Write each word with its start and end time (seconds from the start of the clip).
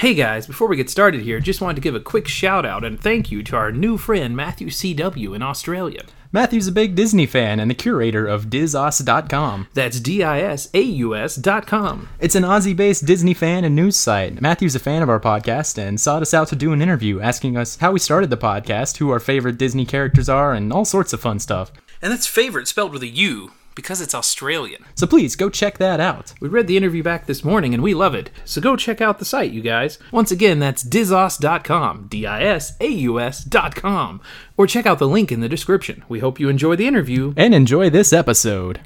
Hey 0.00 0.14
guys, 0.14 0.46
before 0.46 0.66
we 0.66 0.78
get 0.78 0.88
started 0.88 1.20
here, 1.20 1.40
just 1.40 1.60
wanted 1.60 1.74
to 1.74 1.82
give 1.82 1.94
a 1.94 2.00
quick 2.00 2.26
shout 2.26 2.64
out 2.64 2.84
and 2.84 2.98
thank 2.98 3.30
you 3.30 3.42
to 3.42 3.56
our 3.56 3.70
new 3.70 3.98
friend 3.98 4.34
Matthew 4.34 4.68
CW 4.68 5.36
in 5.36 5.42
Australia. 5.42 6.04
Matthew's 6.32 6.68
a 6.68 6.72
big 6.72 6.94
Disney 6.94 7.26
fan 7.26 7.60
and 7.60 7.70
the 7.70 7.74
curator 7.74 8.26
of 8.26 8.46
DisAus.com. 8.46 9.68
That's 9.74 10.00
D 10.00 10.24
I 10.24 10.40
S 10.40 10.70
A 10.72 10.80
U 10.80 11.14
S 11.14 11.36
dot 11.36 11.66
com. 11.66 12.08
It's 12.18 12.34
an 12.34 12.44
Aussie 12.44 12.74
based 12.74 13.04
Disney 13.04 13.34
fan 13.34 13.62
and 13.62 13.76
news 13.76 13.98
site. 13.98 14.40
Matthew's 14.40 14.74
a 14.74 14.78
fan 14.78 15.02
of 15.02 15.10
our 15.10 15.20
podcast 15.20 15.76
and 15.76 16.00
sought 16.00 16.22
us 16.22 16.32
out 16.32 16.48
to 16.48 16.56
do 16.56 16.72
an 16.72 16.80
interview 16.80 17.20
asking 17.20 17.58
us 17.58 17.76
how 17.76 17.92
we 17.92 17.98
started 17.98 18.30
the 18.30 18.38
podcast, 18.38 18.96
who 18.96 19.10
our 19.10 19.20
favorite 19.20 19.58
Disney 19.58 19.84
characters 19.84 20.30
are, 20.30 20.54
and 20.54 20.72
all 20.72 20.86
sorts 20.86 21.12
of 21.12 21.20
fun 21.20 21.38
stuff. 21.40 21.72
And 22.00 22.10
that's 22.10 22.26
favorite 22.26 22.68
spelled 22.68 22.94
with 22.94 23.02
a 23.02 23.06
U 23.06 23.52
because 23.74 24.00
it's 24.00 24.14
Australian. 24.14 24.84
So 24.94 25.06
please 25.06 25.36
go 25.36 25.50
check 25.50 25.78
that 25.78 26.00
out. 26.00 26.34
We 26.40 26.48
read 26.48 26.66
the 26.66 26.76
interview 26.76 27.02
back 27.02 27.26
this 27.26 27.44
morning 27.44 27.72
and 27.74 27.82
we 27.82 27.94
love 27.94 28.14
it. 28.14 28.30
So 28.44 28.60
go 28.60 28.76
check 28.76 29.00
out 29.00 29.18
the 29.18 29.24
site, 29.24 29.52
you 29.52 29.62
guys. 29.62 29.98
Once 30.12 30.30
again, 30.30 30.58
that's 30.58 30.84
DisAus.com, 30.84 32.06
D 32.08 32.26
I 32.26 32.42
S 32.42 32.74
A 32.80 32.88
U 32.88 33.20
S.com. 33.20 34.20
Or 34.56 34.66
check 34.66 34.86
out 34.86 34.98
the 34.98 35.08
link 35.08 35.32
in 35.32 35.40
the 35.40 35.48
description. 35.48 36.04
We 36.08 36.18
hope 36.20 36.38
you 36.40 36.48
enjoy 36.48 36.76
the 36.76 36.86
interview. 36.86 37.34
And 37.36 37.54
enjoy 37.54 37.90
this 37.90 38.12
episode. 38.12 38.80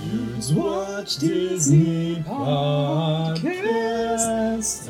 Dudes 0.00 0.52
watch 0.52 1.16
Disney 1.16 2.16
podcasts. 2.26 3.60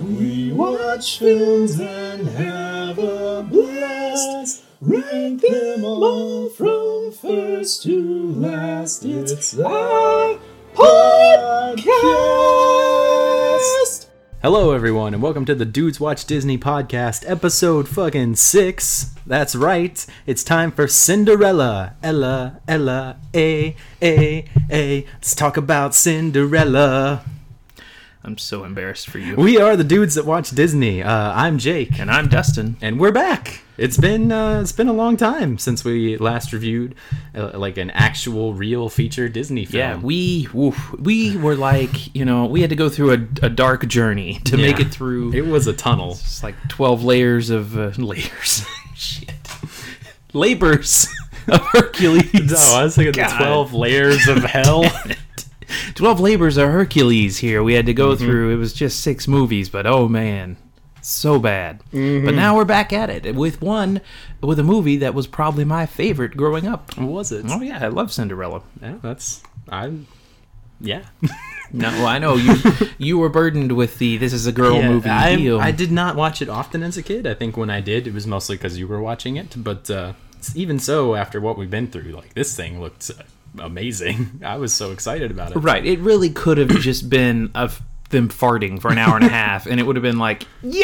We 0.01 0.53
watch 0.53 1.19
films 1.19 1.81
and 1.81 2.29
have 2.29 2.99
a 2.99 3.43
blast. 3.43 4.65
Rank 4.81 5.43
them 5.43 5.85
all 5.85 6.49
from 6.49 7.13
first 7.13 7.83
to 7.83 8.33
last. 8.33 9.05
It's 9.05 9.59
our 9.59 10.39
podcast. 10.75 11.87
Hello, 14.43 14.73
everyone, 14.73 15.13
and 15.13 15.23
welcome 15.23 15.45
to 15.45 15.55
the 15.55 15.67
Dudes 15.67 16.01
Watch 16.01 16.25
Disney 16.25 16.57
podcast, 16.57 17.29
episode 17.29 17.89
fucking 17.89 18.37
six. 18.37 19.11
That's 19.27 19.55
right, 19.55 20.05
it's 20.25 20.43
time 20.43 20.73
for 20.73 20.89
Cinderella. 20.89 21.97
Ella, 22.03 22.61
Ella, 22.67 23.19
A, 23.35 23.77
A, 24.01 24.45
A. 24.71 25.05
Let's 25.13 25.35
talk 25.35 25.59
about 25.59 25.95
Cinderella. 25.95 27.23
I'm 28.25 28.39
so 28.39 28.65
embarrassed 28.65 29.11
for 29.11 29.19
you. 29.19 29.37
We 29.37 29.59
are 29.61 29.77
the 29.77 29.85
dudes 29.85 30.15
that 30.15 30.25
watch 30.25 30.51
Disney. 30.51 31.03
Uh, 31.03 31.33
I'm 31.35 31.59
Jake, 31.59 31.99
And 32.01 32.11
I'm 32.11 32.29
Dustin. 32.29 32.77
and 32.81 32.99
we're 32.99 33.13
back. 33.13 33.61
It's 33.81 33.97
been 33.97 34.31
uh, 34.31 34.61
it's 34.61 34.73
been 34.73 34.89
a 34.89 34.93
long 34.93 35.17
time 35.17 35.57
since 35.57 35.85
we 35.85 36.17
last 36.19 36.53
reviewed 36.53 36.95
uh, 37.35 37.53
like 37.59 37.79
an 37.79 37.91
actual, 37.91 38.53
real 38.53 38.91
feature 38.91 39.29
Disney 39.29 39.65
film. 39.65 39.79
Yeah, 39.79 39.97
we 39.97 40.49
woof, 40.53 40.93
we 40.99 41.37
were 41.39 41.57
like, 41.57 42.15
you 42.15 42.27
know, 42.27 42.45
we 42.45 42.61
had 42.61 42.69
to 42.71 42.77
go 42.77 42.91
through 42.91 43.13
a, 43.13 43.47
a 43.47 43.49
dark 43.49 43.87
journey 43.89 44.35
to 44.45 44.59
make 44.59 44.79
it 44.81 44.89
through. 44.89 45.33
It 45.33 45.47
was 45.47 45.67
a 45.67 45.73
tunnel. 45.73 46.11
It's 46.13 46.43
like 46.43 46.55
12 46.69 47.05
layers 47.05 47.49
of 47.49 47.79
uh, 47.79 47.89
layers. 47.97 48.67
Shit. 48.95 49.31
Labors 50.35 51.09
of 51.49 51.61
Hercules. 51.73 52.33
No, 52.35 52.57
I 52.79 52.85
was 52.85 52.95
thinking 52.97 53.13
God. 53.15 53.31
the 53.33 53.37
twelve 53.37 53.73
layers 53.73 54.29
of 54.29 54.45
hell. 54.45 54.85
12 55.95 56.21
labors 56.21 56.57
of 56.57 56.69
Hercules 56.69 57.39
here 57.39 57.63
we 57.63 57.75
had 57.75 57.87
to 57.87 57.93
Mm-hmm. 57.93 57.97
go 57.97 58.15
through. 58.17 58.51
It 58.53 58.57
was 58.57 58.73
just 58.75 59.01
six 59.01 59.27
movies, 59.27 59.69
but 59.71 59.87
oh 59.87 60.07
man, 60.09 60.57
so 61.03 61.39
bad. 61.39 61.83
Mm-hmm. 61.93 62.27
But 62.27 62.35
now 62.35 62.57
we're 62.57 62.65
back 62.65 62.93
at 62.93 63.11
it 63.11 63.35
with 63.35 63.61
one, 63.61 64.01
with 64.43 64.59
a 64.59 64.65
movie 64.65 64.97
that 64.99 65.15
was 65.15 65.27
probably 65.27 65.65
my 65.65 65.87
favorite 65.87 66.37
growing 66.37 66.67
up. 66.67 66.97
was 66.99 67.33
it? 67.33 67.45
Oh, 67.49 67.61
yeah, 67.61 67.79
I 67.85 67.89
love 67.89 68.13
Cinderella. 68.13 68.63
Yeah, 68.83 68.97
that's 69.03 69.43
I'm. 69.69 70.07
Yeah, 70.81 71.03
No, 71.73 71.89
well, 71.91 72.07
I 72.07 72.19
know 72.19 72.35
you 72.35 72.57
you 72.99 73.19
were 73.19 73.29
burdened 73.29 73.73
with 73.73 73.99
the 73.99 74.17
this 74.17 74.33
is 74.33 74.47
a 74.47 74.53
girl 74.53 74.77
Yeah, 74.77 74.89
movie 74.89 75.09
I, 75.09 75.37
deal. 75.37 75.61
I 75.61 75.71
did 75.71 75.93
not 75.93 76.17
watch 76.17 76.43
it 76.43 76.49
often 76.49 76.83
as 76.83 76.97
a 76.97 77.03
kid. 77.03 77.27
I 77.27 77.35
think 77.35 77.57
when 77.57 77.71
I 77.71 77.81
did, 77.81 78.07
it 78.07 78.15
was 78.15 78.27
mostly 78.27 78.57
because 78.57 78.79
you 78.79 78.89
were 78.89 79.01
watching 79.01 79.37
it. 79.37 79.55
But 79.63 79.89
uh, 79.91 80.15
even 80.55 80.79
so, 80.79 81.15
after 81.15 81.41
what 81.41 81.57
we've 81.57 81.71
been 81.71 81.87
through, 81.89 82.11
like 82.13 82.35
this 82.35 82.57
thing 82.57 82.81
looked 82.81 83.11
uh, 83.11 83.23
amazing. 83.63 84.41
I 84.45 84.57
was 84.57 84.73
so 84.73 84.91
excited 84.91 85.31
about 85.31 85.53
it. 85.53 85.59
Right. 85.59 85.85
It 85.85 86.01
really 86.01 86.31
could 86.31 86.59
have 86.59 86.71
just 86.81 87.09
been 87.09 87.51
of 87.55 87.81
them 88.11 88.29
farting 88.29 88.81
for 88.81 88.91
an 88.93 88.99
hour 88.99 89.17
and 89.17 89.25
a 89.25 89.29
half, 89.43 89.67
and 89.67 89.81
it 89.81 89.85
would 89.85 89.97
have 89.97 90.03
been 90.03 90.19
like, 90.19 90.47
"Yay! 90.63 90.83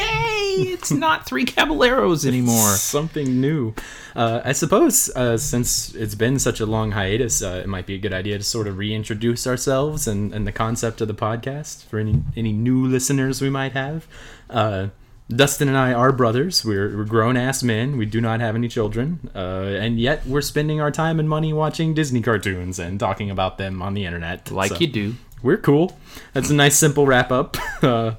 It's 0.58 0.90
not 1.06 1.26
three 1.26 1.44
caballeros 1.44 2.24
anymore." 2.26 2.70
Something 2.70 3.40
new. 3.40 3.74
Uh, 4.14 4.40
I 4.44 4.52
suppose 4.52 5.10
uh, 5.14 5.36
since 5.36 5.94
it's 5.94 6.14
been 6.14 6.38
such 6.38 6.60
a 6.60 6.66
long 6.66 6.92
hiatus, 6.92 7.42
uh, 7.42 7.60
it 7.62 7.68
might 7.68 7.86
be 7.86 7.94
a 7.94 7.98
good 7.98 8.14
idea 8.14 8.38
to 8.38 8.44
sort 8.44 8.66
of 8.66 8.78
reintroduce 8.78 9.46
ourselves 9.46 10.06
and, 10.06 10.32
and 10.32 10.46
the 10.46 10.52
concept 10.52 11.00
of 11.00 11.08
the 11.08 11.14
podcast 11.14 11.84
for 11.84 11.98
any 11.98 12.22
any 12.36 12.52
new 12.52 12.86
listeners 12.86 13.40
we 13.42 13.50
might 13.50 13.72
have. 13.72 14.06
Uh, 14.48 14.88
Dustin 15.28 15.66
and 15.66 15.76
I 15.76 15.92
are 15.92 16.12
brothers. 16.12 16.64
We're, 16.64 16.96
we're 16.96 17.04
grown 17.04 17.36
ass 17.36 17.60
men. 17.64 17.96
We 17.96 18.06
do 18.06 18.20
not 18.20 18.38
have 18.38 18.54
any 18.54 18.68
children, 18.68 19.28
uh, 19.34 19.38
and 19.38 19.98
yet 19.98 20.24
we're 20.24 20.40
spending 20.40 20.80
our 20.80 20.92
time 20.92 21.18
and 21.18 21.28
money 21.28 21.52
watching 21.52 21.94
Disney 21.94 22.22
cartoons 22.22 22.78
and 22.78 23.00
talking 23.00 23.28
about 23.28 23.58
them 23.58 23.82
on 23.82 23.94
the 23.94 24.04
internet. 24.04 24.52
Like 24.52 24.70
So- 24.70 24.78
you 24.78 24.86
do. 24.86 25.14
We're 25.42 25.56
cool. 25.56 25.96
That's 26.32 26.50
a 26.50 26.54
nice 26.54 26.76
simple 26.76 27.06
wrap 27.06 27.30
up. 27.30 27.56
Uh, 27.82 28.16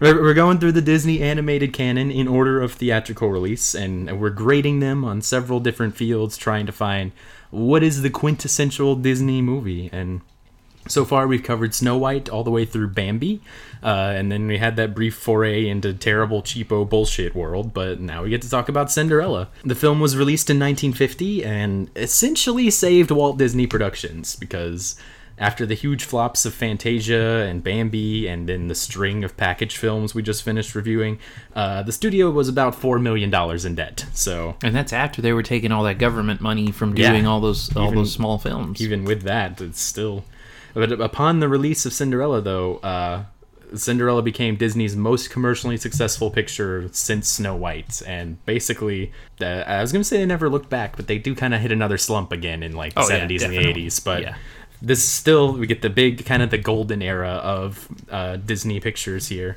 we're 0.00 0.34
going 0.34 0.60
through 0.60 0.72
the 0.72 0.80
Disney 0.80 1.22
animated 1.22 1.72
canon 1.72 2.10
in 2.10 2.28
order 2.28 2.60
of 2.60 2.74
theatrical 2.74 3.30
release, 3.30 3.74
and 3.74 4.20
we're 4.20 4.30
grading 4.30 4.78
them 4.78 5.04
on 5.04 5.22
several 5.22 5.58
different 5.58 5.96
fields, 5.96 6.36
trying 6.36 6.66
to 6.66 6.72
find 6.72 7.10
what 7.50 7.82
is 7.82 8.02
the 8.02 8.10
quintessential 8.10 8.94
Disney 8.94 9.42
movie. 9.42 9.90
And 9.92 10.20
so 10.86 11.04
far, 11.04 11.26
we've 11.26 11.42
covered 11.42 11.74
Snow 11.74 11.98
White 11.98 12.28
all 12.28 12.44
the 12.44 12.50
way 12.50 12.64
through 12.64 12.88
Bambi, 12.90 13.40
uh, 13.82 14.12
and 14.14 14.30
then 14.30 14.46
we 14.46 14.58
had 14.58 14.76
that 14.76 14.94
brief 14.94 15.16
foray 15.16 15.66
into 15.66 15.92
terrible, 15.92 16.42
cheapo 16.42 16.88
bullshit 16.88 17.34
world. 17.34 17.74
But 17.74 17.98
now 17.98 18.22
we 18.22 18.30
get 18.30 18.42
to 18.42 18.50
talk 18.50 18.68
about 18.68 18.92
Cinderella. 18.92 19.48
The 19.64 19.74
film 19.74 19.98
was 19.98 20.16
released 20.16 20.48
in 20.48 20.58
1950 20.58 21.44
and 21.44 21.90
essentially 21.96 22.70
saved 22.70 23.10
Walt 23.10 23.36
Disney 23.36 23.66
Productions 23.66 24.36
because 24.36 24.96
after 25.38 25.64
the 25.64 25.74
huge 25.74 26.04
flops 26.04 26.44
of 26.44 26.52
Fantasia 26.54 27.46
and 27.48 27.62
Bambi, 27.62 28.26
and 28.26 28.48
then 28.48 28.68
the 28.68 28.74
string 28.74 29.24
of 29.24 29.36
package 29.36 29.76
films 29.76 30.14
we 30.14 30.22
just 30.22 30.42
finished 30.42 30.74
reviewing, 30.74 31.18
uh, 31.54 31.82
the 31.82 31.92
studio 31.92 32.30
was 32.30 32.48
about 32.48 32.74
four 32.74 32.98
million 32.98 33.30
dollars 33.30 33.64
in 33.64 33.74
debt. 33.74 34.06
So 34.12 34.56
And 34.62 34.74
that's 34.74 34.92
after 34.92 35.22
they 35.22 35.32
were 35.32 35.42
taking 35.42 35.70
all 35.72 35.84
that 35.84 35.98
government 35.98 36.40
money 36.40 36.72
from 36.72 36.96
Yeah. 36.96 37.10
doing 37.10 37.26
all 37.26 37.40
those 37.40 37.74
all 37.76 37.84
Even- 37.86 37.98
those 37.98 38.12
small 38.12 38.38
films. 38.38 38.80
even 38.82 39.04
with 39.04 39.22
that, 39.22 39.60
it's 39.60 39.80
still. 39.80 40.24
But 40.74 40.92
upon 41.00 41.40
the 41.40 41.48
release 41.48 41.86
of 41.86 41.92
Cinderella, 41.92 42.40
though, 42.40 42.76
uh, 42.78 43.22
Cinderella 43.74 44.22
became 44.22 44.56
Disney's 44.56 44.96
most 44.96 45.28
commercially 45.28 45.76
successful 45.76 46.30
picture 46.30 46.88
since 46.92 47.28
Snow 47.28 47.54
White, 47.54 48.00
and 48.06 48.42
basically, 48.46 49.12
uh, 49.42 49.44
I 49.44 49.80
was 49.82 49.92
gonna 49.92 50.04
say 50.04 50.16
they 50.18 50.26
never 50.26 50.48
looked 50.48 50.70
back, 50.70 50.96
but 50.96 51.06
they 51.06 51.18
do 51.18 51.34
kind 51.34 51.52
of 51.52 51.60
hit 51.60 51.70
another 51.70 51.98
slump 51.98 52.32
again 52.32 52.62
in 52.62 52.72
like 52.74 52.94
the 52.94 53.00
Oh, 53.00 53.02
yeah, 53.02 53.08
seventies 53.08 53.42
and 53.42 53.52
the 53.52 53.58
eighties. 53.58 54.00
But 54.00 54.22
Yeah. 54.22 54.34
This 54.80 54.98
is 54.98 55.08
still 55.08 55.52
we 55.52 55.66
get 55.66 55.82
the 55.82 55.90
big 55.90 56.24
kind 56.24 56.42
of 56.42 56.50
the 56.50 56.58
golden 56.58 57.02
era 57.02 57.28
of 57.28 57.88
uh, 58.10 58.36
Disney 58.36 58.80
pictures 58.80 59.28
here. 59.28 59.56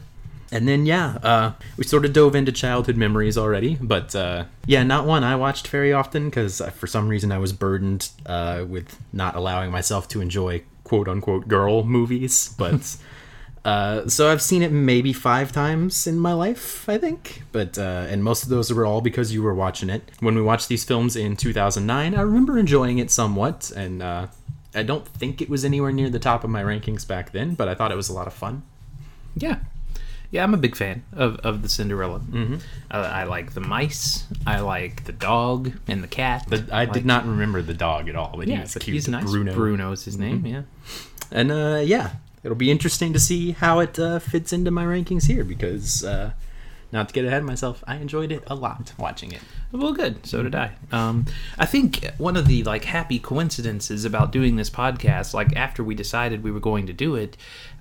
And 0.54 0.68
then 0.68 0.86
yeah, 0.86 1.18
uh, 1.24 1.54
we 1.78 1.86
sort 1.86 2.04
of 2.04 2.12
dove 2.12 2.36
into 2.36 2.52
childhood 2.52 2.98
memories 2.98 3.38
already, 3.38 3.78
but 3.80 4.14
uh, 4.14 4.46
yeah, 4.66 4.84
not 4.84 5.06
one 5.06 5.24
I 5.24 5.38
watched 5.38 5.70
very 5.70 5.94
often 5.94 6.26
because 6.30 6.62
for 6.76 6.88
some 6.88 7.08
reason 7.08 7.32
I 7.32 7.38
was 7.38 7.54
burdened 7.54 8.09
uh, 8.26 8.66
with 8.68 9.00
not 9.14 9.36
allowing 9.36 9.72
myself 9.72 10.09
to 10.09 10.20
enjoy 10.20 10.64
quote 10.84 11.08
unquote 11.08 11.48
girl 11.48 11.86
movies. 11.86 12.53
But 12.58 12.98
uh, 13.66 14.09
so 14.09 14.30
I've 14.30 14.42
seen 14.42 14.62
it 14.62 14.74
maybe 14.74 15.14
five 15.14 15.53
times 15.53 16.06
in 16.06 16.20
my 16.20 16.34
life, 16.34 16.90
I 16.90 16.98
think. 16.98 17.44
But 17.53 17.78
uh, 17.78 18.08
and 18.09 18.22
most 18.22 18.44
of 18.44 18.50
those 18.50 18.74
were 18.74 18.86
all 18.86 19.00
because 19.00 19.34
you 19.34 19.42
were 19.42 19.56
watching 19.56 19.90
it 19.90 20.03
when 20.20 20.36
we 20.36 20.42
watched 20.42 20.68
these 20.68 20.84
films 20.84 21.16
in 21.16 21.38
2009. 21.38 22.14
I 22.14 22.22
remember 22.22 22.59
enjoying 22.59 22.98
it 22.98 23.09
somewhat, 23.09 23.72
and 23.74 24.03
uh, 24.03 24.28
I 24.74 24.84
don't 24.84 25.06
think 25.08 25.42
it 25.42 25.50
was 25.50 25.66
anywhere 25.66 25.92
near 25.92 26.09
the 26.09 26.20
top 26.20 26.44
of 26.44 26.50
my 26.50 26.64
rankings 26.64 27.08
back 27.08 27.32
then, 27.32 27.56
but 27.56 27.68
I 27.68 27.76
thought 27.76 27.92
it 27.92 27.96
was 27.96 28.09
a 28.09 28.14
lot 28.14 28.28
of 28.28 28.34
fun. 28.34 28.64
Yeah. 29.36 29.59
Yeah, 30.30 30.44
I'm 30.44 30.54
a 30.54 30.58
big 30.58 30.78
fan 30.78 31.04
of, 31.12 31.36
of 31.40 31.62
the 31.62 31.68
Cinderella. 31.68 32.20
Mm-hmm. 32.20 32.56
I, 32.90 32.97
I 33.00 33.23
like 33.26 33.53
the 33.53 33.59
mice. 33.59 34.26
I 34.47 34.62
like 34.62 35.03
the 35.03 35.12
dog 35.12 35.73
and 35.90 36.02
the 36.02 36.08
cat. 36.08 36.46
But 36.47 36.72
I 36.72 36.85
did 36.85 37.06
not 37.06 37.26
remember 37.26 37.62
the 37.62 37.73
dog 37.73 38.08
at 38.08 38.16
all. 38.16 38.35
But 38.38 38.47
Yeah, 38.47 38.62
he's 38.62 38.73
cute. 38.76 38.94
he's 38.94 39.08
nice. 39.09 39.26
Bruno. 39.26 39.53
Bruno's 39.53 40.06
his 40.06 40.18
name. 40.18 40.46
Yeah. 40.46 40.62
And 41.32 41.52
uh, 41.52 41.82
yeah, 41.84 42.12
it'll 42.44 42.56
be 42.56 42.72
interesting 42.72 43.12
to 43.12 43.20
see 43.20 43.52
how 43.52 43.79
it 43.79 44.00
uh, 44.00 44.20
fits 44.20 44.53
into 44.53 44.72
my 44.72 44.85
rankings 44.85 45.26
here 45.28 45.44
because, 45.44 46.03
uh, 46.06 46.32
not 46.91 47.08
to 47.09 47.14
get 47.14 47.26
ahead 47.26 47.40
of 47.40 47.46
myself, 47.46 47.84
I 47.88 47.97
enjoyed 47.97 48.32
it 48.32 48.43
a 48.47 48.55
lot 48.55 48.93
watching 48.97 49.32
it. 49.32 49.41
Well, 49.72 49.93
good. 49.93 50.26
So 50.26 50.43
did 50.43 50.55
I. 50.55 50.73
Um, 50.91 51.26
I 51.58 51.66
think 51.66 52.05
one 52.17 52.35
of 52.35 52.47
the 52.47 52.64
like 52.64 52.85
happy 52.85 53.20
coincidences 53.20 54.03
about 54.05 54.32
doing 54.32 54.55
this 54.58 54.70
podcast, 54.70 55.34
like 55.34 55.55
after 55.55 55.84
we 55.84 55.96
decided 55.96 56.43
we 56.43 56.52
were 56.52 56.59
going 56.59 56.88
to 56.88 56.93
do 56.93 57.16
it, 57.16 57.38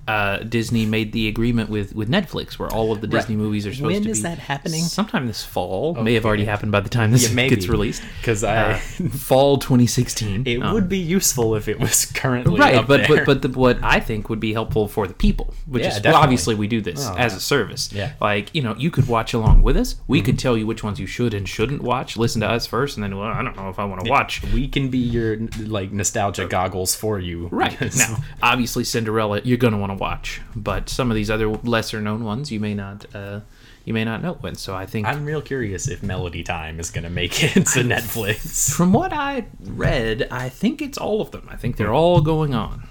uh, 0.08 0.38
Disney 0.38 0.87
made 0.87 1.12
the 1.12 1.29
agreement 1.29 1.70
with, 1.70 1.94
with 1.94 2.08
Netflix 2.08 2.58
where 2.58 2.69
all 2.69 2.91
of 2.93 3.00
the 3.00 3.06
Disney 3.06 3.37
movies 3.37 3.67
are 3.67 3.73
supposed 3.73 3.93
When 3.93 4.02
to 4.02 4.06
be. 4.08 4.11
is 4.11 4.23
that 4.23 4.38
happening? 4.38 4.82
Sometime 4.82 5.26
this 5.29 5.44
fall. 5.44 5.94
May 5.94 6.14
have 6.14 6.25
already 6.26 6.44
happened 6.47 6.73
by 6.73 6.81
the 6.81 6.88
time 6.88 7.12
this 7.12 7.32
Yeah, 7.32 7.49
gets 7.49 7.69
released. 7.69 8.02
Because 8.20 8.43
Uh, 8.43 8.79
I, 8.79 8.79
fall 9.08 9.58
2016. 9.58 10.44
it 10.47 10.62
Um, 10.62 10.73
would 10.75 10.88
be 10.88 10.99
useful 10.99 11.55
if 11.55 11.69
it 11.69 11.79
was 11.79 12.06
currently 12.06 12.58
right 12.58 12.87
but, 12.87 13.06
but 13.08 13.25
but 13.26 13.43
the, 13.43 13.49
what 13.49 13.79
i 13.82 14.00
think 14.00 14.29
would 14.29 14.41
be 14.41 14.52
helpful 14.52 14.88
for 14.88 15.06
the 15.06 15.14
people 15.14 15.55
which 15.67 15.82
Yeah, 15.85 15.97
is 15.97 16.02
well, 16.05 16.17
obviously 16.17 16.55
we 16.55 16.67
do 16.67 16.81
this 16.81 17.06
Oh, 17.06 17.14
as 17.17 17.35
a 17.35 17.41
service 17.41 17.93
Yeah. 17.93 18.08
Mm-hmm. 18.11 18.25
like 18.25 18.55
you 18.55 18.62
know 18.62 18.75
you 18.76 18.91
could 18.91 19.06
watch 19.08 19.32
along 19.35 19.62
with 19.62 19.76
us 19.76 19.97
we 20.08 20.20
could 20.23 20.38
tell 20.38 20.56
you 20.56 20.67
which 20.67 20.82
ones 20.82 20.99
you 20.99 21.06
should 21.06 21.35
and 21.35 21.49
shouldn't 21.49 21.82
watch 21.82 22.17
listen 22.17 22.41
to 22.41 22.49
us 22.49 22.67
first 22.67 22.97
and 22.97 23.05
then 23.05 23.17
well 23.17 23.29
i 23.29 23.43
don't 23.43 23.56
know 23.56 23.69
if 23.69 23.79
i 23.79 23.85
want 23.85 24.02
to 24.05 24.11
watch 24.11 24.43
we 24.52 24.67
can 24.69 24.88
be 24.91 24.99
your 24.99 25.37
like 25.58 25.93
nostalgia 25.93 26.47
goggles 26.47 26.94
for 26.94 27.19
you. 27.19 27.49
right 27.52 27.81
now 27.97 28.17
obviously 28.43 28.85
cinderella 28.85 29.41
you're 29.44 29.58
going 29.58 29.73
to 29.73 29.79
want 29.90 29.98
to 29.98 30.02
watch 30.02 30.40
but 30.56 30.88
some 30.88 31.10
of 31.10 31.14
these 31.14 31.31
other 31.31 31.48
lesser 31.48 32.00
known 32.00 32.25
ones 32.25 32.50
you 32.50 32.60
may 32.60 32.75
not 32.75 33.04
uh 33.14 33.40
you 33.84 33.92
may 33.94 34.04
not 34.04 34.22
know 34.22 34.38
and 34.44 34.58
so 34.58 34.75
i 34.75 34.87
think 34.87 35.06
I'm 35.06 35.25
real 35.25 35.42
curious 35.42 35.88
if 35.88 36.02
Melody 36.02 36.42
Time 36.42 36.78
is 36.81 36.90
gonna 36.90 37.10
make 37.10 37.42
it 37.42 37.54
to 37.54 37.81
Netflix. 37.82 38.72
from 38.72 38.92
what 38.92 39.12
i 39.12 39.46
read 39.60 40.28
i 40.31 40.48
think 40.48 40.81
it's 40.82 40.98
all 40.98 41.20
of 41.20 41.31
them. 41.31 41.48
I 41.50 41.56
think 41.56 41.76
they're 41.76 41.92
all 41.94 42.20
going 42.20 42.54
on. 42.54 42.87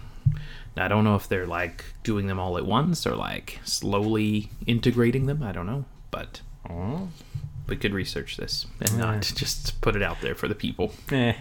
I 0.77 0.87
don't 0.87 1.03
know 1.03 1.15
if 1.15 1.27
they're 1.27 1.47
like 1.47 1.83
doing 2.03 2.27
them 2.27 2.39
all 2.39 2.57
at 2.57 2.65
once 2.65 3.05
or 3.05 3.15
like 3.15 3.59
slowly 3.63 4.49
integrating 4.65 5.25
them 5.25 5.43
i 5.43 5.51
don't 5.51 5.65
know 5.67 5.85
but 6.11 6.41
Oh, 6.69 7.09
we 7.67 7.75
could 7.77 7.93
research 7.93 8.37
this 8.37 8.65
and 8.81 8.97
not 8.97 9.21
just 9.21 9.79
put 9.81 9.95
it 9.95 10.01
out 10.03 10.17
there 10.21 10.35
for 10.35 10.47
the 10.47 10.55
people. 10.55 10.93
Eh. 11.11 11.33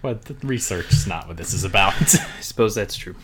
But 0.00 0.26
the 0.26 0.34
research 0.46 0.92
is 0.92 1.06
not 1.06 1.26
what 1.26 1.36
this 1.36 1.52
is 1.52 1.64
about. 1.64 1.94
i 2.14 2.40
suppose 2.40 2.74
that's 2.74 2.96
true 2.96 3.16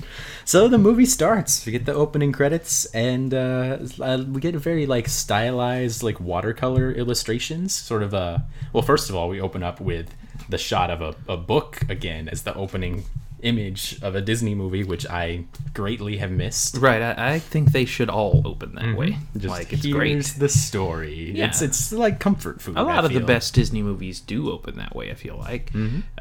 so 0.47 0.69
the 0.69 0.79
movie 0.79 1.07
starts. 1.07 1.65
We 1.65 1.73
get 1.73 1.87
the 1.87 1.95
opening 1.95 2.31
credits, 2.31 2.85
and 2.87 3.33
uh, 3.33 3.79
uh, 4.01 4.25
we 4.29 4.41
get 4.41 4.55
a 4.55 4.59
very 4.59 4.87
like 4.87 5.09
stylized 5.09 6.03
like 6.03 6.21
watercolor 6.21 6.93
illustrations. 6.93 7.75
Sort 7.75 8.03
of 8.03 8.13
a 8.13 8.45
well, 8.73 8.83
first 8.83 9.09
of 9.09 9.17
all, 9.17 9.29
we 9.29 9.41
open 9.41 9.63
up 9.63 9.81
with 9.81 10.15
the 10.49 10.59
shot 10.59 10.91
of 10.91 11.01
a, 11.01 11.33
a 11.33 11.37
book 11.39 11.81
again 11.89 12.29
as 12.29 12.43
the 12.43 12.55
opening 12.55 13.05
image 13.45 13.99
of 14.03 14.15
a 14.15 14.21
Disney 14.21 14.55
movie, 14.55 14.83
which 14.85 15.07
I 15.07 15.45
greatly 15.75 16.17
have 16.19 16.31
missed. 16.31 16.77
right 16.79 17.03
i, 17.03 17.35
I 17.35 17.39
think 17.39 17.73
they 17.73 17.85
should 17.85 18.09
all 18.09 18.43
open 18.45 18.75
that 18.77 18.97
way 18.97 19.19
Just 19.37 19.47
like 19.49 19.73
it's 19.73 19.83
here's 19.85 19.95
great 19.95 20.25
the 20.39 20.49
story. 20.49 21.33
Yeah. 21.35 21.47
It's 21.47 21.61
it's 21.63 21.93
like 21.93 22.19
comfort 22.21 22.61
food. 22.63 22.77
a 22.77 22.83
lot 22.83 23.05
of 23.05 23.13
the 23.13 23.21
best 23.21 23.55
Disney 23.55 23.83
movies 23.83 24.21
do 24.21 24.51
open 24.51 24.77
that 24.79 24.95
way. 24.97 25.11
I 25.11 25.15
feel 25.15 25.37
like 25.37 25.73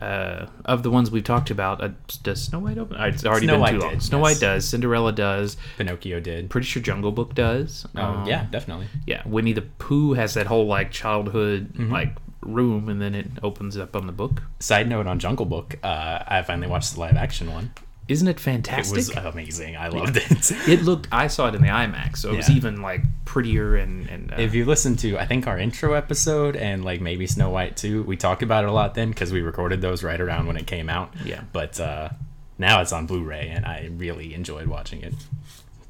uh, 0.02 0.48
of 0.66 0.84
the 0.84 0.90
ones 0.92 1.10
we've 1.12 1.24
talked 1.24 1.50
about, 1.52 1.82
uh, 1.84 1.90
does 2.24 2.44
Snow 2.44 2.60
White 2.60 2.78
open? 2.78 3.00
It's 3.02 3.26
already 3.26 3.46
Snow 3.48 3.54
been 3.54 3.62
White 3.62 3.72
too 3.72 3.80
long. 3.80 3.90
did, 3.92 4.04
Snow 4.04 4.18
yes. 4.20 4.24
White 4.24 4.40
does. 4.40 4.66
Cinderella 4.68 5.12
does. 5.12 5.58
Pinocchio 5.78 6.20
did. 6.20 6.50
Pretty 6.50 6.66
sure 6.68 6.82
Jungle 6.82 7.12
Book 7.12 7.34
does. 7.36 7.86
Oh 7.96 8.02
Um, 8.02 8.28
yeah, 8.28 8.46
definitely. 8.52 8.88
yeah. 9.08 9.22
Winnie 9.26 9.54
the 9.54 9.62
Pooh 9.62 10.14
has 10.14 10.34
that 10.34 10.48
whole 10.48 10.68
like 10.68 10.92
childhood 10.92 11.74
Mm-hmm. 11.74 11.92
like 11.92 12.16
room, 12.46 12.90
and 12.90 13.02
then 13.02 13.16
it 13.16 13.28
opens 13.42 13.78
up 13.78 13.96
on 13.96 14.08
the 14.08 14.14
book. 14.14 14.44
Side 14.60 14.88
note 14.88 15.08
on 15.08 15.20
Jungle 15.20 15.46
Book, 15.46 15.76
uh, 15.84 16.24
I 16.28 16.42
finally 16.44 16.68
watched 16.68 16.94
the 16.94 17.00
live 17.00 17.16
action 17.16 17.52
one. 17.52 17.72
Isn't 18.08 18.28
it 18.28 18.40
fantastic? 18.40 18.94
It 18.94 19.16
was 19.16 19.26
amazing. 19.34 19.78
I 19.78 19.88
loved 19.88 20.18
it. 20.18 20.52
it 20.68 20.84
looked. 20.84 21.08
I 21.12 21.28
saw 21.28 21.48
it 21.48 21.56
in 21.56 21.62
the 21.62 21.70
IMAX, 21.70 22.18
so 22.18 22.34
it 22.34 22.36
was 22.36 22.50
even 22.50 22.82
like 22.82 23.02
prettier 23.24 23.78
and 23.78 24.10
and. 24.10 24.34
Uh, 24.34 24.36
if 24.40 24.54
you 24.54 24.66
listen 24.66 24.98
to, 24.98 25.18
I 25.18 25.26
think 25.26 25.48
our 25.48 25.58
intro 25.58 25.94
episode 25.94 26.58
and 26.58 26.84
like 26.84 27.00
maybe 27.00 27.28
Snow 27.28 27.50
White 27.50 27.78
too, 27.78 28.04
we 28.04 28.18
talk 28.18 28.42
about 28.42 28.66
it 28.66 28.70
a 28.70 28.74
lot 28.74 28.94
then 28.96 29.10
because 29.10 29.32
we 29.32 29.42
recorded 29.42 29.82
those 29.82 30.04
right 30.04 30.20
around 30.20 30.48
when 30.48 30.58
it 30.58 30.68
came 30.68 30.90
out. 30.90 31.14
Yeah. 31.24 31.44
But 31.54 31.80
uh, 31.80 32.10
now 32.58 32.82
it's 32.82 32.92
on 32.92 33.06
Blu-ray, 33.06 33.50
and 33.50 33.66
I 33.66 33.90
really 33.96 34.34
enjoyed 34.34 34.68
watching 34.68 35.02
it. 35.02 35.14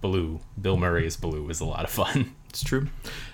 Baloo, 0.02 0.42
Bill 0.62 0.78
Murray's 0.78 1.16
Baloo 1.16 1.44
was 1.44 1.62
a 1.62 1.66
lot 1.66 1.84
of 1.84 1.90
fun. 1.90 2.36
It's 2.54 2.64
true. 2.64 2.88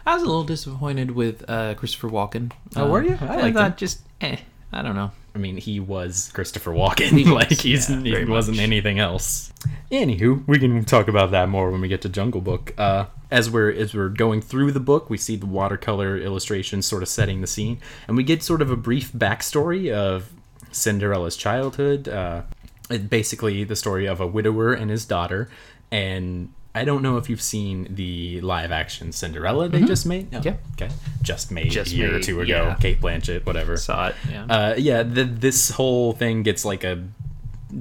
I 0.05 0.13
was 0.13 0.23
a 0.23 0.25
little 0.25 0.45
disappointed 0.45 1.11
with 1.11 1.43
uh, 1.49 1.73
Christopher 1.75 2.07
Walken. 2.09 2.53
Oh, 2.77 2.85
Uh, 2.85 2.89
were 2.89 3.03
you? 3.03 3.17
I 3.19 3.25
I, 3.25 3.41
liked 3.41 3.57
thought 3.57 3.71
him. 3.71 3.77
just 3.77 3.99
eh. 4.21 4.37
I 4.71 4.81
don't 4.81 4.95
know. 4.95 5.11
I 5.35 5.39
mean, 5.39 5.57
he 5.57 5.79
was 5.81 6.31
Christopher 6.33 6.71
Walken. 6.71 7.09
He 7.09 7.23
was, 7.29 7.33
like 7.33 7.51
he's 7.51 7.89
yeah, 7.89 7.97
he 7.99 8.11
very 8.11 8.23
wasn't 8.25 8.57
much. 8.57 8.63
anything 8.63 8.97
else. 8.99 9.51
Anywho, 9.91 10.47
we 10.47 10.57
can 10.57 10.85
talk 10.85 11.07
about 11.09 11.31
that 11.31 11.49
more 11.49 11.69
when 11.69 11.81
we 11.81 11.87
get 11.89 12.01
to 12.03 12.09
Jungle 12.09 12.39
Book. 12.39 12.73
Uh, 12.77 13.05
as 13.29 13.49
we're 13.49 13.71
as 13.71 13.93
we're 13.93 14.07
going 14.09 14.41
through 14.41 14.71
the 14.71 14.79
book, 14.79 15.09
we 15.09 15.17
see 15.17 15.35
the 15.35 15.45
watercolor 15.47 16.17
illustrations 16.17 16.85
sort 16.85 17.03
of 17.03 17.09
setting 17.09 17.41
the 17.41 17.47
scene, 17.47 17.79
and 18.07 18.15
we 18.15 18.23
get 18.23 18.41
sort 18.41 18.61
of 18.61 18.71
a 18.71 18.77
brief 18.77 19.11
backstory 19.11 19.91
of 19.93 20.29
Cinderella's 20.71 21.35
childhood. 21.35 22.07
Uh, 22.07 22.43
it- 22.89 23.09
basically, 23.09 23.65
the 23.65 23.75
story 23.75 24.05
of 24.07 24.21
a 24.21 24.27
widower 24.27 24.71
and 24.73 24.89
his 24.89 25.03
daughter, 25.05 25.49
and. 25.91 26.53
I 26.79 26.85
don't 26.85 27.01
know 27.01 27.17
if 27.17 27.29
you've 27.29 27.41
seen 27.41 27.87
the 27.93 28.41
live 28.41 28.71
action 28.71 29.11
Cinderella 29.11 29.67
they 29.69 29.81
just 29.81 30.05
made. 30.05 30.31
No. 30.31 30.41
Yeah. 30.43 30.55
Okay. 30.73 30.89
Just 31.21 31.51
made 31.51 31.71
Just 31.71 31.91
a 31.91 31.95
year 31.95 32.15
or 32.15 32.19
two 32.19 32.39
ago. 32.41 32.47
yeah. 32.49 32.75
Cate 32.75 33.01
Blanchett, 33.01 33.45
whatever. 33.45 33.75
Saw 33.77 34.07
it. 34.07 34.15
Yeah. 34.31 34.45
Uh, 34.45 34.75
yeah, 34.77 35.03
the, 35.03 35.23
this 35.25 35.71
whole 35.71 36.13
thing 36.13 36.43
gets 36.43 36.63
like 36.63 36.83
a 36.83 37.03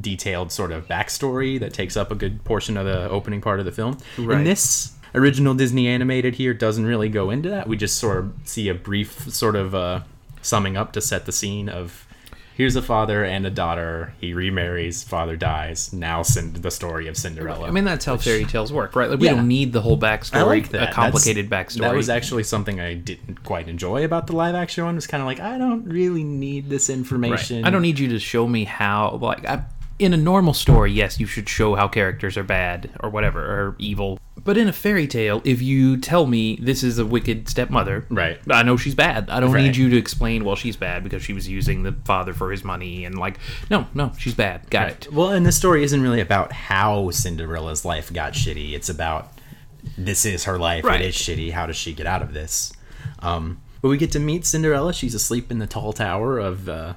detailed 0.01 0.53
sort 0.53 0.73
of 0.73 0.87
backstory 0.89 1.59
that 1.61 1.73
takes 1.73 1.97
up 1.97 2.11
a 2.11 2.15
good 2.15 2.45
portion 2.45 2.77
of 2.77 2.85
the 2.87 3.09
opening 3.09 3.41
part 3.41 3.59
of 3.61 3.67
the 3.67 3.73
film. 3.73 3.99
Right. 4.19 4.39
And 4.39 4.47
this 4.47 4.95
original 5.15 5.55
Disney 5.55 5.87
animated 5.89 6.35
here 6.35 6.53
doesn't 6.53 6.85
really 6.85 7.09
go 7.09 7.31
into 7.31 7.49
that. 7.51 7.69
We 7.69 7.77
just 7.77 7.99
sort 7.99 8.19
of 8.19 8.35
see 8.45 8.69
a 8.69 8.75
brief 8.75 9.33
sort 9.33 9.57
of 9.57 9.75
uh, 9.75 10.01
summing 10.43 10.77
up 10.77 10.93
to 10.93 11.01
set 11.01 11.25
the 11.25 11.33
scene 11.33 11.69
of 11.69 12.07
here's 12.59 12.75
a 12.77 12.83
father 12.83 13.25
and 13.25 13.47
a 13.47 13.51
daughter. 13.51 14.13
He 14.21 14.35
remarries, 14.35 15.03
father 15.05 15.37
dies. 15.37 15.93
Now 15.93 16.23
Cin- 16.23 16.53
the 16.55 16.71
story 16.73 17.07
of 17.07 17.17
Cinderella. 17.17 17.69
I 17.69 17.71
mean, 17.71 17.85
that's 17.85 18.05
how 18.05 18.17
fairy 18.19 18.45
tales 18.45 18.73
work, 18.73 18.95
right? 18.97 19.09
Like, 19.09 19.21
we 19.21 19.27
Yeah. 19.27 19.37
don't 19.37 19.49
need 19.49 19.73
the 19.73 19.81
whole 19.81 19.97
backstory, 19.97 20.45
like 20.45 20.69
that. 20.71 20.91
a 20.91 20.93
complicated 20.93 21.49
That's- 21.49 21.77
backstory. 21.77 21.81
That 21.83 21.95
was 21.95 22.09
actually 22.11 22.43
something 22.43 22.81
I 22.81 22.95
didn't 22.95 23.45
quite 23.45 23.69
enjoy 23.69 24.05
about 24.05 24.27
the 24.27 24.35
live 24.35 24.57
action 24.57 24.85
one. 24.85 24.97
Was 24.97 25.07
kind 25.07 25.23
of 25.23 25.27
like 25.27 25.41
I 25.41 25.57
don't 25.57 25.85
really 25.87 26.25
need 26.25 26.69
this 26.69 26.89
Right. 26.91 26.99
information. 26.99 27.65
I 27.65 27.71
don't 27.71 27.83
need 27.83 27.99
you 28.01 28.09
to 28.09 28.19
show 28.19 28.47
me 28.49 28.65
how. 28.65 29.19
Like, 29.23 29.47
I, 29.47 29.63
in 30.01 30.13
a 30.13 30.17
normal 30.17 30.53
story, 30.55 30.93
yes, 30.93 31.19
you 31.21 31.27
should 31.27 31.49
show 31.49 31.75
how 31.77 31.87
characters 31.89 32.37
are 32.37 32.45
bad 32.45 32.91
or 33.01 33.09
whatever 33.11 33.41
or 33.41 33.77
evil. 33.79 34.19
But 34.49 34.57
in 34.57 34.67
a 34.67 34.73
fairy 34.73 35.07
tale, 35.07 35.43
if 35.45 35.61
you 35.61 35.99
tell 35.99 36.25
me 36.25 36.57
this 36.57 36.83
is 36.83 36.99
a 36.99 37.05
wicked 37.05 37.51
stepmother, 37.51 38.07
Right. 38.09 38.39
I 38.49 38.63
know 38.63 38.79
she's 38.79 38.95
bad. 38.95 39.29
I 39.29 39.41
don't 39.41 39.53
Right. 39.53 39.63
need 39.65 39.77
you 39.77 39.91
to 39.91 39.97
explain. 39.99 40.43
Well, 40.43 40.57
she's 40.57 40.75
bad 40.75 41.05
because 41.05 41.23
she 41.23 41.35
was 41.35 41.47
using 41.47 41.83
the 41.83 41.93
father 42.07 42.33
for 42.33 42.51
his 42.51 42.65
money, 42.65 43.05
and 43.05 43.19
like, 43.19 43.39
no, 43.71 43.89
no, 43.93 44.13
she's 44.19 44.33
bad. 44.33 44.63
Got 44.71 44.89
it. 44.89 45.13
Well, 45.13 45.29
and 45.29 45.45
this 45.45 45.59
story 45.59 45.83
isn't 45.85 46.01
really 46.01 46.23
about 46.23 46.53
how 46.53 47.11
Cinderella's 47.11 47.85
life 47.85 48.11
got 48.11 48.33
shitty. 48.33 48.73
It's 48.73 48.89
about 48.89 49.35
this 49.99 50.25
is 50.25 50.45
her 50.45 50.57
life. 50.59 50.83
Right. 50.83 51.03
It 51.03 51.09
is 51.09 51.15
shitty. 51.15 51.53
How 51.53 51.67
does 51.67 51.77
she 51.77 51.93
get 51.93 52.07
out 52.07 52.23
of 52.23 52.33
this? 52.33 52.73
Um, 53.19 53.59
but 53.83 53.91
we 53.91 53.99
get 53.99 54.13
to 54.13 54.19
meet 54.19 54.47
Cinderella. 54.47 54.95
She's 54.95 55.15
asleep 55.15 55.51
in 55.51 55.59
the 55.59 55.67
tall 55.67 55.93
tower 55.93 56.39
of 56.39 56.71
uh, 56.71 56.95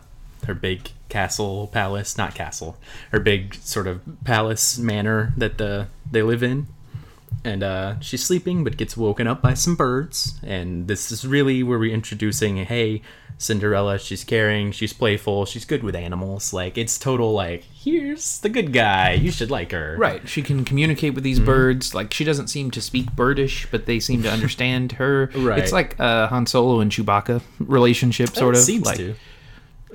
her 0.48 0.54
big 0.54 0.92
castle 1.10 1.68
palace, 1.68 2.18
not 2.18 2.34
castle, 2.34 2.78
her 3.12 3.20
big 3.20 3.56
sort 3.56 3.88
of 3.88 4.00
palace 4.24 4.78
manor 4.78 5.34
that 5.36 5.58
the 5.58 5.88
they 6.10 6.22
live 6.22 6.44
in. 6.44 6.68
And 7.44 7.64
uh, 7.64 8.00
she's 8.02 8.24
sleeping, 8.24 8.64
but 8.64 8.78
gets 8.78 8.96
woken 8.96 9.26
up 9.28 9.42
by 9.42 9.56
some 9.56 9.76
birds. 9.76 10.40
And 10.44 10.88
this 10.88 11.12
is 11.12 11.26
really 11.28 11.64
where 11.64 11.80
we're 11.80 11.94
introducing, 11.94 12.58
hey, 12.58 13.02
Cinderella. 13.40 13.98
She's 13.98 14.24
caring, 14.24 14.72
she's 14.72 14.94
playful, 14.94 15.46
she's 15.46 15.66
good 15.66 15.82
with 15.82 15.96
animals. 15.96 16.54
Like 16.54 16.78
it's 16.78 17.00
total 17.00 17.34
like, 17.34 17.64
here's 17.64 18.40
the 18.42 18.50
good 18.50 18.72
guy. 18.72 19.14
You 19.14 19.32
should 19.32 19.50
like 19.50 19.72
her. 19.72 19.96
Right. 19.98 20.30
She 20.30 20.44
can 20.44 20.64
communicate 20.64 21.16
with 21.16 21.24
these 21.24 21.38
Mm-hmm. 21.38 21.46
birds. 21.48 21.96
Like 21.96 22.14
she 22.14 22.24
doesn't 22.24 22.50
seem 22.50 22.70
to 22.72 22.82
speak 22.82 23.08
birdish, 23.16 23.66
but 23.72 23.88
they 23.88 24.00
seem 24.00 24.22
to 24.22 24.32
understand 24.38 24.92
her. 24.94 25.32
Right. 25.36 25.58
It's 25.58 25.72
like 25.72 26.00
uh, 26.00 26.28
Han 26.28 26.46
Solo 26.46 26.80
and 26.80 26.92
Chewbacca 26.92 27.42
relationship, 27.60 28.30
sort 28.30 28.54
it 28.54 28.60
of. 28.60 28.64
seems 28.66 28.86
like, 28.86 28.98
to. 28.98 29.16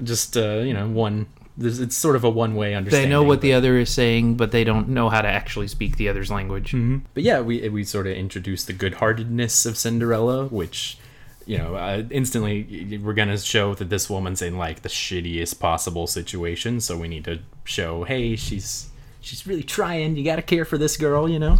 Just 0.02 0.37
uh, 0.37 0.56
you 0.64 0.75
know, 0.75 0.88
one. 0.88 1.26
It's 1.58 1.96
sort 1.96 2.16
of 2.16 2.25
a 2.25 2.30
one-way 2.30 2.75
understanding. 2.75 3.08
They 3.08 3.10
know 3.10 3.22
what 3.22 3.40
the 3.40 3.54
other 3.54 3.78
is 3.78 3.90
saying, 3.90 4.36
but 4.36 4.50
they 4.50 4.62
don't 4.62 4.90
know 4.90 5.08
how 5.08 5.22
to 5.22 5.28
actually 5.28 5.68
speak 5.68 5.96
the 5.96 6.08
other's 6.08 6.30
language. 6.30 6.75
But 7.14 7.22
yeah, 7.22 7.40
we 7.40 7.68
we 7.68 7.84
sort 7.84 8.06
of 8.06 8.14
introduce 8.14 8.64
the 8.64 8.72
good-heartedness 8.72 9.64
of 9.64 9.76
Cinderella, 9.78 10.46
which 10.46 10.98
you 11.46 11.56
know, 11.56 11.76
uh, 11.76 12.02
instantly 12.10 12.98
we're 13.02 13.14
gonna 13.14 13.38
show 13.38 13.75
that 13.75 13.88
this 13.88 14.10
woman's 14.10 14.42
in 14.42 14.58
like 14.58 14.82
the 14.82 14.88
shittiest 14.88 15.60
possible 15.60 16.06
situation. 16.06 16.80
So 16.80 16.98
we 16.98 17.08
need 17.08 17.25
to 17.25 17.38
show, 17.64 18.04
hey, 18.04 18.36
she's 18.36 18.88
she's 19.20 19.46
really 19.46 19.62
trying. 19.62 20.16
You 20.16 20.25
gotta 20.25 20.42
care 20.42 20.64
for 20.64 20.76
this 20.76 20.96
girl, 20.96 21.28
you 21.28 21.38
know. 21.38 21.58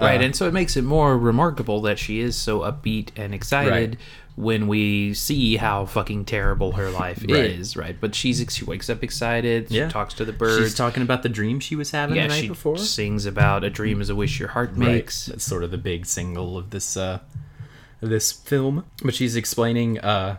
Right, 0.00 0.20
Uh, 0.20 0.24
and 0.24 0.36
so 0.36 0.48
it 0.48 0.54
makes 0.54 0.76
it 0.76 0.82
more 0.82 1.18
remarkable 1.18 1.80
that 1.82 1.98
she 1.98 2.20
is 2.20 2.34
so 2.34 2.60
upbeat 2.60 3.10
and 3.16 3.34
excited 3.34 3.70
Right. 3.70 3.98
When 4.34 4.66
we 4.66 5.12
see 5.14 5.56
how 5.56 5.84
fucking 5.84 6.24
terrible 6.24 6.72
her 6.72 6.90
life 6.90 7.22
Right. 7.28 7.44
is, 7.50 7.76
right? 7.76 7.96
But 8.00 8.14
she's 8.14 8.44
she 8.50 8.64
wakes 8.64 8.88
up 8.88 9.02
excited, 9.04 9.68
she 9.68 9.76
Yeah. 9.78 9.88
talks 9.88 10.14
to 10.14 10.24
the 10.24 10.32
birds. 10.32 10.58
She's 10.68 10.74
talking 10.74 11.02
about 11.02 11.22
the 11.22 11.28
dream 11.28 11.60
she 11.60 11.76
was 11.76 11.90
having 11.90 12.16
yeah, 12.16 12.22
the 12.22 12.28
night 12.28 12.40
she 12.42 12.48
before. 12.48 12.78
sings 12.78 13.26
about 13.26 13.62
a 13.64 13.70
dream 13.70 14.00
is 14.00 14.08
a 14.08 14.14
wish 14.14 14.38
your 14.40 14.48
heart 14.50 14.76
makes. 14.76 15.26
That's 15.26 15.44
sort 15.44 15.64
of 15.64 15.70
the 15.70 15.78
big 15.78 16.06
single 16.06 16.56
of 16.56 16.70
this 16.70 16.96
uh 16.96 17.18
this 18.00 18.32
film. 18.32 18.84
But 19.04 19.14
she's 19.14 19.36
explaining 19.36 19.98
uh 20.00 20.38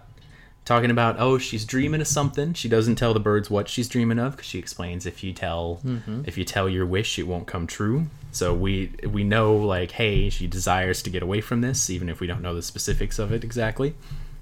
talking 0.66 0.90
about 0.92 1.18
oh 1.20 1.38
she's 1.38 1.64
dreaming 1.66 2.02
of 2.02 2.08
something. 2.08 2.54
She 2.54 2.68
doesn't 2.70 2.96
tell 2.96 3.14
the 3.14 3.20
birds 3.20 3.50
what 3.50 3.70
she's 3.70 3.88
dreaming 3.88 4.18
of 4.20 4.32
because 4.38 4.48
she 4.48 4.60
explains 4.60 5.06
if 5.06 5.24
you 5.24 5.34
tell 5.34 5.82
if 6.26 6.38
you 6.38 6.44
tell 6.46 6.68
your 6.68 6.86
wish 6.86 7.20
it 7.20 7.28
won't 7.28 7.48
come 7.48 7.68
true. 7.68 8.08
So 8.34 8.54
we 8.54 8.92
we 9.08 9.24
know 9.24 9.56
like 9.56 9.92
hey 9.92 10.30
she 10.30 10.48
desires 10.48 11.02
to 11.04 11.10
get 11.10 11.24
away 11.24 11.40
from 11.42 11.62
this 11.62 11.90
even 11.90 12.10
if 12.10 12.20
we 12.20 12.28
don't 12.28 12.42
know 12.42 12.56
the 12.56 12.62
specifics 12.62 13.20
of 13.20 13.32
it 13.32 13.44
exactly. 13.44 13.96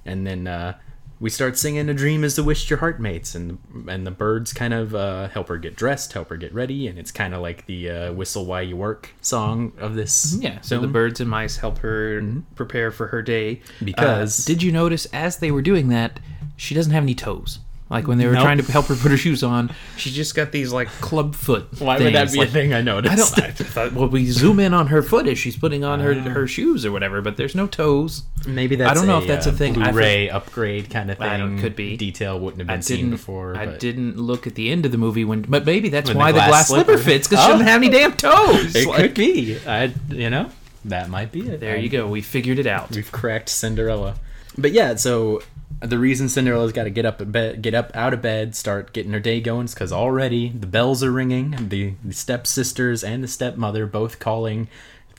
And 0.06 0.26
then 0.26 0.48
uh, 0.48 0.78
we 1.20 1.30
start 1.30 1.56
singing 1.58 1.88
"A 1.88 1.94
Dream 1.94 2.24
Is 2.24 2.36
the 2.36 2.44
Wish 2.44 2.68
Your 2.70 2.80
Heart 2.80 3.00
Makes," 3.00 3.36
and 3.36 3.60
and 3.88 4.08
the 4.08 4.12
birds 4.12 4.54
kind 4.54 4.74
of 4.74 4.96
uh, 4.96 5.28
help 5.28 5.50
her 5.50 5.58
get 5.58 5.76
dressed, 5.76 6.14
help 6.14 6.30
her 6.30 6.38
get 6.38 6.52
ready, 6.52 6.88
and 6.88 6.98
it's 6.98 7.12
kind 7.12 7.36
of 7.36 7.42
like 7.42 7.68
the 7.68 7.90
uh, 7.92 8.14
"Whistle 8.14 8.46
While 8.46 8.64
You 8.64 8.76
Work" 8.78 9.10
song 9.22 9.72
of 9.78 9.94
this. 9.94 10.36
Yeah, 10.42 10.60
so 10.62 10.80
the 10.80 10.88
birds 10.88 11.20
and 11.20 11.30
mice 11.30 11.58
help 11.58 11.78
her 11.80 12.24
prepare 12.56 12.90
for 12.90 13.08
her 13.08 13.22
day. 13.22 13.62
Because- 13.84 14.40
Uh, 14.40 14.48
did 14.48 14.64
you 14.64 14.72
notice 14.72 15.06
as 15.14 15.38
they 15.38 15.52
were 15.52 15.62
doing 15.62 15.90
that, 15.90 16.20
she 16.58 16.74
doesn't 16.74 16.92
have 16.94 17.04
any 17.04 17.14
toes. 17.14 17.60
Like 17.92 18.08
when 18.08 18.18
they 18.18 18.26
were 18.26 18.32
Nope. 18.34 18.44
trying 18.44 18.58
to 18.58 18.72
help 18.72 18.86
her 18.86 18.96
put 18.96 19.12
her 19.12 19.18
shoes 19.18 19.44
on, 19.44 19.70
she 19.98 20.12
just 20.12 20.34
got 20.34 20.54
these 20.54 20.72
like 20.72 20.88
club 21.02 21.36
foot. 21.36 21.68
Why 21.80 22.00
would 22.00 22.14
that 22.16 22.32
be 22.32 22.38
like- 22.40 22.48
a 22.48 22.52
thing? 22.52 22.74
I 22.74 22.82
noticed. 22.82 23.12
I 23.38 23.42
don't. 23.42 23.50
I 23.50 23.52
thought, 23.52 23.92
well, 23.92 24.08
we 24.08 24.26
zoom 24.32 24.62
in 24.62 24.74
on 24.74 24.88
her 24.88 25.02
foot 25.04 25.28
as 25.28 25.38
she's 25.38 25.58
putting 25.58 25.84
on 25.84 26.00
her 26.00 26.14
her 26.14 26.48
shoes 26.48 26.86
or 26.86 26.92
whatever, 26.94 27.22
but 27.22 27.36
there's 27.36 27.54
no 27.54 27.68
toes. 27.68 28.24
Maybe 28.48 28.78
that's. 28.78 28.90
I 28.92 28.94
don't 28.94 29.08
know 29.08 29.18
a, 29.18 29.22
if 29.22 29.28
that's 29.28 29.46
a 29.46 29.50
uh, 29.50 29.54
thing. 29.54 29.74
Blu-ray 29.74 30.30
upgrade 30.30 30.90
kind 30.90 31.12
of 31.12 31.18
thing. 31.18 31.28
I 31.28 31.36
don't- 31.38 31.60
could 31.60 31.76
be. 31.76 31.98
Detail 31.98 32.40
wouldn't 32.40 32.60
have 32.62 32.68
been 32.68 32.82
seen 32.82 32.98
didn't. 32.98 33.12
before. 33.12 33.58
I 33.58 33.66
didn't 33.66 34.18
look 34.18 34.48
at 34.48 34.56
the 34.56 34.70
end 34.72 34.86
of 34.86 34.94
the 34.94 34.98
movie 34.98 35.26
when, 35.26 35.42
but 35.42 35.66
maybe 35.66 35.90
that's 35.90 36.08
When 36.10 36.16
the 36.16 36.20
why 36.20 36.32
the 36.32 36.38
glass 36.38 36.48
glass, 36.50 36.68
slipper, 36.70 36.94
slipper- 36.94 37.04
fits 37.04 37.28
because 37.28 37.44
she 37.44 37.50
Oh. 37.50 37.54
doesn't 37.56 37.68
have 37.68 37.84
any 37.84 37.90
damn 37.92 38.14
toes. 38.14 38.74
It 38.74 38.88
Like, 38.88 38.98
could 39.02 39.14
be. 39.16 39.58
I. 39.68 39.92
You 40.10 40.30
know, 40.30 40.50
that 40.86 41.10
might 41.10 41.34
be 41.34 41.42
it. 41.42 41.60
there 41.60 41.76
I- 41.76 41.80
you 41.80 41.90
go. 41.90 42.08
We 42.08 42.22
figured 42.22 42.58
it 42.58 42.68
out. 42.68 42.92
We've 42.92 43.12
cracked 43.12 43.50
Cinderella. 43.50 44.16
But 44.58 44.72
yeah, 44.72 44.96
so 44.96 45.42
the 45.80 45.98
reason 45.98 46.30
Cinderella's 46.30 46.72
got 46.72 46.84
to 46.84 46.90
get 46.90 47.06
up 47.06 47.32
bed, 47.32 47.62
get 47.62 47.74
up 47.74 47.92
out 47.96 48.14
of 48.14 48.22
bed, 48.22 48.56
start 48.56 48.94
getting 48.94 49.14
her 49.14 49.20
day 49.20 49.42
going, 49.42 49.66
is 49.66 49.74
because 49.74 49.92
already 49.92 50.50
the 50.50 50.68
bells 50.68 51.04
are 51.04 51.12
ringing. 51.12 51.70
The, 51.70 51.94
the 52.04 52.14
stepsisters 52.14 53.04
and 53.04 53.24
the 53.24 53.28
stepmother 53.28 53.86
both 53.86 54.20
calling 54.20 54.68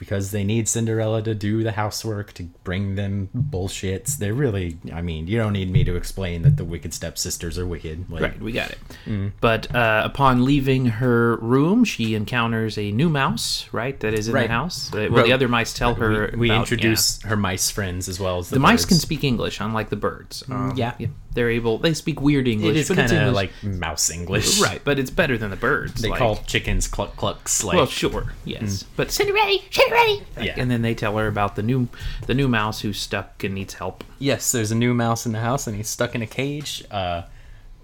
because 0.02 0.32
they 0.32 0.42
need 0.42 0.68
Cinderella 0.68 1.22
to 1.22 1.32
do 1.32 1.62
the 1.62 1.70
housework 1.70 2.32
to 2.32 2.42
bring 2.64 2.96
them 2.96 3.28
bullshits. 3.36 4.16
They're 4.18 4.34
really, 4.34 4.76
I 4.92 5.00
mean, 5.00 5.28
you 5.28 5.38
don't 5.38 5.52
need 5.52 5.70
me 5.70 5.84
to 5.84 5.94
explain 5.94 6.42
that 6.42 6.56
the 6.56 6.64
wicked 6.64 6.92
stepsisters 6.92 7.56
are 7.56 7.64
wicked. 7.64 8.10
Like, 8.10 8.20
Right, 8.22 8.40
we 8.40 8.50
got 8.50 8.72
it. 8.72 8.78
Mm. 9.06 9.30
But 9.40 9.72
uh, 9.72 10.02
upon 10.04 10.44
leaving 10.44 10.86
her 10.86 11.36
room, 11.36 11.84
she 11.84 12.16
encounters 12.16 12.76
a 12.76 12.90
new 12.90 13.08
mouse, 13.08 13.68
right? 13.70 13.98
That 14.00 14.12
is 14.12 14.26
in 14.26 14.34
Right. 14.34 14.48
the 14.48 14.52
house. 14.52 14.92
Uh, 14.92 14.96
Well, 15.02 15.10
Well, 15.12 15.24
the 15.26 15.32
other 15.32 15.46
mice 15.46 15.72
tell 15.72 15.94
her. 15.94 16.30
We, 16.32 16.38
we 16.38 16.48
about- 16.50 16.62
introduce 16.62 17.22
her 17.22 17.36
mice 17.36 17.70
friends 17.70 18.08
as 18.08 18.18
well 18.18 18.38
as 18.40 18.46
yeah. 18.46 18.50
the, 18.50 18.54
the 18.56 18.60
mice 18.60 18.84
can 18.84 18.96
speak 18.96 19.22
English, 19.22 19.60
unlike 19.60 19.90
the 19.90 19.96
birds. 19.96 20.42
Um, 20.50 20.72
yeah. 20.76 20.94
They're 21.34 21.50
able. 21.50 21.78
They 21.78 21.94
speak 21.94 22.20
weird 22.20 22.46
English. 22.46 22.70
It 22.76 22.80
is 22.80 22.88
but 22.88 22.98
it's 22.98 23.12
kind 23.12 23.28
of 23.28 23.34
like 23.34 23.50
mouse 23.62 24.10
English, 24.10 24.60
right, 24.60 24.80
but 24.84 24.98
it's 24.98 25.10
better 25.10 25.38
than 25.38 25.50
the 25.50 25.56
birds. 25.56 26.02
They 26.02 26.08
like- 26.10 26.18
call 26.18 26.36
chickens 26.46 26.86
cluck 26.88 27.16
clucks. 27.16 27.64
Like, 27.64 27.76
Well, 27.76 27.86
sure, 27.86 28.34
yes, 28.44 28.84
but 28.96 29.10
Cinderella, 29.10 29.58
Cinderella. 29.70 30.20
Yeah. 30.40 30.54
and 30.56 30.70
then 30.70 30.82
they 30.82 30.94
tell 30.94 31.16
her 31.16 31.26
about 31.26 31.56
the 31.56 31.62
new, 31.62 31.88
the 32.26 32.34
new 32.34 32.48
mouse 32.48 32.80
who's 32.80 32.98
stuck 33.00 33.42
and 33.44 33.54
needs 33.54 33.74
help. 33.74 34.04
Yes, 34.18 34.52
there's 34.52 34.70
a 34.70 34.76
new 34.76 34.94
mouse 34.94 35.26
in 35.26 35.32
the 35.32 35.40
house 35.40 35.66
and 35.66 35.76
he's 35.76 35.88
stuck 35.88 36.14
in 36.14 36.22
a 36.22 36.26
cage. 36.26 36.84
Uh, 36.90 37.22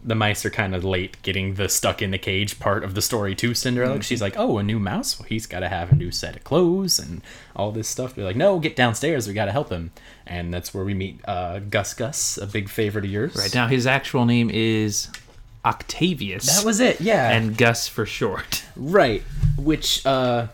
the 0.04 0.14
mice 0.14 0.44
are 0.46 0.50
kind 0.50 0.76
of 0.76 0.84
late 0.84 1.20
getting 1.22 1.54
the 1.54 1.68
stuck 1.68 2.00
in 2.00 2.12
the 2.12 2.18
cage 2.18 2.60
part 2.60 2.84
of 2.84 2.94
the 2.94 3.02
story 3.02 3.34
to 3.34 3.52
Cinderella. 3.52 3.96
'cause 3.96 4.06
She's 4.06 4.22
like, 4.22 4.34
"Oh, 4.36 4.58
a 4.58 4.62
new 4.62 4.78
mouse. 4.78 5.18
Well, 5.18 5.26
he's 5.28 5.44
got 5.46 5.60
to 5.60 5.68
have 5.68 5.90
a 5.90 5.96
new 5.96 6.12
set 6.12 6.36
of 6.36 6.44
clothes 6.44 7.00
and 7.00 7.20
all 7.56 7.72
this 7.72 7.88
stuff." 7.88 8.14
They're 8.14 8.24
like, 8.24 8.36
"No, 8.36 8.60
get 8.60 8.76
downstairs. 8.76 9.26
We 9.26 9.34
got 9.34 9.46
to 9.46 9.52
help 9.52 9.70
him." 9.70 9.90
And 10.28 10.52
that's 10.52 10.75
where 10.75 10.85
we 10.85 10.92
meet 10.94 11.20
uh, 11.26 11.58
Gus 11.61 11.94
Gus, 11.94 12.37
a 12.37 12.47
big 12.47 12.68
favorite 12.68 13.06
of 13.06 13.11
yours. 13.11 13.35
Right 13.35 13.54
now, 13.54 13.66
his 13.66 13.87
actual 13.87 14.26
name 14.26 14.50
is 14.50 15.08
Octavius. 15.64 16.54
That 16.56 16.64
was 16.66 16.80
it. 16.80 17.00
Yeah. 17.00 17.30
and 17.30 17.56
Gus 17.56 17.88
for 17.88 18.06
short. 18.06 18.64
Right. 18.76 19.23
Which 19.56 20.06
uh 20.06 20.47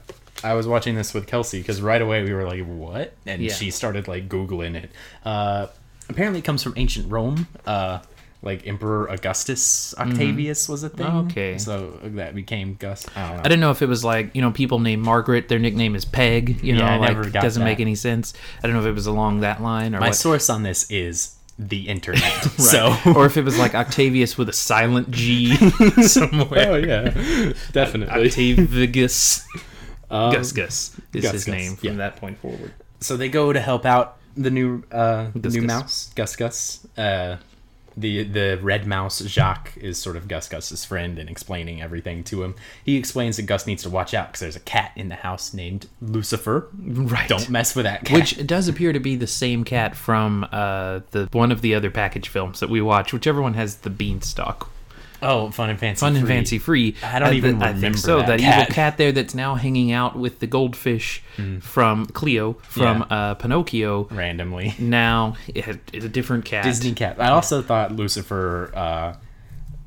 I 0.43 0.55
was 0.55 0.67
watching 0.67 0.95
this 0.95 1.13
with 1.13 1.27
Kelsey 1.27 1.59
because 1.59 1.83
right 1.83 2.01
away 2.01 2.23
we 2.23 2.33
were 2.33 2.45
like, 2.47 2.65
"What?" 2.65 3.13
and 3.27 3.43
Yeah. 3.43 3.53
she 3.53 3.71
started 3.71 4.09
like 4.09 4.29
googling 4.31 4.75
it. 4.77 4.91
Uh, 5.27 5.67
apparently, 6.09 6.39
it 6.39 6.45
comes 6.45 6.63
from 6.63 6.73
ancient 6.77 7.11
Rome. 7.11 7.49
Uh, 7.67 7.99
like 8.45 8.67
Emperor 8.67 9.07
Augustus 9.09 9.95
Octavius 9.99 10.69
was 10.69 10.83
a 10.85 10.89
thing. 10.91 11.07
Mm-hmm. 11.07 11.27
Okay. 11.29 11.59
so 11.59 11.99
that 12.03 12.35
became 12.35 12.75
Gus. 12.75 13.07
I 13.17 13.21
don't 13.29 13.37
know. 13.37 13.41
I 13.41 13.43
didn't 13.45 13.61
know 13.61 13.71
if 13.71 13.83
it 13.83 13.89
was 13.89 14.05
like 14.05 14.35
you 14.37 14.43
know 14.43 14.53
people 14.53 14.79
named 14.79 15.03
Margaret, 15.03 15.49
their 15.49 15.59
nickname 15.59 15.95
is 15.97 16.05
Peg. 16.05 16.63
You 16.63 16.75
know, 16.75 16.85
Yeah, 16.85 16.95
I 16.95 16.99
like 16.99 17.17
never 17.17 17.31
got 17.31 17.43
doesn't 17.43 17.61
that. 17.61 17.65
make 17.65 17.81
any 17.81 17.95
sense. 17.95 18.35
I 18.63 18.67
don't 18.67 18.75
know 18.75 18.81
if 18.83 18.87
it 18.87 18.93
was 18.93 19.07
along 19.07 19.41
that 19.41 19.63
line 19.63 19.95
or 19.95 20.01
My 20.01 20.09
what. 20.09 20.15
source 20.17 20.49
on 20.51 20.63
this 20.63 20.89
is 20.91 21.35
the 21.59 21.89
internet. 21.89 22.23
So. 22.59 22.95
or 23.17 23.27
if 23.27 23.37
it 23.37 23.45
was 23.45 23.59
like 23.59 23.75
Octavius 23.75 24.37
with 24.37 24.49
a 24.49 24.53
silent 24.53 25.11
G 25.11 25.55
somewhere. 26.03 26.71
oh 26.73 26.77
yeah, 26.77 27.53
definitely. 27.73 28.27
Octavius 28.27 29.47
Um, 30.11 30.33
Gus 30.33 30.53
Gus 30.53 31.01
is 31.15 31.23
Gus 31.23 31.33
his 31.33 31.45
Gus, 31.45 31.49
name 31.55 31.77
from 31.77 31.89
yeah. 31.89 31.95
that 31.97 32.17
point 32.17 32.39
forward. 32.39 32.73
so 33.01 33.17
they 33.17 33.29
go 33.29 33.53
to 33.53 33.61
help 33.61 33.87
out 33.87 34.19
the 34.37 34.51
new 34.51 34.83
uh 34.93 35.29
the 35.33 35.39
Gus 35.41 35.55
new 35.55 35.63
mouse 35.63 36.13
gus 36.17 36.35
gus 36.35 36.87
uh 36.99 37.37
the 37.97 38.25
the 38.25 38.59
red 38.63 38.87
mouse 38.87 39.21
jacques 39.27 39.77
is 39.77 39.97
sort 39.99 40.17
of 40.17 40.27
gus 40.27 40.49
gus's 40.49 40.85
friend 40.85 41.19
and 41.19 41.29
explaining 41.31 41.81
everything 41.81 42.25
to 42.25 42.43
him 42.43 42.55
he 42.85 42.97
explains 42.97 43.37
that 43.37 43.43
gus 43.45 43.67
needs 43.67 43.83
to 43.83 43.91
watch 43.91 44.13
out 44.15 44.29
because 44.29 44.41
there's 44.41 44.57
a 44.57 44.61
cat 44.61 44.91
in 44.97 45.09
the 45.09 45.15
house 45.15 45.55
named 45.55 45.87
lucifer 46.01 46.69
Right. 46.79 47.29
don't 47.29 47.49
mess 47.49 47.77
with 47.77 47.85
that 47.85 48.05
cat 48.05 48.19
Which 48.19 48.47
does 48.47 48.69
appear 48.69 48.93
to 48.93 49.01
be 49.01 49.17
the 49.17 49.27
same 49.27 49.65
cat 49.65 49.95
from 49.95 50.45
uh, 50.51 51.01
the 51.13 51.29
one 51.33 51.53
of 51.53 51.61
the 51.61 51.75
other 51.75 51.91
package 51.91 52.29
films 52.29 52.61
that 52.61 52.69
we 52.71 52.81
watch, 52.81 53.13
whichever 53.13 53.41
one 53.43 53.55
has 53.55 53.77
the 53.79 53.91
beanstalk. 53.91 54.71
Oh 55.25 55.51
fun 55.51 55.71
and 55.71 55.79
fancy 55.81 56.01
Fun 56.01 56.15
and. 56.17 56.27
Fancy 56.29 56.59
Free. 56.59 56.95
I 57.03 57.19
don't 57.19 57.29
Uh, 57.31 57.33
even 57.33 57.63
I 57.63 57.67
think 57.73 57.77
remember 57.77 57.99
so. 57.99 58.19
that 58.19 58.27
That, 58.27 58.41
cat. 58.41 58.63
evil 58.63 58.75
cat 58.75 58.97
there 58.99 59.13
that's 59.13 59.35
now 59.35 59.55
hanging 59.57 59.91
out 59.93 60.17
with 60.17 60.39
the 60.41 60.47
goldfish 60.47 61.23
from 61.61 62.07
Cleo 62.07 62.53
from 62.63 63.07
Yeah. 63.11 63.17
uh, 63.17 63.35
Pinocchio. 63.35 64.05
randomly 64.11 64.75
Now 64.79 65.35
it's 65.49 66.05
a 66.05 66.09
different 66.09 66.45
cat. 66.45 66.65
disney 66.65 66.93
cat 66.93 67.17
i 67.21 67.31
also 67.31 67.61
thought 67.63 67.91
lucifer 67.93 68.71
uh 68.75 69.15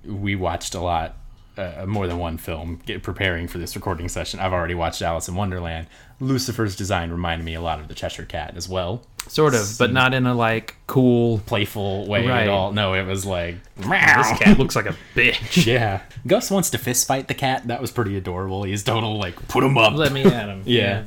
we 0.06 0.36
watched 0.36 0.74
a 0.75 0.79
lot 0.82 1.15
uh, 1.57 1.85
more 1.87 2.07
than 2.07 2.17
one 2.17 2.37
film 2.37 2.79
get 2.85 3.01
preparing 3.03 3.47
for 3.47 3.57
this 3.57 3.75
recording 3.75 4.07
session 4.07 4.39
i've 4.39 4.53
already 4.53 4.75
watched 4.75 5.01
alice 5.01 5.27
in 5.27 5.35
wonderland 5.35 5.87
lucifer's 6.19 6.75
design 6.75 7.09
reminded 7.11 7.43
me 7.43 7.53
a 7.53 7.61
lot 7.61 7.79
of 7.79 7.87
the 7.87 7.93
cheshire 7.93 8.25
cat 8.25 8.53
as 8.55 8.67
well 8.69 9.03
Sort 9.27 9.55
of, 9.55 9.75
but 9.77 9.91
not 9.91 10.13
in 10.13 10.25
a 10.25 10.33
like 10.33 10.77
cool. 10.87 11.39
playful 11.39 12.07
way 12.07 12.25
Right. 12.25 12.43
at 12.43 12.47
all. 12.47 12.71
No, 12.71 12.93
it 12.93 13.03
was 13.05 13.25
like 13.25 13.57
This 13.75 13.87
cat 13.87 14.57
looks 14.57 14.73
like 14.73 14.85
a 14.85 14.95
bitch. 15.15 15.65
yeah. 15.67 16.03
Gus 16.25 16.49
wants 16.49 16.69
to 16.69 16.77
fist 16.77 17.05
fight 17.09 17.27
the 17.27 17.33
cat. 17.33 17.67
That 17.67 17.81
was 17.81 17.91
pretty 17.91 18.15
adorable. 18.15 18.63
He's 18.63 18.85
total 18.85 19.17
like 19.17 19.35
put 19.49 19.65
him 19.65 19.77
up. 19.77 19.95
Let 19.95 20.13
me 20.13 20.23
at 20.23 20.47
him. 20.47 20.63
yeah. 20.65 21.03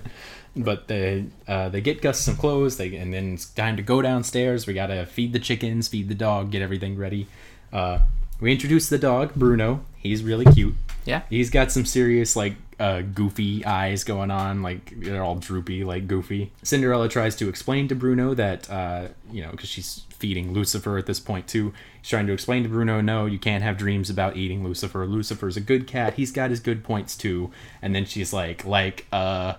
But 0.54 0.86
they 0.86 1.24
uh, 1.48 1.70
they 1.70 1.80
get 1.80 2.02
Gus 2.02 2.20
some 2.20 2.36
clothes. 2.36 2.76
They 2.76 2.94
and 2.96 3.14
then 3.14 3.32
it's 3.32 3.46
time 3.46 3.78
to 3.78 3.82
go 3.82 4.02
downstairs. 4.02 4.66
We 4.66 4.74
gotta 4.74 5.06
feed 5.06 5.32
the 5.32 5.38
chickens, 5.38 5.88
feed 5.88 6.10
the 6.10 6.14
dog, 6.14 6.50
get 6.50 6.60
everything 6.60 6.98
ready. 6.98 7.26
Uh, 7.72 8.00
we 8.38 8.52
introduce 8.52 8.90
the 8.90 8.98
dog 8.98 9.32
Bruno. 9.34 9.80
He's 10.00 10.22
really 10.22 10.46
cute. 10.46 10.74
Yeah. 11.04 11.22
He's 11.30 11.50
got 11.50 11.70
some 11.70 11.84
serious 11.84 12.36
like 12.36 12.54
uh, 12.78 13.02
goofy 13.02 13.64
eyes 13.64 14.04
going 14.04 14.30
on, 14.30 14.62
like 14.62 14.92
they're 15.00 15.22
all 15.22 15.36
droopy, 15.36 15.84
like 15.84 16.08
goofy. 16.08 16.52
Cinderella 16.62 17.08
tries 17.08 17.36
to 17.36 17.48
explain 17.48 17.88
to 17.88 17.94
Bruno 17.94 18.34
that 18.34 18.70
uh, 18.70 19.08
you 19.30 19.42
know 19.42 19.50
because 19.50 19.68
she's 19.68 20.06
feeding 20.10 20.52
Lucifer 20.52 20.98
at 20.98 21.06
this 21.06 21.20
point 21.20 21.46
too. 21.46 21.72
She's 22.02 22.10
trying 22.10 22.26
to 22.26 22.32
explain 22.32 22.62
to 22.62 22.68
Bruno, 22.68 23.00
no, 23.00 23.26
you 23.26 23.38
can't 23.38 23.62
have 23.62 23.76
dreams 23.76 24.08
about 24.10 24.36
eating 24.36 24.64
Lucifer. 24.64 25.06
Lucifer's 25.06 25.56
a 25.56 25.60
good 25.60 25.86
cat. 25.86 26.14
He's 26.14 26.30
got 26.32 26.50
his 26.50 26.60
good 26.60 26.84
points 26.84 27.16
too. 27.16 27.50
And 27.82 27.94
then 27.94 28.04
she's 28.04 28.32
like, 28.32 28.64
like, 28.64 29.06
uh, 29.12 29.54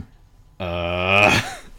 uh. 0.60 1.40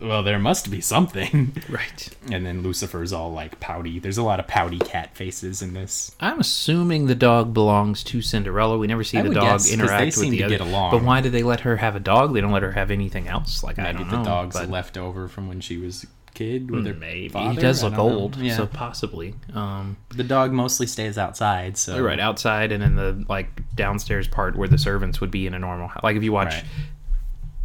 Well, 0.00 0.22
there 0.22 0.38
must 0.38 0.70
be 0.70 0.80
something. 0.80 1.52
Right. 1.68 2.08
And 2.32 2.44
then 2.44 2.62
Lucifer's 2.62 3.12
all 3.12 3.32
like 3.32 3.60
pouty. 3.60 3.98
There's 4.00 4.18
a 4.18 4.22
lot 4.22 4.40
of 4.40 4.48
pouty 4.48 4.78
cat 4.78 5.14
faces 5.16 5.62
in 5.62 5.74
this. 5.74 6.14
I'm 6.18 6.40
assuming 6.40 7.06
the 7.06 7.14
dog 7.14 7.54
belongs 7.54 8.02
to 8.04 8.20
Cinderella. 8.22 8.76
We 8.78 8.86
never 8.88 9.04
see 9.04 9.18
I 9.18 9.22
the 9.22 9.34
dog 9.34 9.44
guess, 9.60 9.70
interact 9.72 10.06
with 10.06 10.14
seem 10.14 10.30
the 10.32 10.38
to 10.38 10.44
other. 10.44 10.58
get 10.58 10.66
along. 10.66 10.90
But 10.90 11.02
why 11.04 11.20
do 11.20 11.30
they 11.30 11.42
let 11.44 11.60
her 11.60 11.76
have 11.76 11.94
a 11.94 12.00
dog? 12.00 12.34
They 12.34 12.40
don't 12.40 12.50
let 12.52 12.62
her 12.62 12.72
have 12.72 12.90
anything 12.90 13.28
else. 13.28 13.62
Like 13.62 13.78
I 13.78 13.92
don't 13.92 14.08
the 14.10 14.18
know. 14.18 14.24
dog's 14.24 14.56
but 14.58 14.68
left 14.70 14.96
over 14.98 15.28
from 15.28 15.46
when 15.48 15.60
she 15.60 15.76
was 15.76 16.02
a 16.04 16.06
kid 16.32 16.70
with 16.70 16.86
her 16.86 16.94
maybe 16.94 17.28
father. 17.28 17.50
he 17.52 17.56
does 17.58 17.82
look 17.84 17.98
old, 17.98 18.36
Yeah. 18.36 18.56
so 18.56 18.66
possibly. 18.66 19.34
Um, 19.54 19.96
the 20.08 20.24
dog 20.24 20.52
mostly 20.52 20.86
stays 20.86 21.18
outside. 21.18 21.76
So 21.76 22.02
right 22.02 22.20
outside 22.20 22.72
and 22.72 22.82
in 22.82 22.96
the 22.96 23.24
like 23.28 23.48
downstairs 23.76 24.26
part 24.26 24.56
where 24.56 24.68
the 24.68 24.78
servants 24.78 25.20
would 25.20 25.30
be 25.30 25.46
in 25.46 25.54
a 25.54 25.58
normal 25.58 25.86
house. 25.88 26.02
Like 26.02 26.16
if 26.16 26.22
you 26.24 26.32
watch 26.32 26.54
Right. 26.54 26.64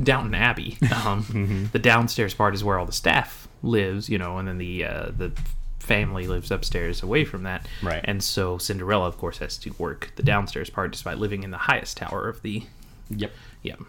Downton 0.02 0.36
Abbey, 0.36 0.78
um, 1.06 1.70
the 1.72 1.80
downstairs 1.80 2.34
part 2.34 2.54
is 2.54 2.64
where 2.64 2.78
all 2.78 2.86
the 2.86 2.92
staff 2.92 3.48
lives, 3.64 4.10
you 4.10 4.18
know, 4.18 4.38
and 4.38 4.48
then 4.48 4.58
the 4.58 4.86
uh, 4.86 5.12
the 5.16 5.32
family 5.80 6.26
lives 6.28 6.52
upstairs 6.52 7.04
away 7.04 7.24
from 7.24 7.44
that. 7.44 7.68
Right. 7.82 8.02
And 8.04 8.24
so 8.24 8.58
Cinderella, 8.58 9.08
of 9.08 9.18
course, 9.18 9.38
has 9.38 9.58
to 9.60 9.72
work 9.78 10.12
the 10.16 10.24
downstairs 10.24 10.70
part 10.70 10.92
despite 10.92 11.18
living 11.18 11.44
in 11.44 11.52
the 11.52 11.58
highest 11.58 11.98
tower 11.98 12.28
of 12.28 12.42
the. 12.42 12.64
Yep. 13.10 13.32
Yep. 13.64 13.80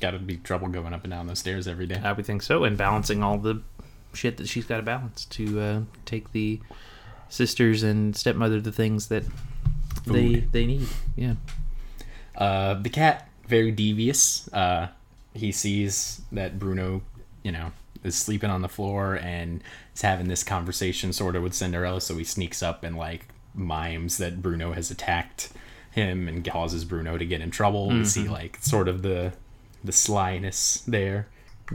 Got 0.00 0.12
to 0.12 0.18
be 0.18 0.38
trouble 0.38 0.68
going 0.68 0.94
up 0.94 1.04
and 1.04 1.10
down 1.10 1.26
those 1.26 1.40
stairs 1.40 1.68
every 1.68 1.86
day. 1.86 2.00
I 2.02 2.12
would 2.12 2.24
think 2.24 2.42
so, 2.42 2.64
and 2.64 2.78
balancing 2.78 3.22
all 3.22 3.36
the 3.36 3.62
shit 4.14 4.38
that 4.38 4.48
she's 4.48 4.64
got 4.64 4.78
to 4.78 4.82
balance 4.82 5.24
to 5.26 5.60
uh, 5.60 5.80
take 6.04 6.32
the 6.32 6.60
sisters 7.28 7.82
and 7.82 8.16
stepmother 8.16 8.60
the 8.60 8.72
things 8.72 9.08
that 9.08 9.24
they 10.06 10.46
they 10.52 10.66
need. 10.66 10.88
Yeah. 11.16 11.34
Uh, 12.34 12.74
the 12.74 12.88
cat, 12.88 13.28
very 13.46 13.72
devious. 13.72 14.48
Uh, 14.52 14.88
he 15.34 15.52
sees 15.52 16.22
that 16.32 16.58
Bruno, 16.58 17.02
you 17.42 17.52
know, 17.52 17.72
is 18.02 18.16
sleeping 18.16 18.50
on 18.50 18.62
the 18.62 18.68
floor 18.68 19.18
and 19.22 19.62
is 19.94 20.02
having 20.02 20.28
this 20.28 20.42
conversation 20.42 21.12
sort 21.12 21.36
of 21.36 21.42
with 21.42 21.54
Cinderella. 21.54 22.00
So 22.00 22.16
he 22.16 22.24
sneaks 22.24 22.62
up 22.62 22.82
and 22.84 22.96
like 22.96 23.26
mimes 23.54 24.18
that 24.18 24.42
Bruno 24.42 24.72
has 24.72 24.90
attacked 24.90 25.50
him 25.90 26.28
and 26.28 26.44
causes 26.44 26.84
Bruno 26.84 27.18
to 27.18 27.24
get 27.24 27.40
in 27.40 27.50
trouble. 27.50 27.88
We 27.88 28.04
see 28.04 28.22
mm-hmm. 28.22 28.32
like 28.32 28.58
sort 28.60 28.88
of 28.88 29.02
the 29.02 29.32
the 29.82 29.92
slyness 29.92 30.82
there. 30.86 31.28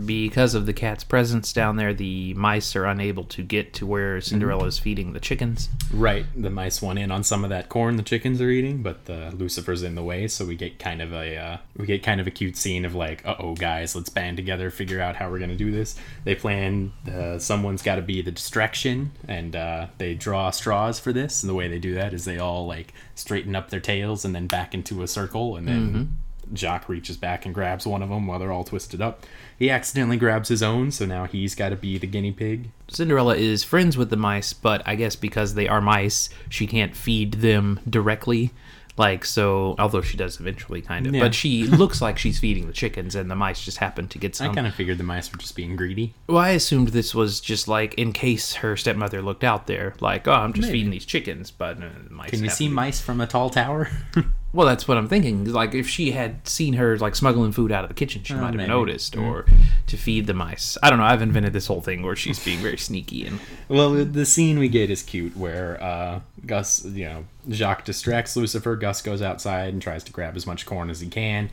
Because 0.04 0.56
of 0.56 0.66
the 0.66 0.74
cat's 0.74 1.04
presence 1.04 1.54
down 1.54 1.78
there, 1.78 1.94
the 1.94 2.34
mice 2.34 2.76
are 2.76 2.86
unable 2.86 3.24
to 3.26 3.44
get 3.44 3.74
to 3.76 3.86
where 3.86 4.20
Cinderella 4.20 4.66
is 4.66 4.78
feeding 4.78 5.14
the 5.14 5.20
chickens. 5.20 5.70
Right, 5.94 6.26
the 6.36 6.50
mice 6.50 6.82
want 6.82 7.00
in 7.00 7.12
on 7.12 7.24
some 7.24 7.44
of 7.44 7.50
that 7.50 7.70
corn 7.70 7.96
the 7.96 8.04
chickens 8.04 8.42
are 8.42 8.50
eating, 8.50 8.82
but 8.84 9.06
the 9.06 9.32
Lucifer's 9.36 9.84
in 9.84 9.96
the 9.96 10.04
way, 10.04 10.28
so 10.28 10.46
we 10.46 10.56
get 10.56 10.80
kind 10.80 11.02
of 11.02 11.14
a 11.14 11.38
uh, 11.38 11.58
we 11.78 11.86
get 11.86 12.04
kind 12.04 12.20
of 12.20 12.28
a 12.28 12.32
cute 12.32 12.58
scene 12.58 12.84
of 12.84 12.94
like, 12.94 13.26
uh 13.26 13.36
oh, 13.40 13.56
guys, 13.56 13.96
let's 13.96 14.10
band 14.10 14.38
together, 14.38 14.70
figure 14.70 15.00
out 15.00 15.16
how 15.16 15.30
we're 15.30 15.40
gonna 15.40 15.56
do 15.56 15.72
this. 15.72 15.96
They 16.24 16.36
plan 16.36 16.92
uh, 17.12 17.40
someone's 17.40 17.82
got 17.82 17.96
to 17.96 18.02
be 18.02 18.22
the 18.22 18.32
distraction, 18.32 19.12
and 19.28 19.56
uh, 19.56 19.88
they 19.98 20.14
draw 20.14 20.50
straws 20.50 21.00
for 21.00 21.14
this. 21.14 21.42
And 21.44 21.50
the 21.50 21.56
way 21.56 21.68
they 21.68 21.80
do 21.80 21.94
that 21.96 22.14
is 22.14 22.26
they 22.26 22.38
all 22.38 22.66
like 22.66 22.94
straighten 23.16 23.56
up 23.56 23.70
their 23.70 23.80
tails 23.80 24.26
and 24.26 24.36
then 24.36 24.48
back 24.48 24.74
into 24.74 25.04
a 25.04 25.08
circle, 25.08 25.56
and 25.56 25.68
then. 25.68 26.18
Jacques 26.54 26.90
reaches 26.90 27.18
back 27.18 27.46
and 27.46 27.54
grabs 27.54 27.88
one 27.88 28.02
of 28.02 28.10
them 28.10 28.28
while 28.28 28.40
they're 28.40 28.52
all 28.52 28.64
twisted 28.64 29.02
up. 29.02 29.24
He 29.58 29.70
accidentally 29.70 30.18
grabs 30.18 30.50
his 30.50 30.62
own, 30.62 30.92
so 30.92 31.06
now 31.06 31.26
he's 31.26 31.56
got 31.56 31.70
to 31.70 31.76
be 31.76 31.98
the 31.98 32.08
guinea 32.08 32.32
pig. 32.32 32.70
Cinderella 32.88 33.36
is 33.36 33.64
friends 33.64 33.98
with 33.98 34.10
the 34.10 34.18
mice, 34.18 34.54
but 34.54 34.82
I 34.86 34.96
guess 34.96 35.16
because 35.16 35.54
they 35.54 35.68
are 35.68 35.82
mice, 35.82 36.30
she 36.50 36.68
can't 36.68 36.96
feed 36.96 37.36
them 37.36 37.80
directly. 37.90 38.52
Like 38.98 39.26
so, 39.26 39.76
although 39.78 40.02
she 40.02 40.16
does 40.16 40.40
eventually, 40.40 40.82
kind 40.82 41.06
of. 41.06 41.14
Yeah. 41.14 41.20
But 41.20 41.36
she 41.36 41.64
looks 41.66 42.02
like 42.02 42.18
she's 42.18 42.40
feeding 42.40 42.68
the 42.68 42.72
chickens, 42.72 43.14
and 43.14 43.30
the 43.30 43.36
mice 43.36 43.62
just 43.62 43.80
happen 43.80 44.08
to 44.08 44.18
get 44.18 44.38
some. 44.38 44.52
I 44.52 44.54
kind 44.54 44.68
of 44.68 44.74
figured 44.74 44.98
the 45.00 45.04
mice 45.04 45.30
were 45.30 45.38
just 45.38 45.54
being 45.54 45.76
greedy. 45.76 46.14
Well, 46.28 46.38
I 46.38 46.52
assumed 46.52 46.88
this 46.90 47.14
was 47.14 47.42
just 47.42 47.68
like 47.68 47.94
in 47.96 48.14
case 48.14 48.54
her 48.54 48.78
stepmother 48.78 49.22
looked 49.22 49.44
out 49.44 49.68
there, 49.68 49.96
like, 50.00 50.30
oh, 50.30 50.32
I'm 50.32 50.54
just 50.54 50.68
Maybe. 50.68 50.78
feeding 50.78 50.92
these 50.92 51.04
chickens. 51.06 51.52
But 51.52 51.84
uh, 51.84 51.90
mice. 52.10 52.30
Can 52.30 52.42
you 52.42 52.50
see 52.50 52.68
to- 52.70 52.74
mice 52.74 53.02
from 53.02 53.20
a 53.20 53.28
tall 53.28 53.50
tower? 53.50 53.90
Well, 54.56 54.66
that's 54.66 54.88
what 54.88 54.98
I'm 54.98 55.10
thinking. 55.10 55.52
Like, 55.52 55.76
if 55.76 55.88
she 55.88 56.12
had 56.12 56.48
seen 56.48 56.76
her 56.76 56.98
like 56.98 57.14
smuggling 57.16 57.52
food 57.52 57.74
out 57.74 57.84
of 57.84 57.90
the 57.90 57.94
kitchen, 57.94 58.24
she 58.24 58.34
might 58.34 58.46
have 58.46 58.56
maybe. 58.56 58.70
noticed, 58.70 59.18
or 59.18 59.46
to 59.88 59.98
feed 59.98 60.28
the 60.28 60.34
mice. 60.34 60.78
I 60.82 60.90
don't 60.90 60.98
know. 60.98 61.06
I've 61.06 61.22
invented 61.22 61.52
this 61.52 61.68
whole 61.68 61.82
thing 61.82 62.04
where 62.04 62.16
she's 62.16 62.44
being 62.44 62.60
very 62.60 62.78
sneaky 62.78 63.26
and 63.26 63.40
Well, 63.68 63.92
the 63.92 64.26
scene 64.26 64.58
we 64.58 64.70
get 64.70 64.90
is 64.90 65.04
cute, 65.04 65.36
where 65.36 65.82
uh, 65.84 66.22
Gus, 66.46 66.86
you 66.86 67.04
know, 67.04 67.26
Jacques 67.50 67.84
distracts 67.84 68.38
Lucifer. 68.38 68.78
Gus 68.78 69.02
goes 69.02 69.22
outside 69.22 69.74
and 69.74 69.82
tries 69.82 70.06
to 70.06 70.14
grab 70.14 70.38
as 70.38 70.48
much 70.48 70.66
corn 70.66 70.90
as 70.90 71.02
he 71.02 71.10
can. 71.10 71.50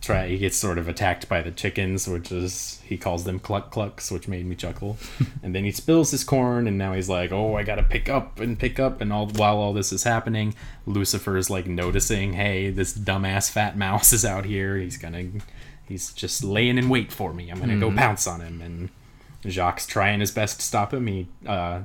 Try, 0.00 0.28
he 0.28 0.38
gets 0.38 0.56
sort 0.56 0.78
of 0.78 0.88
attacked 0.88 1.28
by 1.28 1.42
the 1.42 1.50
chickens, 1.50 2.08
which 2.08 2.32
is 2.32 2.80
he 2.84 2.96
calls 2.96 3.24
them 3.24 3.38
cluck 3.38 3.70
clucks, 3.70 4.10
which 4.10 4.28
made 4.28 4.46
me 4.46 4.56
chuckle. 4.56 4.96
and 5.42 5.54
then 5.54 5.64
he 5.64 5.72
spills 5.72 6.10
his 6.10 6.24
corn, 6.24 6.66
and 6.66 6.78
now 6.78 6.94
he's 6.94 7.08
like, 7.08 7.32
"Oh, 7.32 7.54
I 7.56 7.62
gotta 7.64 7.82
pick 7.82 8.08
up 8.08 8.40
and 8.40 8.58
pick 8.58 8.80
up." 8.80 9.00
And 9.00 9.12
all 9.12 9.26
while 9.28 9.58
all 9.58 9.72
this 9.72 9.92
is 9.92 10.04
happening, 10.04 10.54
Lucifer 10.86 11.36
is 11.36 11.50
like 11.50 11.66
noticing, 11.66 12.32
"Hey, 12.32 12.70
this 12.70 12.96
dumbass 12.96 13.50
fat 13.50 13.76
mouse 13.76 14.12
is 14.12 14.24
out 14.24 14.46
here. 14.46 14.76
He's 14.78 14.96
gonna, 14.96 15.26
he's 15.86 16.12
just 16.12 16.42
laying 16.42 16.78
in 16.78 16.88
wait 16.88 17.12
for 17.12 17.34
me. 17.34 17.50
I'm 17.50 17.60
gonna 17.60 17.78
go 17.78 17.92
pounce 17.92 18.26
on 18.26 18.40
him." 18.40 18.62
And 18.62 18.90
Jacques 19.46 19.86
trying 19.86 20.20
his 20.20 20.30
best 20.30 20.60
to 20.60 20.66
stop 20.66 20.92
him. 20.92 21.06
He 21.06 21.28
uh, 21.46 21.82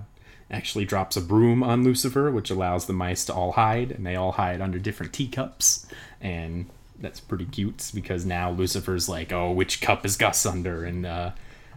actually 0.49 0.85
drops 0.85 1.17
a 1.17 1.21
broom 1.21 1.63
on 1.63 1.83
Lucifer, 1.83 2.31
which 2.31 2.49
allows 2.49 2.85
the 2.85 2.93
mice 2.93 3.25
to 3.25 3.33
all 3.33 3.53
hide, 3.53 3.91
and 3.91 4.05
they 4.05 4.15
all 4.15 4.33
hide 4.33 4.61
under 4.61 4.79
different 4.79 5.13
teacups. 5.13 5.85
And 6.21 6.67
that's 6.99 7.19
pretty 7.19 7.45
cute 7.45 7.91
because 7.93 8.25
now 8.25 8.51
Lucifer's 8.51 9.09
like, 9.09 9.31
"Oh, 9.31 9.51
which 9.51 9.81
cup 9.81 10.05
is 10.05 10.17
Gus 10.17 10.45
under?" 10.45 10.83
And 10.83 11.05
uh, 11.05 11.31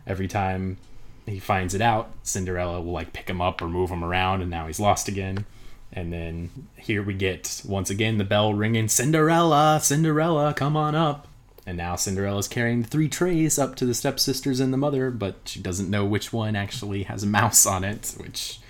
every 0.06 0.28
time 0.28 0.78
he 1.26 1.38
finds 1.38 1.75
it 1.75 1.80
out, 1.80 2.10
Cinderella 2.22 2.80
will 2.80 2.92
like 2.92 3.12
pick 3.12 3.28
him 3.28 3.40
up 3.40 3.60
or 3.60 3.68
move 3.68 3.90
him 3.90 4.04
around, 4.04 4.42
and 4.42 4.50
now 4.50 4.66
he's 4.66 4.80
lost 4.80 5.08
again. 5.08 5.44
And 5.92 6.12
then 6.12 6.50
here 6.76 7.02
we 7.02 7.14
get 7.14 7.62
once 7.64 7.90
again 7.90 8.18
the 8.18 8.25
bell 8.25 8.52
ringing, 8.52 8.88
Cinderella, 8.88 9.80
Cinderella, 9.82 10.52
come 10.54 10.76
on 10.76 10.94
up. 10.94 11.28
And 11.66 11.76
now 11.76 11.96
Cinderella's 11.96 12.48
carrying 12.48 12.82
three 12.82 13.08
trays 13.08 13.58
up 13.58 13.75
to 13.76 13.87
the 13.87 13.94
stepsisters 13.94 14.60
and 14.60 14.72
the 14.72 14.78
mother, 14.78 15.10
but 15.10 15.37
she 15.44 15.60
doesn't 15.60 15.90
know 15.90 16.04
which 16.04 16.32
one 16.32 16.56
actually 16.56 17.02
has 17.04 17.22
a 17.22 17.26
mouse 17.26 17.66
on 17.66 17.84
it, 17.84 18.14
which 18.18 18.60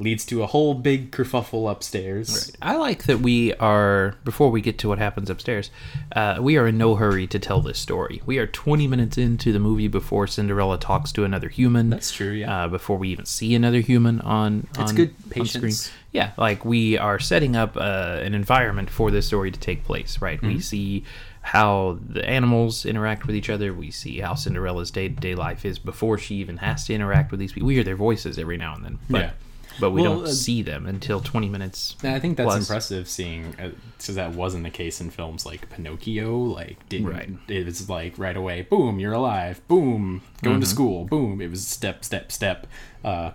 leads 0.00 0.24
to 0.26 0.42
a 0.42 0.46
whole 0.46 0.74
big 0.74 1.10
kerfuffle 1.12 1.70
upstairs. 1.70 2.50
I 2.62 2.76
like 2.76 3.04
that 3.04 3.20
we 3.20 3.52
are 3.54 4.14
before 4.24 4.50
we 4.50 4.60
get 4.60 4.78
to 4.78 4.88
what 4.88 4.98
happens 4.98 5.28
upstairs. 5.30 5.70
Uh, 6.16 6.38
we 6.40 6.56
are 6.56 6.66
in 6.66 6.78
no 6.78 6.94
hurry 6.96 7.26
to 7.28 7.38
tell 7.38 7.60
this 7.60 7.78
story. 7.78 8.22
We 8.24 8.38
are 8.38 8.46
20 8.46 8.86
minutes 8.88 9.18
into 9.18 9.52
the 9.52 9.58
movie 9.58 9.88
before 9.88 10.26
Cinderella 10.26 10.78
talks 10.78 11.12
to 11.12 11.24
another 11.24 11.48
human. 11.48 11.90
That's 11.90 12.10
true, 12.12 12.32
yeah. 12.32 12.64
Uh, 12.64 12.68
before 12.68 12.96
we 12.96 13.10
even 13.10 13.26
see 13.26 13.54
another 13.54 13.80
human 13.80 14.20
on, 14.22 14.66
It's 14.78 14.90
on 14.90 14.94
good 14.96 15.10
on 15.10 15.14
screen. 15.14 15.44
patience. 15.62 15.90
Yeah, 16.12 16.32
like 16.36 16.64
we 16.64 16.98
are 16.98 17.18
setting 17.20 17.54
up 17.54 17.76
uh, 17.76 18.18
an 18.22 18.34
environment 18.34 18.90
for 18.90 19.10
this 19.10 19.26
story 19.26 19.50
to 19.50 19.60
take 19.60 19.84
place. 19.84 20.20
Right, 20.20 20.38
Mm-hmm. 20.38 20.48
we 20.54 20.60
see 20.60 21.04
how 21.42 21.98
the 22.06 22.22
animals 22.28 22.84
interact 22.84 23.26
with 23.26 23.34
each 23.36 23.48
other. 23.48 23.72
We 23.72 23.90
see 23.90 24.20
how 24.20 24.34
Cinderella's 24.34 24.90
day 24.90 25.08
to 25.08 25.14
day 25.14 25.34
life 25.34 25.64
is 25.64 25.78
before 25.78 26.18
she 26.18 26.34
even 26.36 26.56
has 26.58 26.84
to 26.86 26.94
interact 26.94 27.30
with 27.30 27.40
these 27.40 27.52
people. 27.52 27.66
We 27.68 27.74
hear 27.74 27.84
their 27.84 27.96
voices 27.96 28.38
every 28.38 28.56
now 28.56 28.74
and 28.74 28.84
then, 28.84 28.98
but 29.08 29.20
Yeah. 29.20 29.30
But 29.78 29.90
we 29.90 30.02
Well, 30.02 30.16
don't 30.16 30.24
uh, 30.28 30.32
see 30.32 30.62
them 30.62 30.86
until 30.86 31.20
20 31.20 31.48
minutes. 31.48 31.96
I 32.02 32.18
think 32.18 32.36
that's 32.36 32.46
plus. 32.46 32.68
impressive 32.68 33.08
seeing 33.08 33.54
because 33.98 34.14
that 34.16 34.32
wasn't 34.34 34.64
the 34.64 34.70
case 34.70 35.00
in 35.00 35.10
films 35.10 35.46
like 35.46 35.68
Pinocchio. 35.70 36.36
Like, 36.36 36.88
didn't 36.88 37.06
Right. 37.08 37.30
it 37.48 37.66
was 37.66 37.88
like 37.88 38.18
right 38.18 38.36
away, 38.36 38.62
boom, 38.62 38.98
you're 38.98 39.12
alive, 39.12 39.60
boom, 39.68 40.22
going 40.42 40.54
Mm-hmm. 40.56 40.60
to 40.60 40.66
school, 40.66 41.04
boom. 41.04 41.40
It 41.40 41.50
was 41.50 41.66
step, 41.66 42.04
step, 42.04 42.32
step. 42.32 42.66
Uh, 43.04 43.32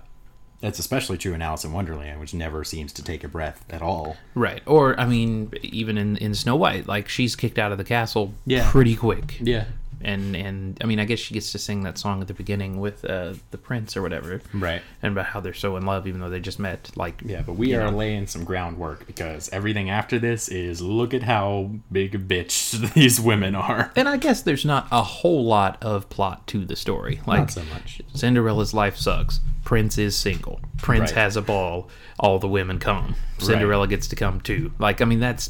that's 0.61 0.79
especially 0.79 1.17
true 1.17 1.33
in 1.33 1.41
Alice 1.41 1.63
in 1.63 1.73
Wonderland, 1.73 2.19
which 2.19 2.33
never 2.33 2.63
seems 2.63 2.91
to 2.93 3.03
take 3.03 3.23
a 3.23 3.27
breath 3.27 3.63
at 3.69 3.81
all. 3.81 4.17
Right. 4.33 4.61
Or 4.65 4.99
I 4.99 5.05
mean, 5.05 5.51
even 5.61 5.97
in, 5.97 6.17
in 6.17 6.33
Snow 6.33 6.55
White, 6.55 6.87
like 6.87 7.07
she's 7.09 7.35
kicked 7.35 7.59
out 7.59 7.71
of 7.71 7.77
the 7.77 7.83
castle 7.83 8.33
Yeah. 8.45 8.69
pretty 8.71 8.95
quick. 8.95 9.37
Yeah, 9.41 9.65
And 10.05 10.35
and 10.35 10.77
I 10.81 10.85
mean, 10.85 10.99
I 10.99 11.05
guess 11.05 11.17
she 11.19 11.33
gets 11.33 11.51
to 11.53 11.57
sing 11.57 11.81
that 11.83 11.97
song 11.97 12.21
at 12.21 12.27
the 12.27 12.33
beginning 12.35 12.79
with 12.79 13.03
uh, 13.03 13.33
the 13.49 13.57
prince 13.57 13.97
or 13.97 14.01
whatever. 14.03 14.39
right. 14.53 14.81
And 15.01 15.11
about 15.13 15.25
how 15.25 15.39
they're 15.39 15.53
so 15.53 15.75
in 15.77 15.85
love, 15.85 16.05
even 16.07 16.21
though 16.21 16.29
they 16.29 16.39
just 16.39 16.59
met. 16.59 16.91
Like, 16.95 17.21
Yeah, 17.25 17.41
but 17.41 17.53
we 17.53 17.73
are 17.73 17.89
know. 17.91 17.97
laying 17.97 18.27
some 18.27 18.43
groundwork 18.43 19.07
because 19.07 19.49
everything 19.49 19.89
after 19.89 20.19
this 20.19 20.47
is 20.47 20.79
look 20.81 21.13
at 21.15 21.23
how 21.23 21.71
big 21.91 22.13
a 22.13 22.19
bitch 22.19 22.93
these 22.93 23.19
women 23.19 23.55
are. 23.55 23.91
And 23.95 24.07
I 24.07 24.17
guess 24.17 24.41
there's 24.43 24.63
not 24.63 24.87
a 24.91 25.01
whole 25.01 25.43
lot 25.43 25.81
of 25.81 26.07
plot 26.09 26.45
to 26.47 26.63
the 26.65 26.75
story. 26.75 27.19
Like 27.25 27.39
Not 27.39 27.51
so 27.51 27.63
much. 27.73 28.01
Cinderella's 28.13 28.73
life 28.75 28.97
sucks. 28.97 29.39
Prince 29.63 29.97
is 29.97 30.15
single. 30.15 30.59
Prince 30.77 31.09
Right. 31.11 31.21
has 31.21 31.35
a 31.35 31.41
ball. 31.41 31.89
All 32.19 32.37
the 32.37 32.47
women 32.47 32.77
come. 32.77 33.15
Cinderella 33.39 33.87
gets 33.87 34.07
to 34.09 34.15
come 34.15 34.39
too. 34.39 34.71
Like, 34.77 35.01
I 35.01 35.05
mean, 35.05 35.19
that's 35.19 35.49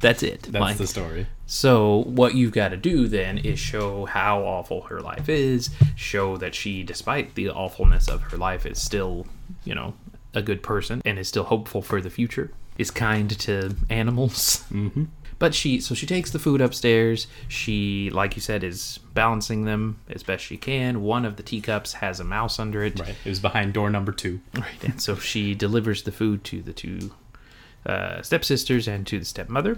that's 0.00 0.22
it. 0.22 0.44
That's 0.44 0.60
like, 0.62 0.76
the 0.78 0.86
story. 0.86 1.26
So 1.46 2.04
what 2.06 2.34
you've 2.34 2.52
got 2.52 2.70
to 2.70 2.76
do 2.76 3.06
then 3.06 3.38
is 3.38 3.58
show 3.58 4.06
how 4.06 4.42
awful 4.42 4.82
her 4.82 5.00
life 5.00 5.28
is, 5.28 5.70
show 5.94 6.36
that 6.38 6.54
she 6.54 6.82
despite 6.82 7.34
the 7.34 7.50
awfulness 7.50 8.08
of 8.08 8.22
her 8.22 8.36
life 8.36 8.64
is 8.66 8.80
still, 8.80 9.26
you 9.64 9.74
know, 9.74 9.94
a 10.32 10.42
good 10.42 10.62
person 10.62 11.02
and 11.04 11.18
is 11.18 11.28
still 11.28 11.44
hopeful 11.44 11.82
for 11.82 12.00
the 12.00 12.10
future, 12.10 12.50
is 12.78 12.90
kind 12.90 13.30
to 13.40 13.76
animals. 13.90 14.64
Mm-hmm. 14.70 15.04
But 15.38 15.54
she 15.54 15.80
so 15.80 15.94
she 15.94 16.06
takes 16.06 16.30
the 16.30 16.38
food 16.38 16.60
upstairs. 16.60 17.26
She 17.48 18.08
like 18.10 18.36
you 18.36 18.40
said 18.40 18.64
is 18.64 18.98
balancing 19.12 19.64
them 19.64 20.00
as 20.08 20.22
best 20.22 20.44
she 20.44 20.56
can. 20.56 21.02
One 21.02 21.24
of 21.24 21.36
the 21.36 21.42
teacups 21.42 21.94
has 21.94 22.20
a 22.20 22.24
mouse 22.24 22.58
under 22.58 22.82
it. 22.82 22.98
Right. 22.98 23.14
It 23.24 23.28
was 23.28 23.40
behind 23.40 23.74
door 23.74 23.90
number 23.90 24.12
two. 24.12 24.40
Right. 24.54 24.82
And 24.82 25.02
so 25.02 25.16
she 25.16 25.54
delivers 25.54 26.04
the 26.04 26.12
food 26.12 26.44
to 26.44 26.62
the 26.62 26.72
two 26.72 27.12
uh, 27.84 28.22
stepsisters 28.22 28.88
and 28.88 29.06
to 29.08 29.18
the 29.18 29.24
stepmother. 29.24 29.76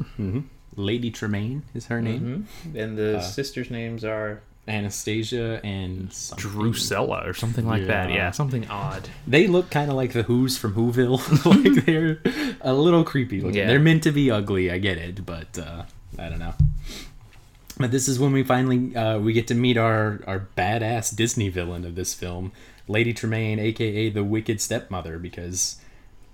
Lady 0.76 1.10
Tremaine 1.10 1.62
is 1.74 1.86
her 1.86 2.00
name. 2.00 2.46
And 2.74 2.96
the 2.96 3.20
sisters' 3.20 3.70
names 3.70 4.04
are 4.04 4.42
Anastasia 4.68 5.60
and 5.64 6.12
something. 6.12 6.50
Drusilla 6.50 7.22
or 7.24 7.34
something 7.34 7.66
like 7.66 7.86
that. 7.86 8.10
Yeah. 8.10 8.16
Yeah, 8.16 8.30
something 8.32 8.68
odd. 8.68 9.08
They 9.26 9.46
look 9.46 9.70
kind 9.70 9.90
of 9.90 9.96
like 9.96 10.12
the 10.12 10.24
Who's 10.24 10.58
from 10.58 10.74
Whoville. 10.74 11.44
like 11.64 11.84
they're 11.86 12.20
a 12.60 12.74
little 12.74 13.04
creepy 13.04 13.40
looking. 13.40 13.56
Yeah. 13.56 13.68
They're 13.68 13.80
meant 13.80 14.02
to 14.04 14.12
be 14.12 14.30
ugly, 14.30 14.70
I 14.70 14.78
get 14.78 14.98
it, 14.98 15.24
but 15.24 15.58
uh, 15.58 15.84
I 16.18 16.28
don't 16.28 16.40
know. 16.40 16.54
But 17.78 17.90
this 17.90 18.08
is 18.08 18.18
when 18.18 18.32
we 18.32 18.42
finally 18.42 18.96
uh, 18.96 19.18
we 19.18 19.32
get 19.32 19.46
to 19.48 19.54
meet 19.54 19.76
our 19.76 20.20
our 20.26 20.48
badass 20.56 21.14
Disney 21.14 21.48
villain 21.48 21.84
of 21.84 21.94
this 21.94 22.14
film, 22.14 22.52
Lady 22.88 23.12
Tremaine, 23.12 23.58
aka 23.58 24.08
the 24.08 24.24
Wicked 24.24 24.60
Stepmother, 24.60 25.18
because 25.18 25.76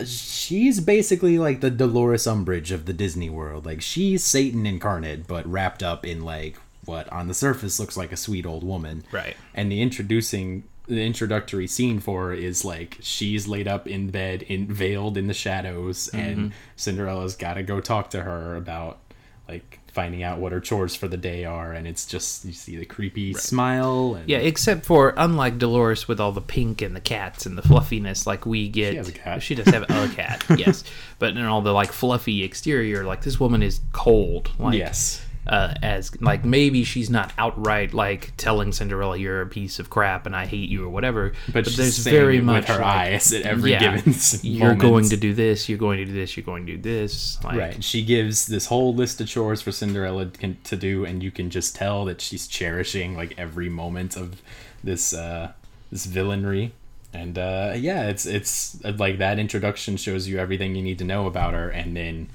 she's 0.05 0.79
basically 0.79 1.37
like 1.39 1.61
the 1.61 1.69
Dolores 1.69 2.25
Umbridge 2.25 2.71
of 2.71 2.85
the 2.85 2.93
Disney 2.93 3.29
world. 3.29 3.65
Like 3.65 3.81
she's 3.81 4.23
Satan 4.23 4.65
incarnate, 4.65 5.27
but 5.27 5.45
wrapped 5.45 5.83
up 5.83 6.05
in 6.05 6.23
like 6.23 6.57
what 6.85 7.07
on 7.11 7.27
the 7.27 7.33
surface 7.33 7.79
looks 7.79 7.95
like 7.95 8.11
a 8.11 8.17
sweet 8.17 8.45
old 8.45 8.63
woman. 8.63 9.03
Right. 9.11 9.35
And 9.53 9.71
the 9.71 9.81
introducing 9.81 10.63
the 10.87 11.01
introductory 11.01 11.65
scene 11.65 11.99
for 12.01 12.27
her 12.27 12.33
is 12.33 12.65
like 12.65 12.97
she's 13.01 13.47
laid 13.47 13.67
up 13.67 13.87
in 13.87 14.09
bed, 14.09 14.41
in 14.43 14.67
veiled 14.67 15.17
in 15.17 15.27
the 15.27 15.33
shadows, 15.33 16.09
and 16.09 16.37
Mm-hmm. 16.37 16.47
Cinderella's 16.75 17.35
got 17.35 17.53
to 17.53 17.63
go 17.63 17.79
talk 17.79 18.09
to 18.09 18.23
her 18.23 18.55
about 18.55 18.99
like 19.47 19.79
finding 19.93 20.23
out 20.23 20.39
what 20.39 20.51
her 20.51 20.59
chores 20.59 20.95
for 20.95 21.07
the 21.07 21.17
day 21.17 21.45
are, 21.45 21.71
and 21.71 21.87
it's 21.87 22.05
just 22.05 22.43
you 22.43 22.51
see 22.51 22.75
the 22.75 22.85
creepy 22.85 23.33
smile. 23.33 24.15
And 24.15 24.27
Yeah, 24.27 24.39
except 24.39 24.85
for 24.85 25.13
unlike 25.15 25.59
Dolores 25.59 26.07
with 26.07 26.19
all 26.19 26.31
the 26.31 26.41
pink 26.41 26.81
and 26.81 26.95
the 26.95 26.99
cats 26.99 27.45
and 27.45 27.57
the 27.57 27.61
fluffiness, 27.61 28.25
like 28.25 28.45
we 28.45 28.67
get. 28.67 28.91
She 28.91 28.97
has 28.97 29.09
a 29.09 29.13
cat. 29.13 29.43
She 29.43 29.55
does 29.55 29.67
have 29.67 29.83
a 29.83 30.09
cat, 30.15 30.43
yes. 30.57 30.83
But 31.19 31.37
in 31.37 31.45
all 31.45 31.61
the 31.61 31.71
like 31.71 31.91
fluffy 31.91 32.43
exterior, 32.43 33.03
like 33.03 33.21
this 33.21 33.39
woman 33.39 33.61
is 33.61 33.81
cold. 33.91 34.49
Like, 34.57 34.77
yes, 34.77 35.23
uh, 35.47 35.73
as 35.81 36.19
like 36.21 36.45
maybe 36.45 36.83
she's 36.83 37.09
not 37.09 37.33
outright 37.37 37.93
like 37.93 38.31
telling 38.37 38.71
Cinderella 38.71 39.17
you're 39.17 39.41
a 39.41 39.47
piece 39.47 39.79
of 39.79 39.89
crap 39.89 40.25
and 40.25 40.35
I 40.35 40.45
hate 40.45 40.69
you 40.69 40.85
or 40.85 40.89
whatever. 40.89 41.33
but, 41.51 41.67
she's 41.67 41.95
saying 41.95 42.47
it 42.47 42.51
with 42.51 42.65
her 42.65 42.75
like, 42.75 42.83
eyes 42.83 43.33
at 43.33 43.43
every 43.43 43.71
yeah, 43.71 43.97
given 43.97 44.13
you're 44.41 44.67
moment. 44.67 44.81
going 44.81 45.09
to 45.09 45.17
do 45.17 45.33
this. 45.33 45.67
You're 45.67 45.77
going 45.77 45.97
to 45.97 46.05
do 46.05 46.13
this. 46.13 46.37
You're 46.37 46.45
going 46.45 46.65
to 46.65 46.77
do 46.77 46.81
this. 46.81 47.43
Like, 47.43 47.57
Right. 47.57 47.83
She 47.83 48.03
gives 48.03 48.47
this 48.47 48.67
whole 48.67 48.93
list 48.93 49.19
of 49.21 49.27
chores 49.27 49.61
for 49.61 49.71
Cinderella 49.71 50.27
can, 50.27 50.57
to 50.63 50.75
do, 50.75 51.05
and 51.05 51.21
you 51.21 51.31
can 51.31 51.49
just 51.49 51.75
tell 51.75 52.05
that 52.05 52.21
she's 52.21 52.47
cherishing 52.47 53.15
like 53.15 53.33
every 53.37 53.69
moment 53.69 54.15
of 54.15 54.41
this 54.83 55.13
uh, 55.13 55.51
this 55.91 56.07
villainry. 56.07 56.71
And 57.13 57.37
uh, 57.37 57.73
yeah, 57.75 58.07
it's 58.07 58.25
it's 58.25 58.83
uh, 58.83 58.93
like 58.97 59.17
that 59.19 59.39
introduction 59.39 59.97
shows 59.97 60.27
you 60.27 60.39
everything 60.39 60.75
you 60.75 60.81
need 60.81 60.97
to 60.99 61.03
know 61.03 61.27
about 61.27 61.53
her, 61.53 61.69
and 61.69 61.95
then 61.95 62.29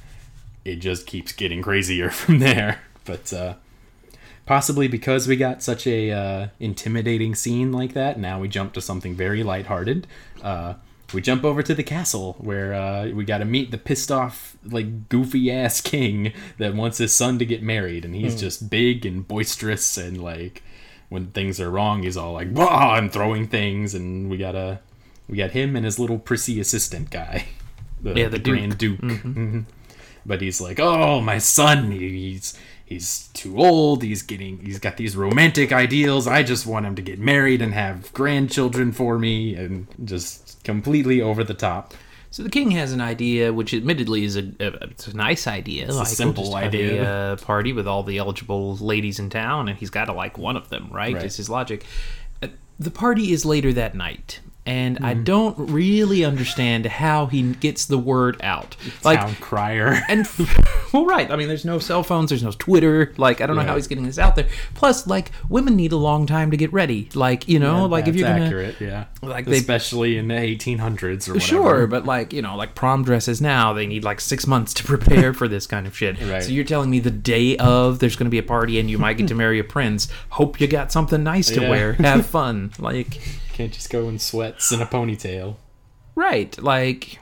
it 0.64 0.76
just 0.76 1.06
keeps 1.06 1.32
getting 1.32 1.62
crazier 1.62 2.10
from 2.20 2.38
there. 2.38 2.80
But 3.08 3.32
uh, 3.32 3.54
possibly 4.46 4.86
because 4.86 5.26
we 5.26 5.34
got 5.36 5.62
such 5.62 5.86
a 5.86 6.10
uh, 6.12 6.48
intimidating 6.60 7.34
scene 7.34 7.72
like 7.72 7.94
that, 7.94 8.20
now 8.20 8.38
we 8.38 8.48
jump 8.48 8.72
to 8.74 8.80
something 8.80 9.16
very 9.16 9.42
lighthearted. 9.42 10.06
Uh, 10.42 10.74
we 11.14 11.22
jump 11.22 11.42
over 11.42 11.62
to 11.62 11.74
the 11.74 11.82
castle 11.82 12.36
where 12.38 12.74
uh, 12.74 13.08
we 13.08 13.24
got 13.24 13.38
to 13.38 13.46
meet 13.46 13.70
the 13.70 13.78
pissed 13.78 14.12
off, 14.12 14.56
like 14.62 15.08
goofy 15.08 15.50
ass 15.50 15.80
king 15.94 16.34
that 16.58 16.74
wants 16.74 16.98
his 16.98 17.14
son 17.14 17.38
to 17.38 17.46
get 17.46 17.62
married, 17.62 18.04
and 18.04 18.14
he's 18.14 18.38
just 18.38 18.68
big 18.68 19.06
and 19.06 19.26
boisterous 19.26 19.96
and 19.96 20.22
like 20.22 20.62
when 21.08 21.28
things 21.28 21.58
are 21.58 21.70
wrong, 21.70 22.02
he's 22.02 22.18
all 22.18 22.34
like 22.34 22.48
"Wah!" 22.52 22.96
and 22.98 23.10
throwing 23.10 23.48
things, 23.48 23.94
and 23.94 24.28
we 24.28 24.36
gotta 24.36 24.80
we 25.26 25.38
got 25.38 25.52
him 25.52 25.74
and 25.76 25.86
his 25.86 25.98
little 25.98 26.18
prissy 26.18 26.60
assistant 26.60 27.08
guy, 27.10 27.46
the, 28.02 28.12
Yeah, 28.12 28.28
the 28.28 28.38
Duke. 28.38 28.44
Grand 28.58 28.76
Duke. 28.78 29.00
Mhm. 29.00 29.64
But 30.26 30.42
he's 30.42 30.60
like, 30.60 30.78
oh, 30.78 31.22
my 31.22 31.38
son, 31.38 31.90
he's 31.90 32.52
he's 32.88 33.28
too 33.34 33.58
old. 33.58 34.02
He's 34.02 34.22
getting 34.22 34.58
he's 34.60 34.78
got 34.78 34.96
these 34.96 35.16
romantic 35.16 35.72
ideals. 35.72 36.26
I 36.26 36.42
just 36.42 36.66
want 36.66 36.86
him 36.86 36.94
to 36.96 37.02
get 37.02 37.18
married 37.18 37.60
and 37.60 37.74
have 37.74 38.12
grandchildren 38.12 38.92
for 38.92 39.18
me, 39.18 39.54
and 39.54 39.86
just 40.04 40.62
completely 40.64 41.20
over 41.20 41.44
the 41.44 41.54
top. 41.54 41.94
So 42.30 42.42
the 42.42 42.50
king 42.50 42.70
has 42.72 42.92
an 42.92 43.00
idea, 43.00 43.52
which 43.52 43.72
admittedly 43.72 44.24
is 44.24 44.36
a, 44.36 44.52
a 44.60 44.88
it's 44.88 45.06
a 45.06 45.16
nice 45.16 45.46
idea. 45.46 45.86
It's 45.86 45.96
a 45.96 46.06
simple 46.06 46.54
have 46.56 46.74
idea. 46.74 47.02
A, 47.02 47.32
uh, 47.32 47.36
party 47.36 47.72
with 47.72 47.86
all 47.86 48.02
the 48.02 48.18
eligible 48.18 48.76
ladies 48.76 49.18
in 49.18 49.30
town, 49.30 49.68
and 49.68 49.78
he's 49.78 49.90
got 49.90 50.06
to 50.06 50.12
like 50.12 50.38
one 50.38 50.56
of 50.56 50.68
them, 50.70 50.88
right? 50.90 51.14
Right. 51.14 51.24
Is 51.24 51.36
his 51.36 51.50
logic. 51.50 51.84
Uh, 52.42 52.48
the 52.78 52.90
party 52.90 53.32
is 53.32 53.44
later 53.44 53.72
that 53.74 53.94
night, 53.94 54.40
and 54.68 54.98
I 55.02 55.14
Mm-hmm. 55.14 55.24
don't 55.24 55.56
really 55.70 56.24
understand 56.24 56.84
how 56.86 57.26
he 57.26 57.54
gets 57.54 57.86
the 57.86 57.96
word 57.98 58.38
out. 58.42 58.76
Like, 59.02 59.18
Town 59.20 59.34
crier. 59.36 60.00
and 60.08 60.28
well, 60.92 61.06
right. 61.06 61.30
I 61.30 61.36
mean, 61.36 61.48
there's 61.48 61.64
no 61.64 61.78
cell 61.78 62.02
phones, 62.02 62.28
there's 62.28 62.42
no 62.42 62.52
Twitter. 62.52 63.12
Like, 63.16 63.40
I 63.40 63.46
don't 63.46 63.56
know 63.56 63.62
how 63.62 63.74
he's 63.76 63.86
getting 63.88 64.04
this 64.04 64.18
out 64.18 64.36
there. 64.36 64.46
Plus, 64.74 65.06
like, 65.06 65.32
women 65.48 65.74
need 65.74 65.92
a 65.92 65.96
long 65.96 66.26
time 66.26 66.50
to 66.50 66.56
get 66.58 66.72
ready. 66.72 67.08
Like, 67.14 67.48
you 67.48 67.58
know, 67.58 67.86
like 67.86 68.06
if 68.06 68.14
you're 68.14 68.28
gonna 68.28 68.44
accurate, 68.44 68.80
yeah. 68.80 69.06
like 69.22 69.46
they- 69.46 69.56
especially 69.56 70.18
in 70.18 70.28
the 70.28 70.34
1800s 70.34 71.28
or 71.28 71.32
whatever. 71.32 71.40
Sure, 71.40 71.86
but 71.86 72.04
like 72.04 72.32
you 72.34 72.42
know, 72.42 72.54
like 72.54 72.74
prom 72.74 73.02
dresses 73.04 73.40
now, 73.40 73.72
they 73.72 73.86
need 73.86 74.04
like 74.04 74.20
six 74.20 74.46
months 74.46 74.74
to 74.74 74.84
prepare 74.92 75.32
for 75.32 75.48
this 75.48 75.66
kind 75.66 75.86
of 75.86 75.96
shit. 75.96 76.20
Right. 76.20 76.42
So 76.42 76.50
you're 76.50 76.64
telling 76.64 76.90
me 76.90 77.00
the 77.00 77.10
day 77.10 77.56
of 77.56 77.98
there's 78.00 78.16
going 78.16 78.26
to 78.26 78.30
be 78.30 78.38
a 78.38 78.42
party 78.42 78.78
and 78.78 78.90
you 78.90 78.98
might 78.98 79.16
get 79.16 79.28
to 79.28 79.34
marry 79.34 79.58
a 79.58 79.64
prince. 79.64 80.08
Hope 80.30 80.60
you 80.60 80.66
got 80.66 80.92
something 80.92 81.22
nice 81.24 81.48
to 81.48 81.62
Yeah. 81.62 81.70
wear. 81.70 81.92
Have 81.94 82.26
fun, 82.26 82.70
like 82.78 83.18
Can't 83.58 83.72
just 83.72 83.90
go 83.90 84.08
in 84.08 84.20
sweats 84.20 84.70
and 84.70 84.80
a 84.80 84.86
ponytail. 84.86 85.56
right, 86.14 86.56
like. 86.62 87.18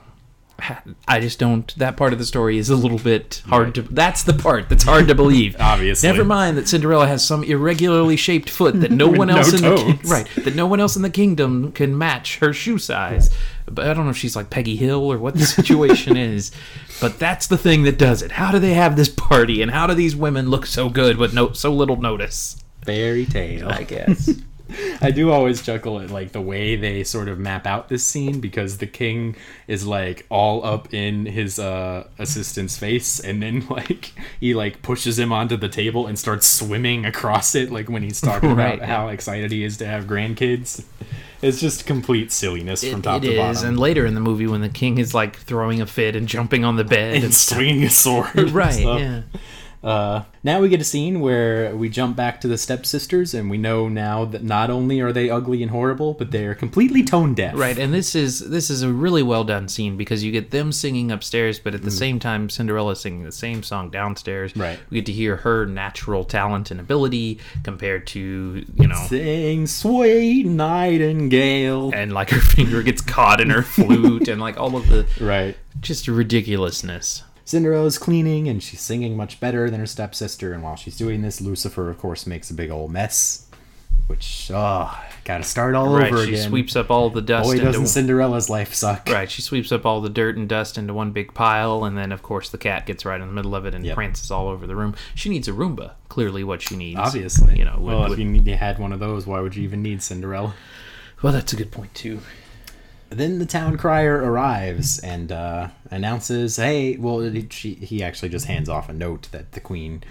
I 1.08 1.18
just 1.20 1.38
don't. 1.38 1.74
That 1.78 1.96
part 1.96 2.12
of 2.12 2.18
the 2.18 2.26
story 2.26 2.58
is 2.58 2.68
a 2.68 2.76
little 2.76 2.98
bit 2.98 3.42
hard 3.46 3.74
to. 3.76 3.82
That's 3.82 4.22
the 4.22 4.34
part 4.34 4.68
that's 4.68 4.84
hard 4.84 5.08
to 5.08 5.14
believe. 5.14 5.56
Obviously. 5.60 6.06
Never 6.06 6.26
mind 6.26 6.58
that 6.58 6.68
Cinderella 6.68 7.06
has 7.06 7.26
some 7.26 7.42
irregularly 7.42 8.16
shaped 8.16 8.50
foot 8.50 8.78
that 8.82 8.90
no 8.90 9.08
one 9.08 9.28
no 9.28 9.36
else 9.38 9.54
in 9.54 9.62
the 9.62 9.98
right 10.06 10.28
that 10.44 10.54
no 10.54 10.66
one 10.66 10.78
else 10.78 10.94
in 10.94 11.00
the 11.00 11.08
kingdom 11.08 11.72
can 11.72 11.96
match 11.96 12.38
her 12.40 12.52
shoe 12.52 12.76
size. 12.76 13.34
But 13.64 13.88
I 13.88 13.94
don't 13.94 14.04
know 14.04 14.10
if 14.10 14.18
she's 14.18 14.36
like 14.36 14.50
Peggy 14.50 14.76
Hill 14.76 15.10
or 15.10 15.16
what 15.16 15.34
the 15.34 15.46
situation 15.46 16.16
is. 16.18 16.52
But 17.00 17.18
that's 17.18 17.46
the 17.46 17.58
thing 17.58 17.84
that 17.84 17.96
does 17.98 18.20
it. 18.20 18.32
How 18.32 18.52
do 18.52 18.58
they 18.58 18.74
have 18.74 18.96
this 18.96 19.08
party 19.08 19.62
and 19.62 19.70
how 19.70 19.86
do 19.86 19.94
these 19.94 20.14
women 20.14 20.50
look 20.50 20.66
so 20.66 20.90
good 20.90 21.16
with 21.16 21.32
no 21.32 21.52
so 21.52 21.72
little 21.72 21.96
notice? 21.96 22.62
Fairy 22.84 23.24
tale. 23.24 23.70
I 23.70 23.84
guess. 23.84 24.30
I 25.00 25.10
do 25.12 25.30
always 25.30 25.62
chuckle 25.62 26.00
at 26.00 26.10
like 26.10 26.32
the 26.32 26.40
way 26.40 26.74
they 26.76 27.04
sort 27.04 27.28
of 27.28 27.38
map 27.38 27.66
out 27.66 27.88
this 27.88 28.04
scene 28.04 28.40
because 28.40 28.78
the 28.78 28.86
king 28.86 29.36
is 29.68 29.86
like 29.86 30.26
all 30.28 30.64
up 30.64 30.92
in 30.92 31.26
his 31.26 31.58
uh 31.58 32.06
assistant's 32.18 32.76
face 32.76 33.20
and 33.20 33.42
then 33.42 33.66
like 33.70 34.12
he 34.40 34.54
like 34.54 34.82
pushes 34.82 35.18
him 35.18 35.32
onto 35.32 35.56
the 35.56 35.68
table 35.68 36.06
and 36.06 36.18
starts 36.18 36.46
swimming 36.46 37.04
across 37.04 37.54
it 37.54 37.70
like 37.70 37.88
when 37.88 38.02
he's 38.02 38.20
talking 38.20 38.54
Right, 38.56 38.74
about 38.76 38.88
how 38.88 39.08
excited 39.08 39.52
he 39.52 39.62
is 39.64 39.76
to 39.78 39.86
have 39.86 40.04
grandkids. 40.04 40.84
It's 41.42 41.60
just 41.60 41.84
complete 41.86 42.32
silliness 42.32 42.82
from 42.82 43.02
top 43.02 43.22
it 43.22 43.26
to 43.26 43.32
is, 43.34 43.38
bottom. 43.38 43.68
and 43.68 43.78
later 43.78 44.06
in 44.06 44.14
the 44.14 44.20
movie 44.20 44.46
when 44.46 44.62
the 44.62 44.70
king 44.70 44.96
is 44.98 45.12
like 45.14 45.36
throwing 45.36 45.80
a 45.82 45.86
fit 45.86 46.16
and 46.16 46.26
jumping 46.26 46.64
on 46.64 46.76
the 46.76 46.84
bed 46.84 47.16
and, 47.16 47.24
and 47.24 47.34
swinging 47.34 47.84
a 47.84 47.90
sword. 47.90 48.50
Right, 48.52 48.80
yeah. 48.80 49.22
Uh, 49.86 50.24
now 50.42 50.60
we 50.60 50.68
get 50.68 50.80
a 50.80 50.84
scene 50.84 51.20
where 51.20 51.74
we 51.76 51.88
jump 51.88 52.16
back 52.16 52.40
to 52.40 52.48
the 52.48 52.58
stepsisters, 52.58 53.34
and 53.34 53.48
we 53.48 53.56
know 53.56 53.88
now 53.88 54.24
that 54.24 54.42
not 54.42 54.68
only 54.68 55.00
are 55.00 55.12
they 55.12 55.30
ugly 55.30 55.62
and 55.62 55.70
horrible, 55.70 56.12
but 56.12 56.32
they 56.32 56.44
are 56.44 56.56
completely 56.56 57.04
tone 57.04 57.34
deaf. 57.34 57.54
Right, 57.56 57.78
and 57.78 57.94
this 57.94 58.16
is 58.16 58.40
this 58.40 58.68
is 58.68 58.82
a 58.82 58.92
really 58.92 59.22
well 59.22 59.44
done 59.44 59.68
scene 59.68 59.96
because 59.96 60.24
you 60.24 60.32
get 60.32 60.50
them 60.50 60.72
singing 60.72 61.12
upstairs, 61.12 61.60
but 61.60 61.72
at 61.72 61.82
the 61.82 61.90
same 61.92 62.18
time 62.18 62.50
Cinderella 62.50 62.96
singing 62.96 63.22
the 63.22 63.30
same 63.30 63.62
song 63.62 63.90
downstairs. 63.90 64.52
Mm. 64.54 64.60
Right. 64.62 64.78
We 64.90 64.96
get 64.96 65.06
to 65.06 65.12
hear 65.12 65.36
her 65.36 65.66
natural 65.66 66.24
talent 66.24 66.72
and 66.72 66.80
ability 66.80 67.38
compared 67.62 68.08
to 68.08 68.64
you 68.74 68.88
know, 68.88 69.06
Sing, 69.08 69.68
sweet 69.68 70.46
nightingale. 70.46 71.92
and 71.94 72.12
like 72.12 72.30
her 72.30 72.40
finger 72.40 72.82
gets 72.82 73.00
caught 73.02 73.40
in 73.40 73.50
her 73.50 73.62
flute 73.76 74.26
and 74.28 74.40
like 74.40 74.58
all 74.58 74.74
of 74.76 74.88
the 74.88 75.06
Right. 75.20 75.56
just 75.80 76.08
ridiculousness. 76.08 77.22
Cinderella's 77.46 77.96
cleaning, 77.96 78.48
and 78.48 78.62
she's 78.62 78.80
singing 78.82 79.16
much 79.16 79.40
better 79.40 79.70
than 79.70 79.80
her 79.80 79.86
stepsister. 79.86 80.52
And 80.52 80.62
while 80.62 80.76
she's 80.76 80.96
doing 80.98 81.22
this, 81.22 81.40
Lucifer, 81.40 81.88
of 81.88 81.96
course, 81.96 82.26
makes 82.26 82.50
a 82.50 82.54
big 82.54 82.70
old 82.70 82.90
mess. 82.92 83.44
Which, 84.08 84.50
oh, 84.54 84.96
gotta 85.24 85.42
start 85.42 85.74
all 85.74 85.88
right, 85.96 86.12
over 86.12 86.24
she 86.24 86.34
again. 86.34 86.48
sweeps 86.48 86.76
up 86.76 86.92
all 86.92 87.10
the 87.10 87.20
dust 87.22 87.48
Boy, 87.50 87.58
doesn't 87.58 87.86
Cinderella's 87.86 88.48
life 88.48 88.72
suck. 88.72 89.08
Right, 89.08 89.28
she 89.28 89.42
sweeps 89.42 89.72
up 89.72 89.84
all 89.84 90.00
the 90.00 90.08
dirt 90.08 90.36
and 90.36 90.48
dust 90.48 90.78
into 90.78 90.94
one 90.94 91.10
big 91.10 91.34
pile, 91.34 91.84
and 91.84 91.98
then 91.98 92.12
of 92.12 92.22
course 92.22 92.48
the 92.48 92.58
cat 92.58 92.86
gets 92.86 93.04
right 93.04 93.20
in 93.20 93.26
the 93.26 93.32
middle 93.32 93.56
of 93.56 93.66
it 93.66 93.74
and 93.74 93.84
Yep. 93.84 93.96
prances 93.96 94.30
all 94.30 94.46
over 94.46 94.64
the 94.64 94.76
room. 94.76 94.94
She 95.16 95.28
needs 95.28 95.48
a 95.48 95.52
Roomba. 95.52 95.92
Clearly, 96.08 96.44
what 96.44 96.62
she 96.62 96.76
needs. 96.76 97.00
Obviously. 97.00 97.58
you 97.58 97.64
know. 97.64 97.78
would- 97.78 97.82
well, 97.84 98.02
would- 98.02 98.12
if 98.12 98.18
you, 98.20 98.26
need, 98.26 98.46
you 98.46 98.54
had 98.54 98.78
one 98.78 98.92
of 98.92 99.00
those, 99.00 99.26
why 99.26 99.40
would 99.40 99.56
you 99.56 99.64
even 99.64 99.82
need 99.82 100.02
Cinderella? 100.02 100.54
well, 101.22 101.32
that's 101.32 101.52
a 101.52 101.56
good 101.56 101.72
point 101.72 101.92
too. 101.92 102.20
Then 103.08 103.38
the 103.38 103.46
town 103.46 103.76
crier 103.76 104.16
arrives 104.16 104.98
and 104.98 105.30
uh, 105.30 105.68
announces, 105.90 106.56
"Hey, 106.56 106.96
well, 106.96 107.32
she, 107.50 107.74
he 107.74 108.02
actually 108.02 108.28
just 108.28 108.46
hands 108.46 108.68
off 108.68 108.88
a 108.88 108.92
note 108.92 109.28
that 109.30 109.52
the 109.52 109.60
queen, 109.60 110.02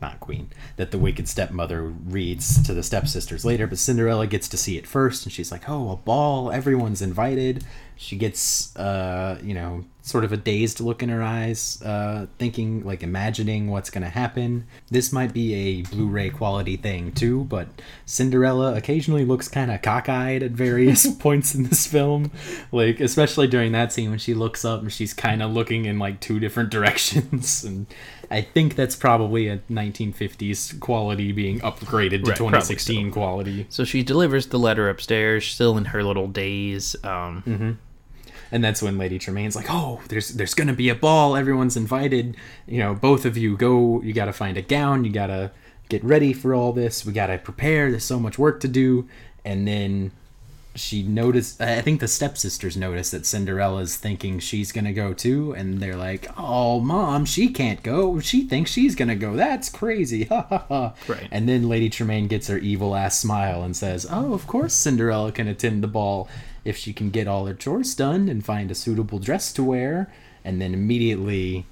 not 0.00 0.20
queen, 0.20 0.50
that 0.76 0.90
the 0.92 0.98
wicked 0.98 1.28
stepmother 1.28 1.82
reads 1.82 2.62
to 2.66 2.72
the 2.72 2.82
stepsisters 2.82 3.44
later. 3.44 3.66
But 3.66 3.78
Cinderella 3.78 4.26
gets 4.26 4.48
to 4.50 4.56
see 4.56 4.78
it 4.78 4.86
first, 4.86 5.24
and 5.24 5.32
she's 5.32 5.50
like, 5.50 5.68
"Oh, 5.68 5.90
a 5.90 5.96
ball! 5.96 6.52
Everyone's 6.52 7.02
invited." 7.02 7.64
She 7.96 8.16
gets, 8.16 8.76
uh, 8.76 9.38
you 9.42 9.54
know, 9.54 9.84
sort 10.06 10.22
of 10.22 10.30
a 10.30 10.36
dazed 10.36 10.78
look 10.78 11.02
in 11.02 11.08
her 11.08 11.20
eyes, 11.20 11.82
uh, 11.82 12.26
thinking, 12.38 12.84
like, 12.84 13.02
imagining 13.02 13.68
what's 13.68 13.90
going 13.90 14.04
to 14.04 14.08
happen. 14.08 14.64
This 14.88 15.12
might 15.12 15.32
be 15.32 15.52
a 15.52 15.82
Blu-ray 15.82 16.30
quality 16.30 16.76
thing 16.76 17.10
too, 17.10 17.42
but 17.44 17.66
Cinderella 18.04 18.76
occasionally 18.76 19.24
looks 19.24 19.48
kind 19.48 19.68
of 19.68 19.82
cockeyed 19.82 20.44
at 20.44 20.52
various 20.52 21.12
points 21.18 21.56
in 21.56 21.64
this 21.64 21.88
film, 21.88 22.30
like 22.70 23.00
especially 23.00 23.48
during 23.48 23.72
that 23.72 23.92
scene 23.92 24.10
when 24.10 24.20
she 24.20 24.32
looks 24.32 24.64
up 24.64 24.80
and 24.80 24.92
she's 24.92 25.12
kind 25.12 25.42
of 25.42 25.50
looking 25.50 25.86
in 25.86 25.98
like 25.98 26.20
two 26.20 26.38
different 26.38 26.70
directions, 26.76 27.64
and 27.64 27.86
I 28.30 28.42
think 28.42 28.76
that's 28.76 28.94
probably 28.94 29.48
a 29.48 29.58
1950s 29.70 30.78
quality 30.78 31.32
being 31.32 31.58
upgraded 31.60 32.24
to 32.24 32.30
Right, 32.30 32.36
probably 32.36 32.60
2016 32.60 33.10
quality. 33.10 33.66
So 33.70 33.84
she 33.84 34.04
delivers 34.04 34.46
the 34.46 34.58
letter 34.58 34.88
upstairs, 34.88 35.46
still 35.46 35.76
in 35.76 35.86
her 35.86 36.04
little 36.04 36.28
daze. 36.28 36.94
Um, 37.02 37.42
Mm-hmm. 37.46 37.70
And 38.52 38.62
that's 38.62 38.82
when 38.82 38.98
Lady 38.98 39.18
Tremaine's 39.18 39.56
like, 39.56 39.66
"Oh, 39.68 40.00
there's 40.08 40.30
there's 40.30 40.54
gonna 40.54 40.72
be 40.72 40.88
a 40.88 40.94
ball. 40.94 41.36
Everyone's 41.36 41.76
invited. 41.76 42.36
You 42.66 42.78
know, 42.78 42.94
both 42.94 43.24
of 43.24 43.36
you 43.36 43.56
go. 43.56 44.00
You 44.02 44.12
gotta 44.12 44.32
find 44.32 44.56
a 44.56 44.62
gown. 44.62 45.04
You 45.04 45.12
gotta 45.12 45.50
get 45.88 46.02
ready 46.04 46.32
for 46.32 46.54
all 46.54 46.72
this. 46.72 47.04
We 47.04 47.12
gotta 47.12 47.38
prepare. 47.38 47.90
There's 47.90 48.04
so 48.04 48.20
much 48.20 48.38
work 48.38 48.60
to 48.60 48.68
do." 48.68 49.08
And 49.44 49.66
then 49.66 50.12
she 50.74 51.02
noticed. 51.02 51.60
I 51.60 51.80
think 51.80 52.00
the 52.00 52.08
stepsisters 52.08 52.76
notice 52.76 53.10
that 53.10 53.26
Cinderella's 53.26 53.96
thinking 53.96 54.38
she's 54.38 54.72
gonna 54.72 54.92
go 54.92 55.12
too, 55.12 55.52
and 55.52 55.80
they're 55.80 55.96
like, 55.96 56.28
"Oh, 56.36 56.80
mom, 56.80 57.24
she 57.24 57.48
can't 57.48 57.82
go. 57.82 58.20
She 58.20 58.44
thinks 58.44 58.70
she's 58.70 58.94
gonna 58.94 59.16
go. 59.16 59.34
That's 59.34 59.68
crazy." 59.68 60.24
Ha 60.30 60.46
ha 60.48 60.64
ha. 60.68 60.94
Right. 61.08 61.28
And 61.30 61.48
then 61.48 61.68
Lady 61.68 61.88
Tremaine 61.88 62.26
gets 62.26 62.48
her 62.48 62.58
evil 62.58 62.94
ass 62.94 63.18
smile 63.18 63.62
and 63.62 63.76
says, 63.76 64.06
"Oh, 64.10 64.34
of 64.34 64.46
course 64.46 64.74
Cinderella 64.74 65.32
can 65.32 65.48
attend 65.48 65.82
the 65.82 65.88
ball 65.88 66.28
if 66.66 66.76
she 66.76 66.92
can 66.92 67.10
get 67.10 67.26
all 67.26 67.46
her 67.46 67.54
chores 67.54 67.94
done 67.94 68.28
and 68.28 68.44
find 68.44 68.70
a 68.70 68.74
suitable 68.74 69.18
dress 69.18 69.52
to 69.54 69.62
wear." 69.62 70.12
And 70.44 70.60
then 70.60 70.74
immediately. 70.74 71.64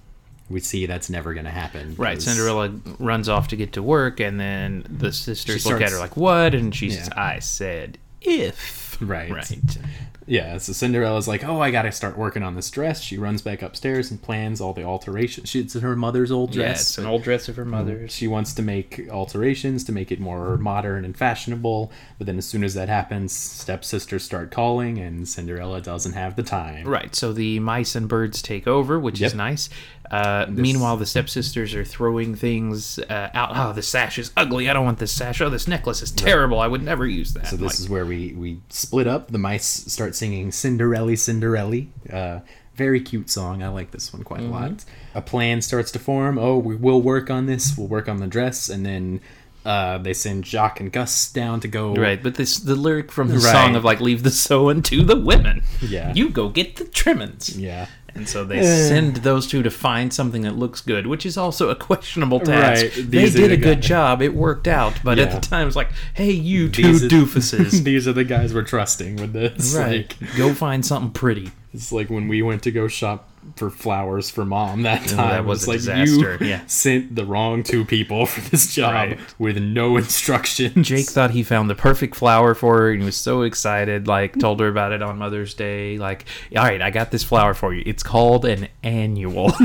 We 0.51 0.61
see 0.61 0.85
that's 0.85 1.09
never 1.09 1.33
going 1.33 1.47
to 1.47 1.51
happen. 1.51 1.95
Right. 1.97 2.21
Cinderella 2.21 2.71
runs 2.99 3.31
off 3.31 3.49
to 3.49 3.57
get 3.57 3.73
to 3.73 3.83
work, 3.83 4.21
and 4.21 4.39
then 4.39 4.85
the 4.87 5.11
sisters 5.11 5.65
look 5.65 5.81
at 5.81 5.91
her 5.91 5.99
like, 5.99 6.19
"What?" 6.19 6.55
And 6.55 6.75
she 6.75 6.91
says, 6.91 7.09
"I 7.17 7.39
said 7.39 7.97
if." 8.21 8.99
Right. 9.01 9.31
Right. 9.31 9.79
Yeah, 10.27 10.59
so 10.59 10.73
Cinderella's 10.73 11.29
like, 11.29 11.45
oh, 11.45 11.61
I 11.61 11.71
gotta 11.71 11.93
start 11.93 12.17
working 12.17 12.43
on 12.43 12.55
this 12.55 12.71
dress. 12.71 13.01
She 13.01 13.19
runs 13.19 13.43
back 13.43 13.63
upstairs 13.63 14.11
and 14.11 14.21
plans 14.21 14.61
all 14.61 14.73
the 14.73 14.85
alterations. 14.85 15.49
She, 15.51 15.61
it's 15.61 15.75
her 15.75 15.97
mother's 15.97 16.31
old 16.31 16.55
Yeah, 16.55 16.65
dress. 16.65 16.81
it's 16.83 16.99
an 16.99 17.07
old 17.07 17.23
dress 17.23 17.49
of 17.49 17.57
her 17.57 17.63
mm-hmm. 17.63 17.71
mother's. 17.71 18.13
She 18.13 18.27
wants 18.27 18.55
to 18.55 18.63
make 18.63 19.09
alterations 19.11 19.85
to 19.85 19.93
make 19.93 20.11
it 20.11 20.21
more 20.21 20.57
modern 20.57 21.05
and 21.05 21.17
fashionable. 21.17 21.93
But 22.19 22.27
then 22.27 22.39
as 22.39 22.47
soon 22.47 22.65
as 22.65 22.75
that 22.75 22.89
happens, 22.89 23.33
stepsisters 23.33 24.25
start 24.25 24.51
calling, 24.51 24.99
and 24.99 25.29
Cinderella 25.29 25.81
doesn't 25.81 26.13
have 26.13 26.37
the 26.37 26.43
time. 26.43 26.87
Right, 26.87 27.15
so 27.15 27.33
the 27.33 27.59
mice 27.61 27.95
and 27.95 28.09
birds 28.09 28.41
take 28.41 28.67
over, 28.67 28.99
which 28.99 29.21
is 29.21 29.35
nice. 29.35 29.69
Uh, 30.11 30.47
meanwhile, 30.51 30.97
the 30.97 31.07
stepsisters 31.07 31.75
are 31.75 31.85
throwing 31.85 32.35
things 32.35 32.99
uh, 32.99 33.31
out. 33.35 33.51
Oh, 33.55 33.73
the 33.73 33.83
sash 33.83 34.19
is 34.19 34.31
ugly. 34.37 34.69
I 34.69 34.73
don't 34.75 34.85
want 34.85 34.99
this 34.99 35.13
sash. 35.13 35.41
Oh, 35.41 35.49
this 35.51 35.67
necklace 35.67 36.03
is 36.03 36.11
terrible. 36.11 36.61
I 36.61 36.67
would 36.67 36.83
never 36.83 37.07
use 37.07 37.33
that. 37.35 37.47
So 37.47 37.57
this 37.57 37.65
like, 37.73 37.79
is 37.81 37.89
where 37.89 38.05
we 38.05 38.33
we 38.35 38.61
split 38.69 39.07
up. 39.07 39.29
The 39.29 39.39
mice 39.39 39.65
start 39.67 40.15
singing 40.15 40.53
"Cinderella, 40.53 41.17
Cinderella." 41.17 41.83
Uh, 42.13 42.41
very 42.77 43.01
cute 43.01 43.31
song. 43.31 43.63
I 43.63 43.69
like 43.69 43.93
this 43.93 44.13
one 44.13 44.23
quite 44.25 44.41
Mm-hmm. 44.41 44.53
a 44.53 44.61
lot. 44.61 44.85
A 45.15 45.23
plan 45.23 45.63
starts 45.63 45.91
to 45.93 45.99
form. 45.99 46.39
Oh, 46.39 46.59
we 46.59 46.75
will 46.77 47.01
work 47.01 47.31
on 47.31 47.47
this. 47.47 47.75
We'll 47.77 47.87
work 47.87 48.09
on 48.09 48.19
the 48.19 48.27
dress, 48.27 48.69
and 48.69 48.85
then 48.85 49.21
uh, 49.65 49.97
they 49.99 50.13
send 50.13 50.45
Jacques 50.45 50.81
and 50.81 50.93
Gus 50.93 51.33
down 51.33 51.61
to 51.61 51.69
go. 51.69 51.95
Right, 51.95 52.23
but 52.23 52.35
this 52.35 52.59
the 52.59 52.75
lyric 52.77 53.11
from 53.11 53.29
the 53.29 53.35
Right. 53.39 53.53
song 53.53 53.75
of 53.77 53.85
like 53.85 54.01
leave 54.01 54.23
the 54.23 54.31
sewing 54.31 54.83
to 54.83 55.03
the 55.03 55.17
women. 55.17 55.63
Yeah. 55.81 56.13
You 56.15 56.29
go 56.29 56.49
get 56.51 56.77
the 56.77 56.85
trimmings. 56.85 57.57
Yeah. 57.59 57.87
And 58.17 58.29
so 58.29 58.45
they 58.45 58.63
send 58.63 59.17
those 59.17 59.47
two 59.47 59.63
to 59.65 59.71
find 59.71 60.13
something 60.13 60.43
that 60.43 60.57
looks 60.57 60.81
good, 60.81 61.07
which 61.09 61.27
is 61.27 61.37
also 61.37 61.69
a 61.71 61.75
questionable 61.75 62.39
task. 62.41 62.83
Right, 62.83 62.93
They 63.11 63.29
did 63.29 63.33
the 63.51 63.55
a 63.55 63.57
good 63.57 63.79
guys. 63.81 63.87
job. 63.89 64.23
It 64.23 64.35
worked 64.35 64.69
out, 64.69 64.95
but 65.03 65.19
at 65.19 65.33
the 65.33 65.41
time 65.41 65.67
it's 65.67 65.77
like, 65.77 65.91
hey, 66.15 66.31
you 66.31 66.69
two 66.69 66.83
These 66.83 67.05
are- 67.05 67.09
doofuses. 67.09 67.83
These 67.85 68.07
are 68.07 68.13
the 68.13 68.25
guys 68.25 68.55
we're 68.55 68.63
trusting 68.63 69.17
with 69.17 69.33
this. 69.33 69.75
right. 69.75 70.15
Like, 70.21 70.37
go 70.37 70.55
find 70.55 70.87
something 70.87 71.11
pretty. 71.11 71.51
It's 71.75 71.93
like 71.93 72.09
when 72.09 72.29
we 72.29 72.41
went 72.41 72.63
to 72.63 72.71
go 72.71 72.89
shop 72.89 73.29
for 73.57 73.69
flowers 73.69 74.31
for 74.31 74.45
mom 74.47 74.85
that 74.85 75.07
time. 75.07 75.17
That 75.29 75.41
It 75.41 75.45
was 75.45 75.67
a 75.67 75.71
like 75.71 75.79
disaster, 75.81 76.39
you 76.41 76.47
yeah. 76.47 76.63
sent 76.67 77.15
the 77.15 77.27
wrong 77.27 77.63
two 77.63 77.85
people 77.85 78.25
for 78.33 78.41
this 78.51 78.73
job 78.75 78.95
Right. 78.95 79.19
with 79.39 79.59
no 79.59 79.99
instructions. 79.99 80.89
Jake 80.89 81.07
thought 81.07 81.33
he 81.33 81.43
found 81.43 81.69
the 81.69 81.75
perfect 81.75 82.15
flower 82.15 82.55
for 82.55 82.79
her 82.79 82.91
and 82.93 83.01
he 83.03 83.05
was 83.05 83.17
so 83.17 83.43
excited, 83.43 84.07
like 84.09 84.39
told 84.39 84.61
her 84.61 84.69
about 84.69 84.93
it 84.93 85.03
on 85.03 85.19
Mother's 85.19 85.53
Day. 85.53 85.99
Like, 85.99 86.25
all 86.57 86.63
right, 86.65 86.81
I 86.81 86.91
got 86.91 87.11
this 87.11 87.23
flower 87.23 87.53
for 87.53 87.75
you. 87.75 87.83
It's 87.85 88.03
called 88.03 88.47
an 88.47 88.69
annual. 88.83 89.53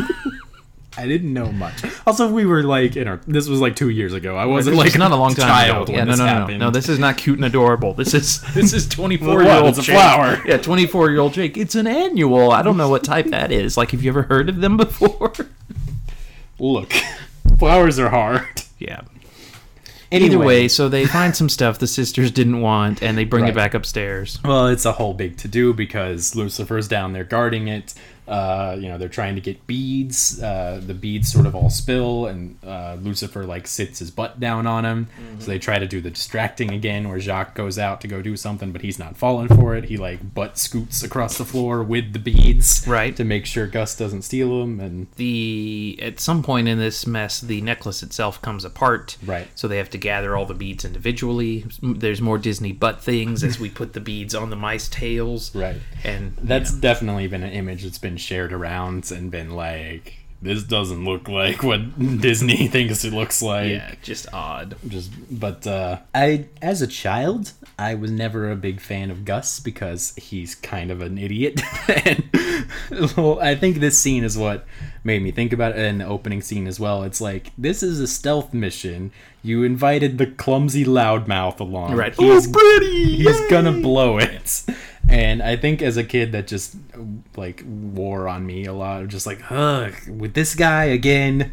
I 0.99 1.07
didn't 1.07 1.33
know 1.33 1.51
much. 1.51 1.83
Also, 2.05 2.31
we 2.31 2.45
were 2.45 2.63
like 2.63 2.95
in 2.97 3.07
our. 3.07 3.19
This 3.27 3.47
was 3.47 3.59
like 3.59 3.75
two 3.75 3.89
years 3.89 4.13
ago. 4.13 4.35
I 4.35 4.45
wasn't 4.45 4.75
like 4.77 4.97
not 4.97 5.11
a 5.11 5.15
long 5.15 5.33
time 5.33 5.47
child 5.47 5.89
ago. 5.89 5.97
Yeah, 5.97 6.03
no, 6.03 6.11
no, 6.11 6.17
no, 6.17 6.25
no. 6.25 6.39
happened. 6.39 6.59
No, 6.59 6.69
this 6.71 6.89
is 6.89 6.99
not 6.99 7.17
cute 7.17 7.37
and 7.37 7.45
adorable. 7.45 7.93
This 7.93 8.13
is 8.13 8.41
this 8.53 8.73
is 8.73 8.87
twenty 8.87 9.17
four 9.17 9.41
year 9.43 9.51
old 9.53 9.69
It's 9.69 9.77
a 9.79 9.83
flower. 9.91 10.41
Yeah, 10.45 10.57
twenty 10.57 10.85
four 10.87 11.09
year 11.09 11.19
old 11.19 11.33
Jake. 11.33 11.57
It's 11.57 11.75
an 11.75 11.87
annual. 11.87 12.51
I 12.51 12.61
don't 12.61 12.77
know 12.77 12.89
what 12.89 13.03
type 13.03 13.27
that 13.27 13.51
is. 13.51 13.77
Like, 13.77 13.91
have 13.91 14.03
you 14.03 14.09
ever 14.11 14.23
heard 14.23 14.49
of 14.49 14.61
them 14.61 14.77
before? 14.77 15.33
Look, 16.59 16.91
flowers 17.57 17.99
are 17.99 18.09
hard. 18.09 18.45
yeah. 18.77 19.01
Anyway, 20.11 20.33
Either 20.33 20.39
way, 20.43 20.67
so 20.67 20.89
they 20.89 21.05
find 21.05 21.35
some 21.35 21.49
stuff 21.49 21.77
the 21.77 21.85
sisters 21.85 22.31
didn't 22.31 22.61
want, 22.61 23.03
and 23.03 23.15
they 23.15 23.25
bring 23.25 23.43
Right. 23.43 23.51
it 23.51 23.55
back 23.55 23.75
upstairs. 23.75 24.39
Well, 24.43 24.65
it's 24.67 24.83
a 24.85 24.93
whole 24.93 25.13
big 25.13 25.37
to 25.37 25.47
do 25.47 25.71
because 25.71 26.35
Lucifer's 26.35 26.87
down 26.87 27.13
there 27.13 27.23
guarding 27.23 27.67
it. 27.67 27.93
Uh, 28.29 28.75
you 28.79 28.87
know, 28.87 28.97
they're 28.99 29.09
trying 29.09 29.33
to 29.35 29.41
get 29.41 29.65
beads. 29.65 30.41
Uh, 30.41 30.79
the 30.85 30.93
beads 30.93 31.31
sort 31.31 31.45
of 31.47 31.55
all 31.55 31.69
spill, 31.69 32.27
and 32.27 32.57
uh, 32.63 32.95
Lucifer 33.01 33.43
like 33.45 33.65
sits 33.65 33.99
his 33.99 34.11
butt 34.11 34.39
down 34.39 34.67
on 34.67 34.85
him. 34.85 35.07
So 35.39 35.47
they 35.47 35.57
try 35.59 35.79
to 35.79 35.87
do 35.87 35.99
the 35.99 36.11
distracting 36.11 36.71
again, 36.71 37.09
where 37.09 37.19
Jacques 37.19 37.55
goes 37.55 37.79
out 37.79 38.01
to 38.01 38.07
go 38.07 38.21
do 38.21 38.37
something, 38.37 38.71
but 38.71 38.81
he's 38.81 38.99
not 38.99 39.17
falling 39.17 39.47
for 39.47 39.75
it. 39.75 39.85
He 39.85 39.97
like 39.97 40.33
butt 40.35 40.57
scoots 40.59 41.01
across 41.01 41.37
the 41.39 41.45
floor 41.45 41.81
with 41.83 42.13
the 42.13 42.19
beads, 42.19 42.85
Right. 42.87 43.15
to 43.15 43.23
make 43.23 43.45
sure 43.47 43.65
Gus 43.67 43.97
doesn't 43.97 44.21
steal 44.21 44.59
them. 44.59 44.79
And 44.79 45.07
the 45.15 45.99
at 46.01 46.19
some 46.19 46.43
point 46.43 46.67
in 46.67 46.77
this 46.77 47.07
mess 47.07 47.41
the 47.41 47.61
necklace 47.61 48.03
itself 48.03 48.41
comes 48.41 48.63
apart 48.63 49.17
Right. 49.25 49.47
so 49.55 49.67
they 49.67 49.77
have 49.77 49.89
to 49.91 49.97
gather 49.97 50.35
all 50.37 50.45
the 50.45 50.53
beads 50.53 50.85
individually 50.85 51.65
there's 51.81 52.21
more 52.21 52.37
disney 52.37 52.71
butt 52.71 53.01
things 53.01 53.43
as 53.43 53.59
we 53.59 53.69
put 53.69 53.93
the 53.93 53.99
beads 53.99 54.35
on 54.35 54.49
the 54.49 54.55
mice 54.55 54.87
tails 54.89 55.53
right, 55.55 55.77
and 56.03 56.35
that's 56.41 56.71
definitely 56.73 57.27
been 57.27 57.43
an 57.43 57.51
image 57.51 57.83
that's 57.83 57.97
been 57.97 58.17
shared 58.19 58.53
around 58.53 59.09
and 59.11 59.31
been 59.31 59.51
like. 59.51 60.15
This 60.41 60.63
doesn't 60.63 61.03
look 61.03 61.27
like 61.27 61.63
what 61.63 61.99
Disney 62.21 62.67
thinks 62.69 63.03
it 63.03 63.11
looks 63.11 63.41
like. 63.41 63.71
yeah 63.71 63.95
just 64.01 64.25
odd 64.31 64.77
just 64.87 65.11
but 65.29 65.67
uh 65.67 65.97
i 66.15 66.45
as 66.61 66.81
a 66.81 66.87
child 66.87 67.51
i 67.77 67.93
was 67.93 68.09
never 68.09 68.49
a 68.49 68.55
big 68.55 68.79
fan 68.79 69.11
of 69.11 69.25
gus 69.25 69.59
because 69.59 70.13
he's 70.15 70.55
kind 70.55 70.91
of 70.91 71.01
an 71.01 71.17
idiot 71.17 71.59
and 72.05 72.23
well, 73.17 73.37
i 73.41 73.53
think 73.53 73.79
this 73.79 73.99
scene 73.99 74.23
is 74.23 74.37
what 74.37 74.65
made 75.03 75.21
me 75.21 75.29
think 75.31 75.51
about 75.51 75.73
it 75.73 75.79
and 75.79 75.99
the 75.99 76.05
opening 76.05 76.41
scene 76.41 76.67
as 76.67 76.79
well 76.79 77.03
it's 77.03 77.19
like 77.19 77.51
this 77.57 77.83
is 77.83 77.99
a 77.99 78.07
stealth 78.07 78.53
mission 78.53 79.11
you 79.43 79.63
invited 79.63 80.17
the 80.17 80.25
clumsy 80.25 80.85
loudmouth 80.85 81.59
along 81.59 81.93
Right. 81.97 82.15
he's 82.15 82.47
Oh, 82.47 82.51
pretty! 82.53 83.17
he's 83.17 83.41
gonna 83.49 83.73
blow 83.73 84.17
it 84.19 84.63
and 85.09 85.41
i 85.41 85.55
think 85.55 85.81
as 85.81 85.97
a 85.97 86.03
kid 86.03 86.31
that 86.31 86.47
just 86.47 86.75
like 87.35 87.63
wore 87.65 88.27
on 88.27 88.45
me 88.45 88.65
a 88.65 88.73
lot 88.73 89.07
just 89.07 89.25
like 89.25 89.39
ugh 89.51 89.93
with 90.07 90.33
this 90.33 90.55
guy 90.55 90.85
again 90.85 91.51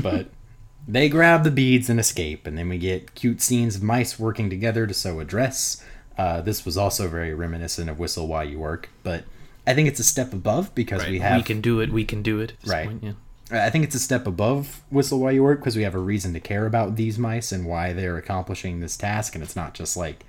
but 0.00 0.30
they 0.88 1.08
grab 1.08 1.44
the 1.44 1.50
beads 1.50 1.88
and 1.88 2.00
escape, 2.00 2.46
and 2.46 2.58
then 2.58 2.68
we 2.68 2.78
get 2.78 3.14
cute 3.14 3.40
scenes 3.40 3.76
of 3.76 3.82
mice 3.82 4.18
working 4.18 4.50
together 4.50 4.86
to 4.86 4.94
sew 4.94 5.20
a 5.20 5.24
dress. 5.24 5.84
Uh, 6.18 6.40
this 6.40 6.64
was 6.64 6.76
also 6.76 7.08
very 7.08 7.34
reminiscent 7.34 7.88
of 7.88 7.98
Whistle 7.98 8.26
While 8.26 8.44
You 8.44 8.58
Work, 8.58 8.90
but 9.02 9.24
I 9.66 9.74
think 9.74 9.88
it's 9.88 10.00
a 10.00 10.04
step 10.04 10.32
above 10.32 10.74
because 10.74 11.00
right. 11.02 11.10
we 11.10 11.18
have. 11.20 11.38
we 11.38 11.42
can 11.44 11.60
do 11.60 11.80
it 11.80 11.90
we 11.92 12.04
can 12.04 12.22
do 12.22 12.40
it 12.40 12.54
Right. 12.66 12.86
point, 12.86 13.02
yeah. 13.02 13.12
I 13.50 13.70
think 13.70 13.84
it's 13.84 13.94
a 13.94 14.00
step 14.00 14.26
above 14.26 14.82
Whistle 14.90 15.20
While 15.20 15.32
You 15.32 15.42
Work 15.42 15.60
because 15.60 15.76
we 15.76 15.82
have 15.82 15.94
a 15.94 15.98
reason 16.00 16.32
to 16.32 16.40
care 16.40 16.66
about 16.66 16.96
these 16.96 17.18
mice 17.18 17.52
and 17.52 17.66
why 17.66 17.92
they're 17.92 18.16
accomplishing 18.16 18.80
this 18.80 18.96
task, 18.96 19.34
and 19.34 19.44
it's 19.44 19.56
not 19.56 19.74
just 19.74 19.96
like 19.96 20.24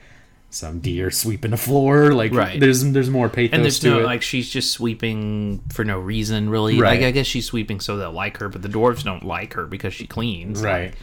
some 0.53 0.79
deer 0.79 1.09
sweeping 1.11 1.51
the 1.51 1.57
floor. 1.57 2.13
Like, 2.13 2.33
Right. 2.33 2.59
there's 2.59 2.83
there's 2.91 3.09
more 3.09 3.29
pathos 3.29 3.53
and 3.55 3.63
there's 3.63 3.79
to 3.79 3.89
no 3.89 3.99
it. 3.99 4.03
like 4.05 4.21
she's 4.21 4.49
just 4.49 4.71
sweeping 4.71 5.61
for 5.71 5.83
no 5.85 5.99
reason 5.99 6.49
really 6.49 6.79
Right. 6.79 6.99
like 6.99 7.07
i 7.07 7.11
guess 7.11 7.25
she's 7.27 7.45
sweeping 7.45 7.79
so 7.79 7.97
they'll 7.97 8.11
like 8.11 8.37
her 8.37 8.49
but 8.49 8.61
the 8.61 8.69
dwarves 8.69 9.03
don't 9.03 9.23
like 9.23 9.53
her 9.53 9.65
because 9.65 9.93
she 9.93 10.07
cleans 10.07 10.61
right. 10.61 10.93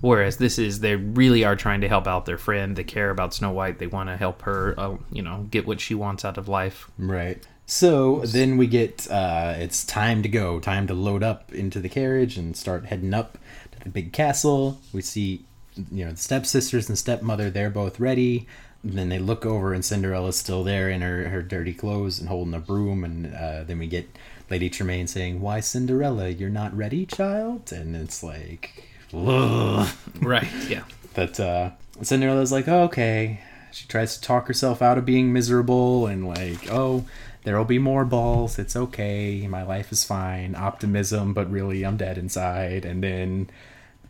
Whereas 0.00 0.36
this 0.36 0.58
is 0.58 0.78
they 0.80 0.94
really 0.94 1.44
are 1.44 1.56
trying 1.56 1.80
to 1.80 1.88
help 1.88 2.06
out 2.06 2.24
their 2.24 2.38
friend. 2.38 2.76
They 2.76 2.84
care 2.84 3.10
about 3.10 3.34
Snow 3.34 3.50
White. 3.50 3.78
They 3.80 3.88
want 3.88 4.08
to 4.08 4.16
help 4.16 4.42
her, 4.42 4.74
uh, 4.78 4.96
you 5.10 5.22
know, 5.22 5.46
get 5.50 5.66
what 5.66 5.80
she 5.80 5.92
wants 5.94 6.24
out 6.24 6.38
of 6.38 6.46
life. 6.46 6.88
Right. 6.98 7.44
So 7.66 8.20
then 8.20 8.56
we 8.58 8.68
get 8.68 9.10
uh, 9.10 9.54
it's 9.58 9.84
time 9.84 10.22
to 10.22 10.28
go, 10.28 10.60
time 10.60 10.86
to 10.86 10.94
load 10.94 11.24
up 11.24 11.52
into 11.52 11.80
the 11.80 11.88
carriage 11.88 12.38
and 12.38 12.56
start 12.56 12.86
heading 12.86 13.12
up 13.12 13.38
to 13.72 13.80
the 13.80 13.88
big 13.88 14.12
castle. 14.12 14.78
We 14.92 15.02
see, 15.02 15.44
you 15.90 16.04
know, 16.04 16.12
the 16.12 16.16
stepsisters 16.16 16.88
and 16.88 16.96
stepmother, 16.96 17.50
they're 17.50 17.68
both 17.68 17.98
ready. 17.98 18.46
And 18.82 18.96
then 18.96 19.08
they 19.08 19.18
look 19.18 19.44
over 19.44 19.74
and 19.74 19.84
Cinderella's 19.84 20.36
still 20.36 20.62
there 20.62 20.88
in 20.88 21.00
her, 21.00 21.28
her 21.28 21.42
dirty 21.42 21.74
clothes 21.74 22.20
and 22.20 22.28
holding 22.28 22.54
a 22.54 22.60
broom. 22.60 23.04
And 23.04 23.34
uh, 23.34 23.64
then 23.64 23.78
we 23.78 23.86
get 23.86 24.08
Lady 24.50 24.70
Tremaine 24.70 25.06
saying, 25.06 25.40
Why, 25.40 25.60
Cinderella, 25.60 26.28
you're 26.28 26.48
not 26.48 26.76
ready, 26.76 27.04
child? 27.04 27.72
And 27.72 27.96
it's 27.96 28.22
like, 28.22 28.84
ugh. 29.12 29.88
Right. 30.20 30.48
Yeah. 30.68 30.84
But 31.14 31.40
uh, 31.40 31.70
Cinderella's 32.02 32.52
like, 32.52 32.68
oh, 32.68 32.84
okay. 32.84 33.40
She 33.72 33.86
tries 33.86 34.16
to 34.16 34.22
talk 34.22 34.46
herself 34.46 34.80
out 34.80 34.98
of 34.98 35.04
being 35.04 35.32
miserable 35.32 36.06
and 36.06 36.26
like, 36.26 36.70
oh, 36.70 37.04
there'll 37.42 37.64
be 37.64 37.78
more 37.78 38.04
balls. 38.04 38.58
It's 38.58 38.76
okay. 38.76 39.46
My 39.46 39.62
life 39.62 39.92
is 39.92 40.04
fine. 40.04 40.54
Optimism, 40.54 41.34
but 41.34 41.50
really, 41.50 41.84
I'm 41.84 41.96
dead 41.96 42.18
inside. 42.18 42.84
And 42.84 43.02
then 43.02 43.50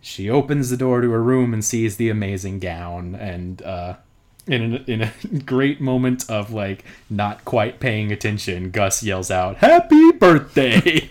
she 0.00 0.30
opens 0.30 0.70
the 0.70 0.76
door 0.76 1.00
to 1.00 1.10
her 1.10 1.22
room 1.22 1.52
and 1.52 1.64
sees 1.64 1.96
the 1.96 2.10
amazing 2.10 2.60
gown. 2.60 3.14
And 3.14 3.62
uh, 3.62 3.96
in 4.48 4.74
a, 4.74 4.76
in 4.90 5.02
a 5.02 5.12
great 5.44 5.80
moment 5.80 6.28
of 6.28 6.52
like 6.52 6.84
not 7.08 7.44
quite 7.44 7.80
paying 7.80 8.10
attention, 8.12 8.70
Gus 8.70 9.02
yells 9.02 9.30
out, 9.30 9.58
"Happy 9.58 10.12
birthday!" 10.12 11.08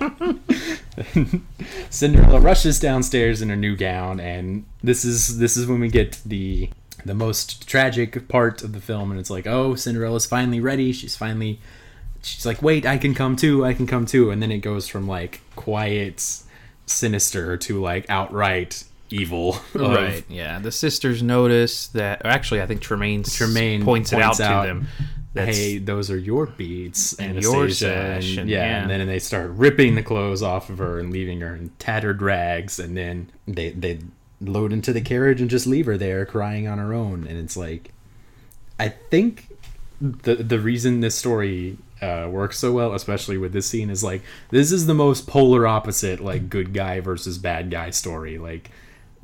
Cinderella 1.90 2.40
rushes 2.40 2.80
downstairs 2.80 3.42
in 3.42 3.50
her 3.50 3.56
new 3.56 3.76
gown, 3.76 4.20
and 4.20 4.66
this 4.84 5.06
is 5.06 5.38
this 5.38 5.56
is 5.56 5.68
when 5.68 5.80
we 5.80 5.90
get 5.90 6.20
the 6.26 6.70
the 7.06 7.14
most 7.14 7.68
tragic 7.68 8.28
part 8.28 8.64
of 8.64 8.74
the 8.74 8.82
film, 8.82 9.12
and 9.12 9.20
it's 9.20 9.30
like, 9.30 9.48
oh, 9.48 9.76
Cinderella's 9.76 10.26
finally 10.26 10.60
ready. 10.60 10.92
She's 10.92 11.16
finally, 11.16 11.60
she's 12.22 12.46
like, 12.46 12.62
wait, 12.62 12.86
I 12.86 12.98
can 12.98 13.14
come 13.14 13.36
too. 13.36 13.66
I 13.66 13.74
can 13.74 13.88
come 13.88 14.06
too. 14.06 14.30
And 14.30 14.42
then 14.42 14.52
it 14.52 14.60
goes 14.60 14.88
from 14.88 15.08
like 15.08 15.42
quiet, 15.56 16.44
sinister 16.86 17.58
to 17.58 17.82
like 17.82 18.10
outright 18.10 18.84
evil. 19.10 19.58
Right. 19.74 20.24
Yeah. 20.30 20.60
The 20.60 20.72
sisters 20.72 21.22
notice 21.24 21.88
that. 21.88 22.26
Actually, 22.26 22.62
I 22.62 22.66
think 22.68 22.82
Tremaine 22.82 23.24
Tremaine 23.24 23.84
points, 23.84 24.12
it 24.14 24.22
out, 24.22 24.40
out, 24.40 24.64
to 24.64 24.68
them. 24.68 24.88
That's, 25.34 25.56
hey, 25.56 25.78
those 25.78 26.10
are 26.10 26.18
your 26.18 26.48
beads, 26.48 27.16
And 27.20 27.32
Anastasia. 27.34 27.58
your 27.58 27.70
sash, 27.70 28.38
and- 28.38 28.50
yeah, 28.50 28.66
yeah. 28.66 28.82
and 28.82 28.90
then 28.90 29.06
they 29.08 29.20
start 29.20 29.52
ripping 29.52 29.94
the 29.96 30.02
clothes 30.02 30.42
off 30.42 30.70
of 30.72 30.80
her 30.80 31.00
and 31.00 31.12
leaving 31.12 31.42
her 31.42 31.56
in 31.56 31.70
tattered 31.78 32.22
rags, 32.24 32.80
and 32.80 32.98
then 32.98 33.30
they 33.48 33.70
they 33.70 34.00
load 34.42 34.74
into 34.74 34.94
the 34.94 35.02
carriage 35.02 35.40
and 35.42 35.50
just 35.50 35.68
leave 35.68 35.86
her 35.86 35.98
there 35.98 36.26
crying 36.26 36.68
on 36.68 36.80
her 36.80 36.92
own, 36.94 37.28
and 37.28 37.38
it's 37.38 37.56
like, 37.56 37.92
I 38.80 38.90
think 38.90 39.48
the 40.02 40.36
the 40.36 40.60
reason 40.60 41.02
this 41.02 41.16
story 41.16 41.78
uh, 42.02 42.28
works 42.32 42.58
so 42.58 42.72
well, 42.72 42.94
especially 42.96 43.38
with 43.38 43.54
this 43.54 43.68
scene, 43.68 43.92
is 43.92 44.04
like 44.04 44.24
this 44.50 44.72
is 44.72 44.88
the 44.88 44.94
most 44.96 45.28
polar 45.28 45.68
opposite, 45.68 46.20
like 46.20 46.50
good 46.50 46.74
guy 46.74 47.00
versus 47.00 47.38
bad 47.38 47.70
guy 47.70 47.92
story, 47.92 48.40
like. 48.40 48.72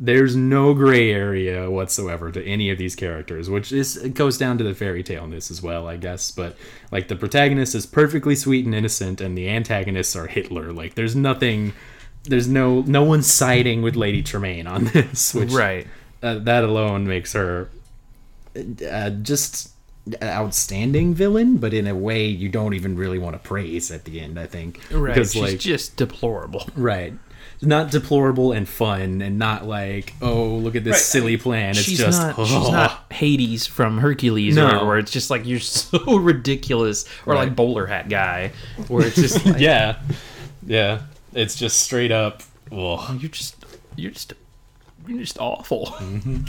There's 0.05 0.35
no 0.35 0.73
gray 0.73 1.11
area 1.13 1.71
whatsoever 1.71 2.29
to 2.29 2.43
any 2.45 2.69
of 2.69 2.77
these 2.77 2.93
characters, 2.93 3.49
which 3.49 3.71
is 3.71 3.95
it 3.95 4.15
goes 4.15 4.37
down 4.37 4.57
to 4.57 4.63
the 4.65 4.73
fairy 4.75 5.01
tale 5.01 5.23
in 5.23 5.29
this 5.29 5.49
as 5.49 5.61
well, 5.61 5.87
I 5.87 5.95
guess. 5.95 6.29
But 6.29 6.57
like 6.91 7.07
the 7.07 7.15
protagonist 7.15 7.73
is 7.73 7.85
perfectly 7.85 8.35
sweet 8.35 8.65
and 8.65 8.75
innocent, 8.75 9.21
and 9.21 9.37
the 9.37 9.47
antagonists 9.47 10.13
are 10.17 10.27
Hitler. 10.27 10.73
Like 10.73 10.95
there's 10.95 11.15
nothing, 11.15 11.71
there's 12.25 12.49
no 12.49 12.81
no 12.81 13.01
one 13.03 13.21
siding 13.23 13.81
with 13.81 13.95
Lady 13.95 14.21
Tremaine 14.21 14.67
on 14.67 14.83
this, 14.93 15.33
which 15.33 15.51
right. 15.53 15.87
uh, 16.21 16.39
that 16.39 16.65
alone 16.65 17.07
makes 17.07 17.31
her 17.31 17.69
uh, 18.57 19.09
just 19.09 19.71
an 20.21 20.27
outstanding 20.27 21.13
villain, 21.13 21.55
but 21.57 21.73
in 21.73 21.87
a 21.87 21.95
way 21.95 22.25
you 22.25 22.49
don't 22.49 22.73
even 22.73 22.97
really 22.97 23.17
want 23.19 23.35
to 23.35 23.39
praise 23.39 23.89
at 23.89 24.03
the 24.03 24.19
end. 24.19 24.37
I 24.37 24.47
think 24.47 24.81
Right. 24.91 25.13
because 25.15 25.31
She's 25.31 25.41
like 25.41 25.59
just 25.59 25.95
deplorable. 25.95 26.67
right. 26.75 27.13
Not 27.65 27.91
deplorable 27.91 28.51
and 28.51 28.67
fun, 28.67 29.21
and 29.21 29.37
not 29.39 29.65
like, 29.65 30.13
oh, 30.21 30.55
look 30.57 30.75
at 30.75 30.83
this 30.83 30.93
Right, 30.93 30.99
silly 31.01 31.37
plan. 31.37 31.71
It's 31.71 31.81
she's 31.81 31.97
just, 31.99 32.21
not. 32.21 32.35
oh. 32.37 32.45
She's 32.45 32.71
not 32.71 33.05
Hades 33.11 33.65
from 33.67 33.97
Hercules, 33.99 34.55
No. 34.55 34.79
or 34.81 34.85
where 34.87 34.97
it's 34.97 35.11
just 35.11 35.29
like 35.29 35.45
you're 35.45 35.59
so 35.61 36.17
ridiculous, 36.17 37.05
or 37.25 37.33
Right. 37.33 37.45
like 37.47 37.55
bowler 37.55 37.85
hat 37.85 38.09
guy, 38.09 38.51
where 38.87 39.07
it's 39.07 39.15
just 39.15 39.45
like, 39.45 39.59
yeah, 39.59 39.99
yeah. 40.65 41.01
It's 41.33 41.55
just 41.55 41.81
straight 41.81 42.11
up. 42.11 42.41
Ugh. 42.71 42.77
Oh, 42.77 43.17
you're 43.19 43.29
just 43.31 43.55
you're 43.95 44.11
just 44.11 44.33
you're 45.07 45.19
just 45.19 45.39
awful. 45.39 45.87
Mm-hmm. 45.99 46.45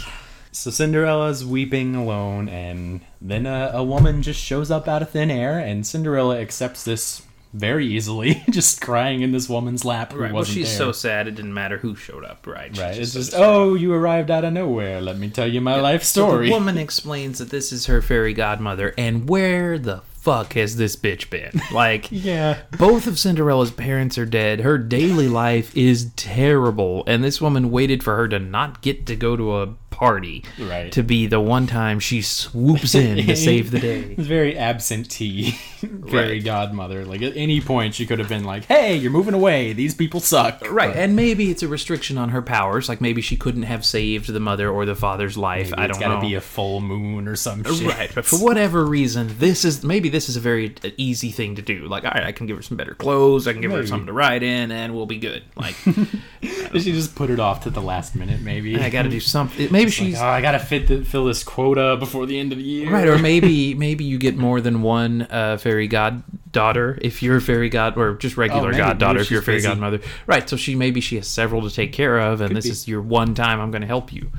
So 0.52 0.70
Cinderella's 0.70 1.44
weeping 1.44 1.96
alone, 1.96 2.48
and 2.48 3.00
then 3.20 3.44
a, 3.46 3.70
a 3.74 3.82
woman 3.82 4.22
just 4.22 4.40
shows 4.40 4.70
up 4.70 4.86
out 4.86 5.02
of 5.02 5.10
thin 5.10 5.30
air, 5.30 5.58
and 5.58 5.86
Cinderella 5.86 6.38
accepts 6.38 6.84
this 6.84 7.22
very 7.54 7.86
easily, 7.86 8.42
just 8.50 8.80
crying 8.80 9.22
in 9.22 9.30
this 9.32 9.48
woman's 9.48 9.84
lap 9.84 10.12
who 10.12 10.18
Right. 10.18 10.32
Well, 10.32 10.44
she's 10.44 10.68
there. 10.68 10.76
so 10.78 10.92
sad 10.92 11.28
it 11.28 11.36
didn't 11.36 11.54
matter 11.54 11.78
who 11.78 11.94
showed 11.94 12.24
up. 12.24 12.46
Right. 12.46 12.70
She's 12.74 12.80
right. 12.82 12.98
It's 12.98 13.12
just, 13.12 13.32
oh, 13.34 13.74
you 13.74 13.92
arrived 13.94 14.30
out 14.30 14.44
of 14.44 14.52
nowhere. 14.52 15.00
Let 15.00 15.16
me 15.18 15.30
tell 15.30 15.46
you 15.46 15.60
my 15.60 15.80
life 15.80 16.02
So 16.02 16.26
story. 16.28 16.46
the 16.48 16.52
woman 16.58 16.76
explains 16.76 17.38
that 17.38 17.50
this 17.50 17.72
is 17.72 17.86
her 17.86 18.02
fairy 18.02 18.34
godmother, 18.34 18.92
and 18.98 19.28
where 19.28 19.78
the 19.78 20.02
fuck 20.24 20.54
has 20.54 20.76
this 20.76 20.96
bitch 20.96 21.28
been? 21.30 21.60
Like, 21.72 22.08
yeah. 22.10 22.62
both 22.78 23.06
of 23.06 23.18
Cinderella's 23.18 23.70
parents 23.70 24.16
are 24.18 24.24
dead. 24.26 24.60
Her 24.60 24.78
daily 24.78 25.28
life 25.28 25.76
is 25.76 26.10
terrible, 26.16 27.04
and 27.06 27.22
this 27.22 27.40
woman 27.40 27.70
waited 27.70 28.02
for 28.02 28.16
her 28.16 28.26
to 28.28 28.38
not 28.38 28.80
get 28.82 29.06
to 29.06 29.16
go 29.16 29.36
to 29.36 29.56
a 29.60 29.74
party 29.90 30.42
Right. 30.58 30.90
to 30.90 31.04
be 31.04 31.26
the 31.28 31.38
one 31.38 31.68
time 31.68 32.00
she 32.00 32.20
swoops 32.20 32.96
in 32.96 33.24
to 33.28 33.36
save 33.48 33.70
the 33.70 33.78
day. 33.78 34.00
It's 34.18 34.26
very 34.26 34.58
absentee, 34.58 35.52
fairy 36.10 36.34
Right. 36.38 36.44
godmother. 36.44 37.04
Like 37.04 37.22
at 37.22 37.36
any 37.36 37.60
point, 37.60 37.94
she 37.94 38.04
could 38.04 38.18
have 38.18 38.28
been 38.28 38.42
like, 38.42 38.64
"Hey, 38.64 38.96
you're 38.96 39.12
moving 39.12 39.34
away. 39.34 39.72
These 39.72 39.94
people 39.94 40.18
suck." 40.18 40.62
Right, 40.68 40.88
But 40.88 40.96
and 40.96 41.14
maybe 41.14 41.48
it's 41.48 41.62
a 41.62 41.68
restriction 41.68 42.18
on 42.18 42.30
her 42.30 42.42
powers. 42.42 42.88
Like 42.88 43.00
maybe 43.00 43.22
she 43.22 43.36
couldn't 43.36 43.62
have 43.62 43.84
saved 43.84 44.32
the 44.32 44.40
mother 44.40 44.68
or 44.68 44.84
the 44.84 44.96
father's 44.96 45.38
life. 45.38 45.72
I 45.78 45.86
don't 45.86 46.00
know. 46.00 46.06
gotta 46.08 46.14
know. 46.22 46.28
be 46.28 46.34
a 46.34 46.40
full 46.40 46.80
moon 46.80 47.28
or 47.28 47.36
some 47.36 47.62
shit. 47.62 47.86
Right, 47.86 48.10
but 48.12 48.24
for 48.24 48.36
whatever 48.42 48.84
reason, 48.84 49.36
this 49.38 49.64
is 49.64 49.84
maybe 49.84 50.08
this 50.14 50.28
is 50.28 50.36
a 50.36 50.40
very 50.40 50.74
uh, 50.84 50.88
easy 50.96 51.30
thing 51.30 51.56
to 51.56 51.62
do. 51.62 51.86
Like, 51.88 52.04
all 52.04 52.12
right, 52.12 52.24
I 52.24 52.32
can 52.32 52.46
give 52.46 52.56
her 52.56 52.62
some 52.62 52.76
better 52.76 52.94
clothes, 52.94 53.46
I 53.48 53.52
can 53.52 53.60
give 53.60 53.72
her 53.72 53.86
something 53.86 54.06
to 54.06 54.12
ride 54.12 54.42
in, 54.42 54.70
and 54.72 54.94
we'll 54.94 55.06
be 55.06 55.18
good. 55.18 55.42
Like, 55.56 55.74
Did 55.84 55.96
she 56.82 56.92
just 56.92 57.14
put 57.14 57.30
it 57.30 57.40
off 57.40 57.64
to 57.64 57.70
the 57.70 57.82
last 57.82 58.14
minute? 58.16 58.40
Maybe 58.40 58.78
I 58.80 58.88
got 58.90 59.02
to 59.02 59.08
do 59.08 59.20
something. 59.20 59.70
Maybe 59.70 59.86
Like, 59.86 59.92
she's 59.92 60.20
oh, 60.20 60.24
I 60.24 60.40
gotta 60.40 60.58
fit 60.58 60.86
the, 60.86 61.04
fill 61.04 61.24
this 61.26 61.42
quota 61.44 61.96
before 61.98 62.26
the 62.26 62.38
end 62.38 62.52
of 62.52 62.58
the 62.58 62.64
year. 62.64 62.90
right, 62.90 63.08
or 63.08 63.18
maybe 63.18 63.74
maybe 63.86 64.04
you 64.04 64.18
get 64.18 64.36
more 64.36 64.60
than 64.60 64.80
one 64.82 65.22
uh, 65.30 65.58
fairy 65.58 65.88
goddaughter 65.88 66.98
if 67.02 67.22
you're 67.22 67.36
a 67.36 67.40
fairy 67.40 67.68
god, 67.68 67.96
or 67.96 68.14
just 68.14 68.36
regular 68.36 68.62
Oh, 68.68 68.70
maybe. 68.70 68.76
goddaughter 68.78 69.14
Maybe 69.18 69.22
if 69.24 69.30
you're 69.30 69.40
a 69.40 69.44
fairy 69.44 69.58
busy. 69.58 69.68
godmother. 69.68 70.00
Right, 70.26 70.48
so 70.48 70.56
she 70.56 70.74
maybe 70.74 71.00
she 71.00 71.16
has 71.16 71.26
several 71.28 71.62
to 71.62 71.70
take 71.74 71.92
care 71.92 72.18
of, 72.18 72.40
and 72.40 72.56
this 72.56 72.64
be. 72.66 72.70
is 72.70 72.86
your 72.88 73.02
one 73.02 73.34
time 73.34 73.60
I'm 73.60 73.70
going 73.70 73.82
to 73.82 73.88
help 73.88 74.12
you. 74.12 74.30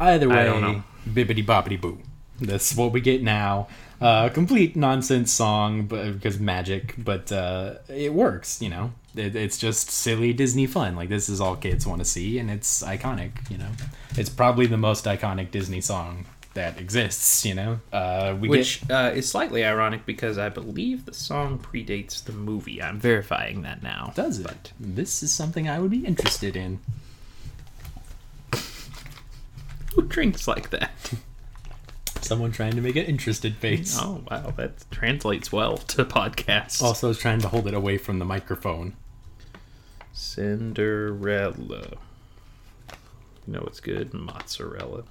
Either 0.00 0.28
way, 0.28 0.40
I 0.40 0.44
don't 0.44 0.60
know. 0.62 0.82
bibbity 1.08 1.44
boppity 1.44 1.80
boo. 1.80 1.98
That's 2.40 2.74
what 2.74 2.92
we 2.92 3.00
get 3.00 3.22
now. 3.22 3.68
Uh, 4.00 4.30
complete 4.30 4.76
nonsense 4.76 5.30
song, 5.30 5.84
but 5.86 6.14
because 6.14 6.38
magic, 6.38 6.94
but 6.96 7.30
uh, 7.30 7.74
it 7.88 8.14
works. 8.14 8.62
You 8.62 8.70
know, 8.70 8.92
it, 9.14 9.36
it's 9.36 9.58
just 9.58 9.90
silly 9.90 10.32
Disney 10.32 10.66
fun. 10.66 10.96
Like 10.96 11.10
this 11.10 11.28
is 11.28 11.40
all 11.40 11.54
kids 11.56 11.86
want 11.86 12.00
to 12.00 12.04
see, 12.06 12.38
and 12.38 12.50
it's 12.50 12.82
iconic. 12.82 13.50
You 13.50 13.58
know, 13.58 13.68
it's 14.16 14.30
probably 14.30 14.66
the 14.66 14.78
most 14.78 15.04
iconic 15.04 15.50
Disney 15.50 15.82
song 15.82 16.24
that 16.54 16.80
exists. 16.80 17.44
You 17.44 17.54
know, 17.54 17.80
uh, 17.92 18.36
we 18.40 18.48
Which 18.48 18.86
get 18.88 18.90
uh, 18.90 19.10
is 19.14 19.28
slightly 19.28 19.64
ironic 19.64 20.06
because 20.06 20.38
I 20.38 20.48
believe 20.48 21.04
the 21.04 21.14
song 21.14 21.58
predates 21.58 22.24
the 22.24 22.32
movie. 22.32 22.82
I'm 22.82 22.98
verifying 22.98 23.62
that 23.62 23.82
now. 23.82 24.12
does 24.14 24.38
it. 24.38 24.72
This 24.80 25.22
is 25.22 25.30
something 25.30 25.68
I 25.68 25.78
would 25.78 25.90
be 25.90 26.06
interested 26.06 26.56
in. 26.56 26.80
Who 29.94 30.02
drinks 30.02 30.48
like 30.48 30.70
that? 30.70 31.12
Someone 32.22 32.52
trying 32.52 32.72
to 32.72 32.80
make 32.80 32.96
an 32.96 33.04
interested 33.04 33.56
face. 33.56 33.96
Oh 33.98 34.22
wow, 34.30 34.52
that 34.56 34.84
translates 34.90 35.50
well 35.50 35.76
to 35.78 36.04
podcasts. 36.04 36.82
Also, 36.82 37.10
is 37.10 37.18
trying 37.18 37.40
to 37.40 37.48
hold 37.48 37.66
it 37.66 37.74
away 37.74 37.98
from 37.98 38.18
the 38.18 38.24
microphone. 38.24 38.94
Cinderella. 40.12 41.96
You 43.46 43.54
know 43.54 43.64
it's 43.66 43.80
good? 43.80 44.12
Mozzarella. 44.12 45.04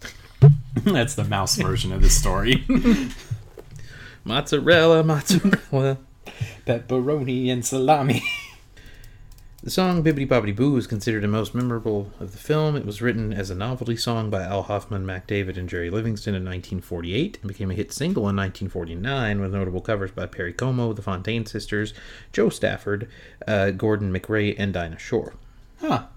That's 0.76 1.14
the 1.14 1.24
mouse 1.24 1.56
version 1.56 1.92
of 1.92 2.02
the 2.02 2.10
story. 2.10 2.64
Mozzarella, 4.24 5.04
mozzarella. 5.04 5.98
Pepperoni 6.66 7.50
and 7.50 7.64
salami. 7.64 8.24
The 9.64 9.70
song 9.70 10.04
Bibbidi 10.04 10.28
Bobbidi 10.28 10.54
Boo 10.54 10.76
is 10.76 10.86
considered 10.86 11.22
the 11.22 11.28
most 11.28 11.54
memorable 11.54 12.12
of 12.20 12.32
the 12.32 12.38
film. 12.38 12.76
It 12.76 12.84
was 12.84 13.00
written 13.00 13.32
as 13.32 13.48
a 13.48 13.54
novelty 13.54 13.96
song 13.96 14.28
by 14.28 14.42
Al 14.42 14.64
Hoffman, 14.64 15.06
Mack 15.06 15.26
David, 15.26 15.56
and 15.56 15.70
Jerry 15.70 15.88
Livingston 15.88 16.34
in 16.34 16.44
1948 16.44 17.38
and 17.40 17.48
became 17.48 17.70
a 17.70 17.74
hit 17.74 17.90
single 17.90 18.28
in 18.28 18.36
1949 18.36 19.40
with 19.40 19.54
notable 19.54 19.80
covers 19.80 20.10
by 20.10 20.26
Perry 20.26 20.52
Como, 20.52 20.92
the 20.92 21.00
Fontane 21.00 21.48
Sisters, 21.48 21.94
Jo 22.30 22.50
Stafford, 22.50 23.08
uh, 23.48 23.70
Gordon 23.70 24.12
MacRae, 24.12 24.54
and 24.58 24.74
Dinah 24.74 24.98
Shore. 24.98 25.32
Huh. 25.80 26.08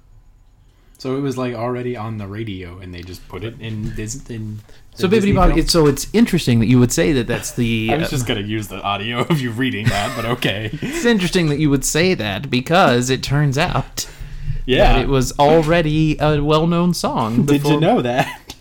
So 0.99 1.15
it 1.15 1.21
was 1.21 1.37
like 1.37 1.53
already 1.53 1.95
on 1.95 2.17
the 2.17 2.27
radio, 2.27 2.79
and 2.79 2.93
they 2.93 3.01
just 3.01 3.27
put 3.27 3.43
it 3.43 3.59
in 3.61 3.93
Dis- 3.95 4.27
in. 4.29 4.59
So 4.95 5.07
Bibbidi 5.07 5.33
Bobbidi, 5.33 5.57
it's, 5.59 5.71
so 5.71 5.85
it's 5.85 6.07
interesting 6.11 6.59
that 6.59 6.65
you 6.65 6.79
would 6.79 6.91
say 6.91 7.13
that 7.13 7.27
that's 7.27 7.51
the. 7.51 7.89
I 7.93 7.97
was 7.97 8.07
uh, 8.07 8.11
just 8.11 8.25
gonna 8.27 8.41
use 8.41 8.67
the 8.67 8.81
audio 8.81 9.19
of 9.29 9.39
you 9.39 9.51
reading 9.51 9.85
that, 9.87 10.15
but 10.15 10.25
okay. 10.25 10.71
It's 10.81 11.05
interesting 11.05 11.49
that 11.49 11.59
you 11.59 11.69
would 11.69 11.85
say 11.85 12.15
that 12.15 12.49
because 12.49 13.09
it 13.11 13.21
turns 13.21 13.57
out 13.59 14.09
Yeah. 14.65 14.93
that 14.93 15.01
it 15.03 15.07
was 15.07 15.37
already 15.39 16.17
a 16.19 16.41
well-known 16.43 16.93
song. 16.95 17.45
Did 17.45 17.63
you 17.63 17.79
know 17.79 18.01
that? 18.01 18.55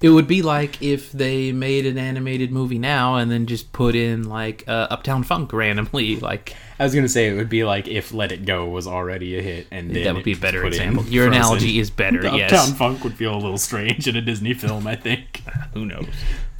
It 0.00 0.10
would 0.10 0.26
be 0.28 0.42
like 0.42 0.82
if 0.82 1.12
they 1.12 1.50
made 1.50 1.86
an 1.86 1.96
animated 1.96 2.52
movie 2.52 2.78
now 2.78 3.16
and 3.16 3.30
then 3.30 3.46
just 3.46 3.72
put 3.72 3.94
in 3.94 4.28
like 4.28 4.62
uh, 4.68 4.88
Uptown 4.90 5.22
Funk 5.22 5.50
randomly. 5.52 6.16
Like 6.16 6.54
I 6.78 6.84
was 6.84 6.94
gonna 6.94 7.08
say 7.08 7.28
it 7.28 7.34
would 7.34 7.48
be 7.48 7.64
like 7.64 7.86
if 7.86 8.12
"Let 8.12 8.32
It 8.32 8.44
Go" 8.44 8.68
was 8.68 8.86
already 8.86 9.38
a 9.38 9.42
hit, 9.42 9.66
and 9.70 9.94
that 9.94 10.14
would 10.14 10.24
be 10.24 10.32
a 10.32 10.36
better 10.36 10.64
example. 10.66 11.04
Your 11.04 11.26
Frozen. 11.26 11.40
analogy 11.40 11.78
is 11.78 11.90
better. 11.90 12.22
Yes. 12.34 12.52
Uptown. 12.52 12.74
Funk 12.76 13.04
would 13.04 13.14
feel 13.14 13.34
a 13.34 13.38
little 13.38 13.58
strange 13.58 14.08
in 14.08 14.16
a 14.16 14.20
Disney 14.20 14.54
film, 14.54 14.86
I 14.86 14.96
think. 14.96 15.42
Who 15.74 15.84
knows? 15.86 16.06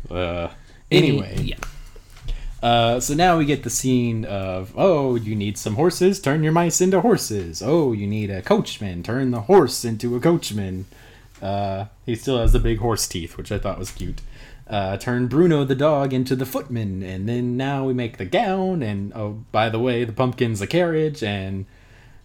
Uh, 0.09 0.48
anyway, 0.90 1.37
yeah. 1.42 1.57
Uh, 2.62 3.00
so 3.00 3.12
now 3.12 3.37
we 3.37 3.44
get 3.44 3.62
the 3.62 3.70
scene 3.70 4.24
of 4.24 4.72
oh, 4.77 5.16
you 5.16 5.35
need 5.35 5.59
some 5.59 5.74
horses, 5.74 6.20
turn 6.20 6.42
your 6.42 6.53
mice 6.53 6.81
into 6.81 7.00
horses. 7.00 7.62
Oh, 7.62 7.92
you 7.92 8.07
need 8.07 8.31
a 8.31 8.40
coachman, 8.40 9.03
turn 9.03 9.33
the 9.33 9.42
horse 9.42 9.85
into 9.85 10.14
a 10.16 10.20
coachman. 10.20 10.87
Uh, 11.42 11.87
he 12.06 12.15
still 12.15 12.38
has 12.38 12.52
the 12.52 12.58
big 12.58 12.79
horse 12.79 13.06
teeth, 13.06 13.37
which 13.37 13.52
I 13.52 13.58
thought 13.58 13.79
was 13.79 13.90
cute. 13.90 14.21
Uh, 14.67 14.96
turn 14.96 15.27
Bruno 15.27 15.65
the 15.65 15.75
dog 15.75 16.15
into 16.15 16.35
the 16.35 16.46
footman, 16.46 17.02
and 17.02 17.29
then 17.29 17.56
now 17.56 17.85
we 17.85 17.92
make 17.92 18.17
the 18.17 18.25
gown. 18.25 18.83
And 18.83 19.12
oh, 19.15 19.44
by 19.52 19.69
the 19.69 19.79
way, 19.79 20.04
the 20.04 20.12
pumpkin's 20.12 20.62
a 20.62 20.67
carriage, 20.67 21.23
and 21.23 21.67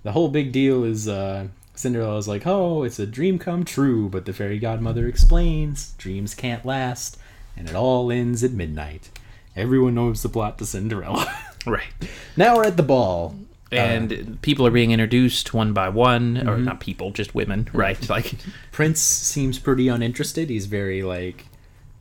the 0.04 0.14
whole 0.14 0.30
big 0.30 0.52
deal 0.54 0.86
is 0.86 1.08
uh, 1.08 1.48
Cinderella's 1.76 2.28
like, 2.30 2.48
"Oh, 2.48 2.84
it's 2.84 3.00
a 3.00 3.06
dream 3.06 3.40
come 3.40 3.66
true," 3.66 4.08
but 4.08 4.26
the 4.26 4.34
fairy 4.34 4.58
godmother 4.58 5.08
explains, 5.08 5.92
"Dreams 5.98 6.34
can't 6.34 6.66
last, 6.66 7.18
and 7.58 7.70
it 7.70 7.76
all 7.76 8.12
ends 8.12 8.44
at 8.44 8.52
midnight." 8.52 9.10
Everyone 9.56 9.96
knows 9.96 10.24
the 10.24 10.30
plot 10.30 10.58
to 10.60 10.66
Cinderella. 10.66 11.30
Right. 11.68 11.92
now 12.38 12.56
we're 12.56 12.64
at 12.64 12.78
the 12.78 12.84
ball. 12.84 13.36
And 13.70 14.42
people 14.42 14.66
are 14.66 14.72
being 14.72 14.92
introduced 14.92 15.54
one 15.54 15.74
by 15.74 15.90
one, 15.90 16.48
or 16.48 16.58
not 16.58 16.80
people, 16.80 17.12
just 17.12 17.36
women, 17.36 17.70
right? 17.74 18.10
Like, 18.10 18.34
Prince 18.72 19.02
seems 19.02 19.60
pretty 19.60 19.90
uninterested. 19.90 20.50
He's 20.50 20.68
very 20.68 21.04
like 21.04 21.46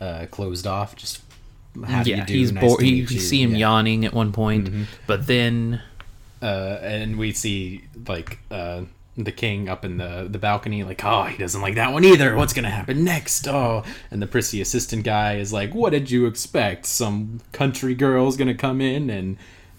uh, 0.01 0.27
closed 0.31 0.67
off. 0.67 0.97
Just 0.97 1.23
yeah, 1.77 2.25
he's 2.27 2.53
Nice 2.53 2.65
bored. 2.65 2.83
You 2.83 2.95
you. 2.95 3.07
see 3.07 3.43
him 3.43 3.51
Yeah. 3.51 3.55
Mm-hmm. 3.55 3.61
yawning 3.61 4.05
at 4.05 4.13
one 4.15 4.33
point, 4.33 4.71
but 5.07 5.27
then 5.27 5.81
uh, 6.43 6.79
and 6.83 7.19
we 7.19 7.33
see 7.33 7.85
like 8.07 8.39
uh, 8.51 8.83
the 9.17 9.33
king 9.33 9.69
up 9.69 9.85
in 9.85 9.97
the 9.97 10.27
the 10.31 10.39
balcony, 10.39 10.85
like, 10.85 11.05
oh, 11.05 11.25
he 11.25 11.37
doesn't 11.37 11.61
like 11.61 11.75
that 11.75 11.93
one 11.93 12.05
either. 12.05 12.37
What's 12.37 12.53
gonna 12.53 12.71
happen 12.71 13.05
next? 13.05 13.47
Oh, 13.49 13.85
and 14.11 14.23
the 14.23 14.27
prissy 14.27 14.61
assistant 14.61 15.05
guy 15.05 15.35
is 15.37 15.53
like, 15.53 15.75
what 15.75 15.91
did 15.91 16.11
you 16.11 16.27
expect? 16.27 16.87
Some 16.87 17.41
country 17.53 17.95
girl's 17.95 18.37
gonna 18.37 18.55
come 18.55 18.81
in 18.81 19.11
and 19.11 19.37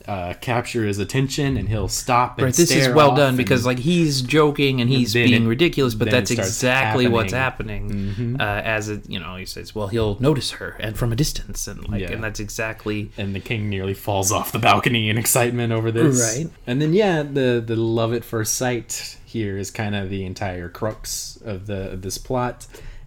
uh, 0.09 0.33
capture 0.41 0.85
his 0.87 0.97
attention, 0.97 1.55
and 1.55 1.69
he'll 1.69 1.87
stop. 1.87 2.37
And 2.39 2.45
Right, 2.45 2.53
this 2.53 2.71
is 2.71 2.89
well 2.89 3.15
done 3.15 3.29
and- 3.29 3.37
because 3.37 3.65
like 3.65 3.77
he's 3.79 4.21
joking 4.23 4.81
and 4.81 4.89
he's 4.89 5.13
then 5.13 5.27
being 5.27 5.43
it- 5.43 5.47
ridiculous, 5.47 5.93
but 5.93 6.09
that's 6.09 6.31
exactly 6.31 7.07
what's 7.07 7.31
happening. 7.33 7.89
Mm-hmm. 7.89 8.35
Uh, 8.41 8.43
as 8.77 8.89
it, 8.89 9.07
you 9.07 9.19
know, 9.19 9.35
he 9.35 9.45
says, 9.45 9.75
"Well, 9.75 9.87
he'll 9.87 10.17
notice 10.19 10.51
her 10.51 10.75
and 10.79 10.97
from 10.97 11.11
a 11.11 11.15
distance," 11.15 11.67
and 11.67 11.87
like, 11.87 12.01
Yeah. 12.01 12.11
and 12.11 12.23
that's 12.23 12.39
exactly 12.39 13.11
and 13.17 13.35
the 13.35 13.39
king 13.39 13.69
nearly 13.69 13.93
falls 13.93 14.31
off 14.31 14.51
the 14.51 14.59
balcony 14.59 15.09
in 15.09 15.17
excitement 15.17 15.71
over 15.71 15.91
this. 15.91 16.19
Right. 16.37 16.49
And 16.65 16.81
then 16.81 16.93
yeah, 16.93 17.21
the 17.23 17.63
the 17.65 17.75
love 17.75 18.13
at 18.13 18.23
first 18.23 18.55
sight 18.55 19.17
here 19.25 19.57
is 19.59 19.69
kind 19.69 19.93
of 19.95 20.09
the 20.09 20.25
entire 20.25 20.69
crux 20.69 21.37
of 21.45 21.67
the 21.67 21.91
of 21.91 22.01
this 22.01 22.17
plot, 22.17 22.65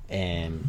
and 0.08 0.64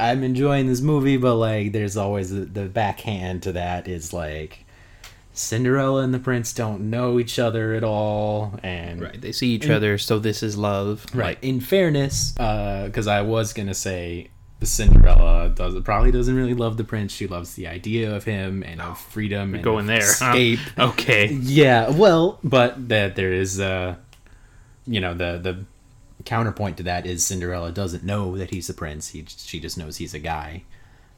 I'm 0.00 0.22
enjoying 0.22 0.66
this 0.68 0.80
movie, 0.80 1.16
but 1.16 1.36
like 1.36 1.72
there's 1.72 1.96
always 1.96 2.30
the, 2.30 2.40
the 2.44 2.66
backhand 2.66 3.42
to 3.44 3.52
that 3.52 3.88
is 3.88 4.12
like 4.12 4.64
Cinderella 5.38 6.02
and 6.02 6.12
the 6.12 6.18
prince 6.18 6.52
don't 6.52 6.90
know 6.90 7.18
each 7.20 7.38
other 7.38 7.74
at 7.74 7.84
all, 7.84 8.58
and 8.62 9.02
right. 9.02 9.20
They 9.20 9.32
see 9.32 9.48
each 9.48 9.68
other, 9.68 9.96
so 9.98 10.18
this 10.18 10.42
is 10.42 10.56
love. 10.56 11.06
Right. 11.14 11.38
In 11.42 11.60
fairness, 11.60 12.32
because 12.32 13.06
I 13.06 13.22
was 13.22 13.52
gonna 13.52 13.74
say 13.74 14.30
Cinderella 14.62 15.50
does 15.50 15.80
probably 15.82 16.10
doesn't 16.10 16.34
really 16.34 16.54
love 16.54 16.76
the 16.76 16.84
prince. 16.84 17.12
She 17.12 17.26
loves 17.26 17.54
the 17.54 17.68
idea 17.68 18.14
of 18.14 18.24
him 18.24 18.62
and 18.64 18.80
of 18.80 18.98
freedom 18.98 19.54
and 19.54 19.62
Going 19.62 19.86
there, 19.86 20.00
huh? 20.02 20.32
escape. 20.32 20.58
Okay. 20.78 21.28
Yeah, 21.32 21.90
well, 21.90 22.40
but 22.42 22.88
that 22.88 23.14
there 23.14 23.32
is, 23.32 23.60
uh, 23.60 23.94
you 24.86 25.00
know, 25.00 25.14
the 25.14 25.38
the 25.38 25.64
counterpoint 26.24 26.76
to 26.78 26.82
that 26.82 27.06
is 27.06 27.24
Cinderella 27.24 27.70
doesn't 27.70 28.02
know 28.02 28.36
that 28.36 28.50
he's 28.50 28.68
a 28.68 28.74
prince. 28.74 29.08
He 29.10 29.24
she 29.28 29.60
just 29.60 29.78
knows 29.78 29.98
he's 29.98 30.14
a 30.14 30.18
guy. 30.18 30.64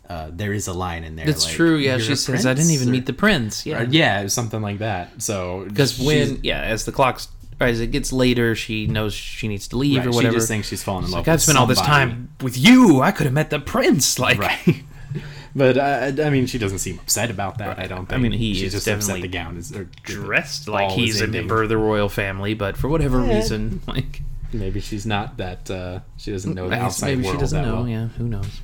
Uh, 0.08 0.28
there 0.32 0.52
is 0.52 0.66
a 0.66 0.72
line 0.72 1.04
in 1.04 1.14
there. 1.14 1.24
That's 1.26 1.44
like, 1.46 1.54
true. 1.54 1.76
Yeah, 1.76 1.98
she 1.98 2.16
says, 2.16 2.44
"I 2.44 2.52
didn't 2.54 2.72
even 2.72 2.88
Or- 2.88 2.92
meet 2.92 3.06
the 3.06 3.12
prince." 3.12 3.64
or- 3.64 3.70
Yeah, 3.70 3.86
yeah, 3.88 4.26
something 4.26 4.60
like 4.60 4.78
that. 4.78 5.22
So 5.22 5.64
because 5.68 5.98
when 6.00 6.40
yeah, 6.42 6.60
as 6.62 6.84
the 6.84 6.90
clock's 6.92 7.28
as 7.60 7.78
it 7.80 7.88
gets 7.92 8.12
later, 8.12 8.54
she 8.56 8.86
knows 8.86 9.12
she 9.14 9.46
needs 9.46 9.68
to 9.68 9.76
leave 9.76 9.98
right, 9.98 10.06
or 10.06 10.10
whatever. 10.10 10.32
she 10.32 10.38
just 10.38 10.48
thinks 10.48 10.66
she's 10.68 10.82
falling 10.82 11.04
in 11.04 11.10
love. 11.12 11.26
like 11.26 11.28
I've 11.28 11.42
spent 11.42 11.58
all 11.58 11.66
this 11.66 11.80
time 11.80 12.30
with 12.40 12.56
you. 12.58 13.02
I 13.02 13.12
could 13.12 13.26
have 13.26 13.34
met 13.34 13.50
the 13.50 13.60
prince. 13.60 14.18
Like, 14.18 14.38
right 14.40 14.82
but 15.56 15.76
uh, 15.76 16.12
i 16.24 16.30
mean 16.30 16.46
she 16.46 16.58
doesn't 16.58 16.78
seem 16.78 16.96
upset 17.00 17.28
about 17.28 17.58
that 17.58 17.76
i 17.80 17.88
don't 17.88 18.06
Think. 18.06 18.12
I 18.12 18.16
mean, 18.18 18.30
he 18.30 18.54
she's 18.54 18.62
is 18.66 18.72
just 18.72 18.86
upset 18.86 19.00
definitely 19.00 19.22
the 19.22 19.28
gown 19.28 19.56
is 19.56 19.74
or 19.74 19.88
dressed 20.04 20.68
like 20.68 20.92
he's 20.92 21.20
a 21.20 21.26
member 21.26 21.62
of 21.64 21.68
the 21.68 21.76
royal 21.76 22.08
family, 22.08 22.54
but 22.54 22.76
for 22.76 22.88
whatever 22.88 23.24
Yeah. 23.26 23.34
reason, 23.36 23.80
like 23.86 24.22
maybe 24.52 24.80
she's 24.80 25.04
not 25.06 25.36
that 25.38 25.68
uh 25.70 26.00
she 26.16 26.30
doesn't 26.32 26.54
know 26.54 26.68
the 26.68 26.76
I 26.76 26.78
guess 26.78 26.84
outside 26.86 27.06
maybe 27.08 27.22
she 27.22 27.28
world 27.28 27.40
doesn't 27.40 27.62
that 27.62 27.68
know. 27.68 27.74
well. 27.76 27.88
Yeah, 27.88 28.06
who 28.16 28.28
knows? 28.28 28.60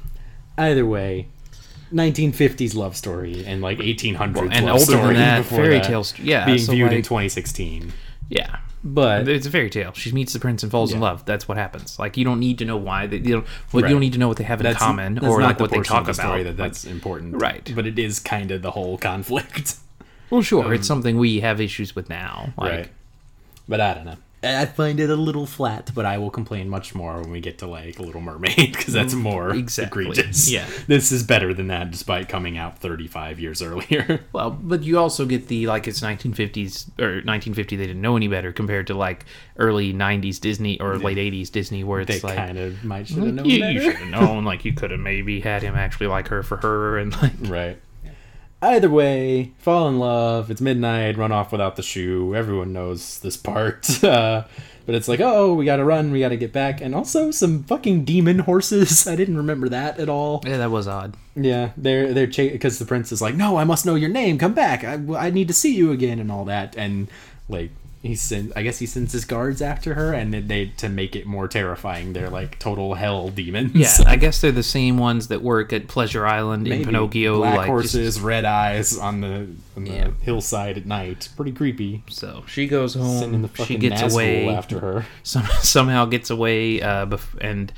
Either 0.58 0.84
way 0.86 1.28
1950s 1.92 2.74
love 2.74 2.96
story 2.96 3.44
and 3.46 3.62
like 3.62 3.78
1800s 3.78 4.34
Well, 4.34 4.48
and 4.50 4.66
love 4.66 4.74
older 4.74 4.84
story 4.84 5.14
than 5.14 5.14
that, 5.14 5.44
fairy 5.46 5.80
tale 5.80 6.02
st- 6.04 6.26
yeah, 6.26 6.44
being 6.44 6.58
so, 6.58 6.72
viewed 6.72 6.92
in 6.92 7.02
2016 7.02 7.92
Yeah. 8.28 8.56
but 8.82 9.28
It's 9.28 9.46
a 9.46 9.50
fairy 9.50 9.70
tale. 9.70 9.92
She 9.92 10.10
meets 10.12 10.32
the 10.32 10.40
prince 10.40 10.62
and 10.64 10.72
falls 10.72 10.92
in 10.92 10.98
love. 11.00 11.24
That's 11.24 11.46
what 11.46 11.56
happens. 11.58 11.98
Like 11.98 12.16
you 12.16 12.24
don't 12.24 12.40
need 12.40 12.58
to 12.58 12.64
know 12.64 12.76
why. 12.76 13.06
They, 13.06 13.18
you 13.18 13.32
don't. 13.34 13.46
Well, 13.72 13.82
Right. 13.82 13.88
you 13.88 13.94
don't 13.94 14.00
need 14.00 14.12
to 14.14 14.18
know 14.18 14.28
what 14.28 14.36
they 14.36 14.44
have 14.44 14.60
in 14.60 14.64
that's 14.64 14.78
common 14.78 15.14
that's 15.14 15.26
or 15.26 15.40
like 15.42 15.58
the 15.58 15.64
what 15.64 15.70
they 15.70 15.80
talk 15.80 16.06
the 16.06 16.12
about. 16.12 16.38
that 16.38 16.46
Like, 16.46 16.56
that's 16.56 16.84
important 16.84 17.40
Right. 17.40 17.70
but 17.74 17.86
it 17.86 17.98
is 17.98 18.18
kind 18.18 18.50
of 18.50 18.62
the 18.62 18.72
whole 18.72 18.98
conflict 19.10 19.76
well, 20.28 20.42
sure, 20.42 20.74
it's 20.74 20.90
um, 20.90 20.96
something 20.96 21.18
we 21.18 21.38
have 21.38 21.60
issues 21.60 21.94
with 21.94 22.08
now. 22.08 22.52
Like, 22.58 22.70
right 22.72 22.88
but 23.68 23.80
i 23.80 23.94
don't 23.94 24.04
know 24.06 24.16
I 24.42 24.66
find 24.66 25.00
it 25.00 25.10
a 25.10 25.16
little 25.16 25.46
flat, 25.46 25.90
but 25.94 26.04
I 26.04 26.18
will 26.18 26.30
complain 26.30 26.68
much 26.68 26.94
more 26.94 27.20
when 27.20 27.30
we 27.30 27.40
get 27.40 27.58
to 27.58 27.66
like 27.66 27.98
Little 27.98 28.20
Mermaid 28.20 28.54
because 28.56 28.92
that's 28.92 29.14
mm, 29.14 29.22
more 29.22 29.50
Exactly. 29.54 30.04
egregious. 30.04 30.48
Yeah. 30.50 30.68
this 30.86 31.10
is 31.10 31.22
better 31.22 31.52
than 31.54 31.68
that, 31.68 31.90
despite 31.90 32.28
coming 32.28 32.56
out 32.56 32.78
35 32.78 33.40
years 33.40 33.62
earlier. 33.62 34.20
Well, 34.32 34.50
but 34.50 34.82
you 34.82 34.98
also 34.98 35.24
get 35.24 35.48
the 35.48 35.66
like 35.66 35.88
it's 35.88 36.00
1950s 36.00 36.88
or 36.98 37.22
1950. 37.24 37.76
They 37.76 37.86
didn't 37.86 38.02
know 38.02 38.16
any 38.16 38.28
better 38.28 38.52
compared 38.52 38.86
to 38.88 38.94
like 38.94 39.24
early 39.56 39.92
90s 39.94 40.38
Disney 40.38 40.78
or 40.80 40.98
late 40.98 41.16
80s 41.16 41.50
Disney, 41.50 41.82
where 41.84 42.04
they 42.04 42.16
it's 42.16 42.24
like 42.24 42.36
kind 42.36 42.58
of 42.58 42.84
might 42.84 43.08
should 43.08 43.18
have 43.18 43.34
known 43.34 43.46
you, 43.46 43.64
you 43.64 43.80
should 43.80 43.96
have 43.96 44.08
known. 44.08 44.44
Like 44.44 44.64
you 44.64 44.74
could 44.74 44.90
have 44.90 45.00
maybe 45.00 45.40
had 45.40 45.62
him 45.62 45.74
actually 45.74 46.08
like 46.08 46.28
her 46.28 46.42
for 46.42 46.58
her, 46.58 46.98
and 46.98 47.12
like 47.22 47.32
Right. 47.40 47.78
Either 48.62 48.88
way, 48.88 49.52
fall 49.58 49.88
in 49.88 49.98
love. 49.98 50.50
It's 50.50 50.60
midnight. 50.60 51.18
Run 51.18 51.30
off 51.32 51.52
without 51.52 51.76
the 51.76 51.82
shoe. 51.82 52.34
Everyone 52.34 52.72
knows 52.72 53.20
this 53.20 53.36
part. 53.36 53.88
Uh, 54.06 54.44
but 54.86 54.94
it's 54.94 55.08
like, 55.08 55.18
oh, 55.18 55.52
we 55.54 55.64
gotta 55.64 55.84
run. 55.84 56.12
We 56.12 56.20
gotta 56.20 56.36
get 56.36 56.52
back. 56.52 56.80
And 56.80 56.94
also 56.94 57.32
some 57.32 57.64
fucking 57.64 58.04
demon 58.04 58.38
horses. 58.38 59.06
I 59.08 59.16
didn't 59.16 59.36
remember 59.36 59.68
that 59.68 59.98
at 59.98 60.08
all. 60.08 60.42
yeah, 60.46 60.58
that 60.58 60.70
was 60.70 60.86
odd. 60.86 61.16
Yeah, 61.34 61.72
they're 61.76 62.14
they're 62.14 62.28
because 62.28 62.78
the 62.78 62.84
prince 62.84 63.10
is 63.10 63.20
like, 63.20 63.34
no, 63.34 63.56
I 63.56 63.64
must 63.64 63.84
know 63.84 63.96
your 63.96 64.10
name. 64.10 64.38
Come 64.38 64.54
back. 64.54 64.84
I, 64.84 64.94
I 65.16 65.30
need 65.30 65.48
to 65.48 65.54
see 65.54 65.74
you 65.74 65.90
again 65.90 66.20
and 66.20 66.30
all 66.30 66.44
that. 66.44 66.76
And 66.76 67.08
like 67.48 67.72
he 68.06 68.14
sends, 68.14 68.52
I 68.56 68.62
guess 68.62 68.78
he 68.78 68.86
sends 68.86 69.12
his 69.12 69.24
guards 69.24 69.60
after 69.60 69.94
her, 69.94 70.12
and 70.12 70.32
they 70.32 70.66
to 70.78 70.88
make 70.88 71.14
it 71.16 71.26
more 71.26 71.48
terrifying. 71.48 72.12
They're 72.12 72.30
like 72.30 72.58
total 72.58 72.94
hell 72.94 73.28
demons. 73.28 73.74
Yeah, 73.74 73.94
I 74.06 74.16
guess 74.16 74.40
they're 74.40 74.52
the 74.52 74.62
same 74.62 74.96
ones 74.98 75.28
that 75.28 75.42
work 75.42 75.72
at 75.72 75.88
Pleasure 75.88 76.26
Island 76.26 76.66
in 76.66 76.70
Maybe. 76.70 76.84
Pinocchio. 76.86 77.38
black 77.38 77.56
like 77.56 77.66
just- 77.66 77.68
horses, 77.94 78.20
red 78.20 78.44
eyes 78.44 78.96
on 78.98 79.20
the 79.20 79.48
on 79.76 79.84
the 79.84 79.90
Yeah. 79.90 80.10
hillside 80.22 80.76
at 80.78 80.86
night. 80.86 81.28
Pretty 81.36 81.52
creepy. 81.52 82.02
so 82.08 82.44
she 82.46 82.66
goes 82.66 82.94
home. 82.94 83.50
She 83.64 83.76
gets 83.76 84.00
Nazgul 84.02 84.12
away. 84.14 84.48
after 84.48 84.80
her. 84.80 85.06
some, 85.22 85.44
somehow 85.60 86.04
gets 86.06 86.30
away 86.30 86.80
uh, 86.80 87.06
bef- 87.06 87.36
and 87.40 87.72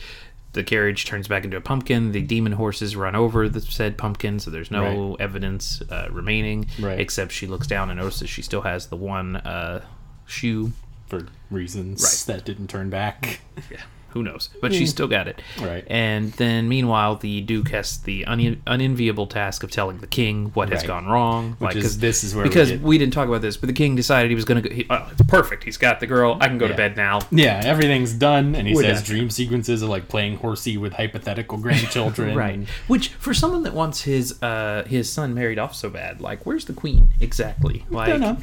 the 0.55 0.65
carriage 0.65 1.05
turns 1.05 1.29
back 1.29 1.45
into 1.45 1.57
a 1.57 1.61
pumpkin 1.61 2.11
the 2.13 2.23
demon 2.23 2.53
horses 2.53 2.97
run 2.97 3.15
over 3.15 3.49
the 3.51 3.61
said 3.61 3.99
pumpkin 3.99 4.41
so 4.41 4.51
there's 4.51 4.71
no 4.71 5.15
evidence 5.21 5.83
uh, 5.91 6.09
remaining 6.11 6.67
Right. 6.81 6.99
except 6.99 7.33
she 7.33 7.47
looks 7.47 7.67
down 7.67 7.91
and 7.91 8.01
notices 8.01 8.31
she 8.31 8.41
still 8.43 8.63
has 8.63 8.87
the 8.87 8.97
one 8.97 9.37
uh, 9.37 9.83
shoe 10.29 10.73
for 11.09 11.27
reasons 11.51 12.03
Right. 12.29 12.37
that 12.37 12.45
didn't 12.45 12.69
turn 12.69 12.91
back. 12.91 13.41
yeah 13.71 13.79
who 14.11 14.23
knows 14.23 14.49
but 14.61 14.73
she's 14.73 14.91
still 14.91 15.09
got 15.09 15.29
it 15.29 15.41
Right. 15.61 15.85
and 15.89 16.33
then 16.35 16.69
meanwhile 16.69 17.17
the 17.17 17.41
duke 17.43 17.69
has 17.71 17.99
the 17.99 18.25
un- 18.25 18.63
unenviable 18.67 19.27
task 19.27 19.63
of 19.63 19.71
telling 19.71 19.99
the 19.99 20.07
king 20.07 20.51
what 20.55 20.71
has 20.71 20.81
Right. 20.81 20.87
gone 20.89 21.07
wrong 21.07 21.57
Which 21.59 21.77
is- 21.77 21.83
'cause- 21.85 21.99
this 21.99 22.25
is 22.25 22.35
where 22.35 22.45
we 22.45 22.49
because 22.49 22.71
get- 22.71 22.81
we, 22.81 22.99
didn't 22.99 23.13
talk 23.13 23.29
about 23.29 23.43
this 23.43 23.57
but 23.57 23.67
the 23.67 23.73
king 23.73 23.95
decided 23.97 24.31
he 24.31 24.35
was 24.35 24.45
going 24.45 24.63
to 24.63 24.69
go 24.69 24.75
he, 24.75 24.87
oh, 24.91 25.07
it's 25.13 25.23
perfect 25.23 25.65
he's 25.65 25.77
got 25.77 26.01
the 26.01 26.07
girl 26.07 26.37
i 26.41 26.49
can 26.49 26.59
go 26.59 26.67
to 26.67 26.73
Yeah. 26.73 26.77
bed 26.77 26.97
now 26.97 27.21
Yeah, 27.31 27.61
everything's 27.65 28.13
done, 28.13 28.55
and 28.55 28.67
he 28.67 28.75
We're 28.75 28.83
says 28.83 28.99
done. 29.03 29.05
dream 29.17 29.31
sequences 29.31 29.83
are 29.83 29.87
like 29.87 30.09
playing 30.09 30.37
horsey 30.39 30.77
with 30.77 30.95
hypothetical 30.95 31.59
grandchildren. 31.59 32.37
right 32.45 32.61
which 32.87 33.09
for 33.11 33.33
someone 33.35 33.63
that 33.65 33.75
wants 33.75 34.03
his 34.03 34.41
uh 34.43 34.85
his 34.87 35.11
son 35.13 35.35
married 35.35 35.59
off 35.59 35.75
so 35.75 35.89
bad 35.91 36.21
like 36.21 36.45
where's 36.47 36.65
the 36.65 36.73
queen 36.73 37.09
exactly 37.21 37.85
like 37.91 38.19
know. 38.19 38.37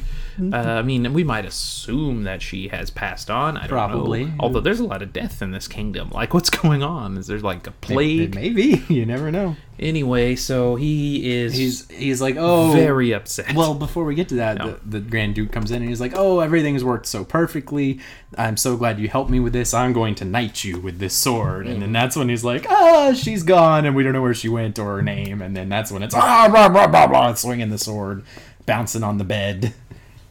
uh, 0.52 0.56
i 0.56 0.82
mean 0.82 1.12
we 1.12 1.24
might 1.24 1.44
assume 1.44 2.22
that 2.24 2.40
she 2.42 2.68
has 2.68 2.90
passed 2.90 3.30
on 3.30 3.56
i 3.56 3.60
don't 3.60 3.68
Probably. 3.70 4.24
know 4.26 4.32
although 4.40 4.60
there's 4.60 4.80
a 4.80 4.84
lot 4.84 5.02
of 5.02 5.12
death 5.12 5.42
in 5.42 5.50
this 5.56 5.66
kingdom 5.66 6.10
like 6.10 6.32
what's 6.34 6.50
going 6.62 6.82
on 6.82 7.16
is 7.18 7.26
there 7.26 7.38
like 7.40 7.66
a 7.66 7.70
plague 7.72 8.34
Maybe 8.34 8.84
you 8.88 9.04
never 9.06 9.32
know. 9.32 9.56
anyway 9.78 10.36
so 10.36 10.76
he 10.76 11.32
is 11.32 11.54
He's 11.56 11.90
he's 11.90 12.20
like, 12.22 12.36
oh, 12.38 12.70
very 12.72 13.12
upset 13.12 13.54
Well, 13.54 13.74
before 13.74 14.04
we 14.04 14.14
get 14.14 14.28
to 14.28 14.36
that, 14.36 14.58
No. 14.58 14.72
the, 14.84 14.98
the 14.98 15.00
Grand 15.00 15.34
Duke 15.34 15.50
comes 15.50 15.70
in 15.70 15.80
and 15.82 15.88
he's 15.88 16.00
like, 16.00 16.12
"Oh, 16.14 16.40
everything's 16.40 16.84
worked 16.84 17.06
so 17.06 17.24
perfectly. 17.24 18.00
I'm 18.38 18.56
so 18.56 18.76
glad 18.76 18.98
you 19.00 19.08
helped 19.08 19.30
me 19.30 19.40
with 19.40 19.52
this. 19.52 19.74
I'm 19.74 19.92
going 19.92 20.14
to 20.16 20.24
knight 20.24 20.62
you 20.64 20.78
with 20.80 20.98
this 20.98 21.14
sword." 21.14 21.66
And 21.66 21.80
then 21.82 21.92
that's 21.92 22.14
when 22.16 22.28
he's 22.28 22.44
like, 22.44 22.66
"Ah, 22.68 23.12
she's 23.14 23.42
gone, 23.42 23.84
and 23.86 23.96
we 23.96 24.02
don't 24.02 24.12
know 24.12 24.22
where 24.22 24.34
she 24.34 24.48
went 24.48 24.78
or 24.78 24.96
her 24.96 25.02
name." 25.02 25.40
And 25.42 25.56
then 25.56 25.68
that's 25.68 25.90
when 25.90 26.02
it's 26.02 26.14
ah, 26.14 26.48
blah 26.50 26.68
blah 26.68 26.86
blah 26.86 27.06
blah, 27.06 27.34
swinging 27.34 27.70
the 27.70 27.78
sword, 27.78 28.22
bouncing 28.66 29.02
on 29.02 29.18
the 29.18 29.24
bed, 29.24 29.72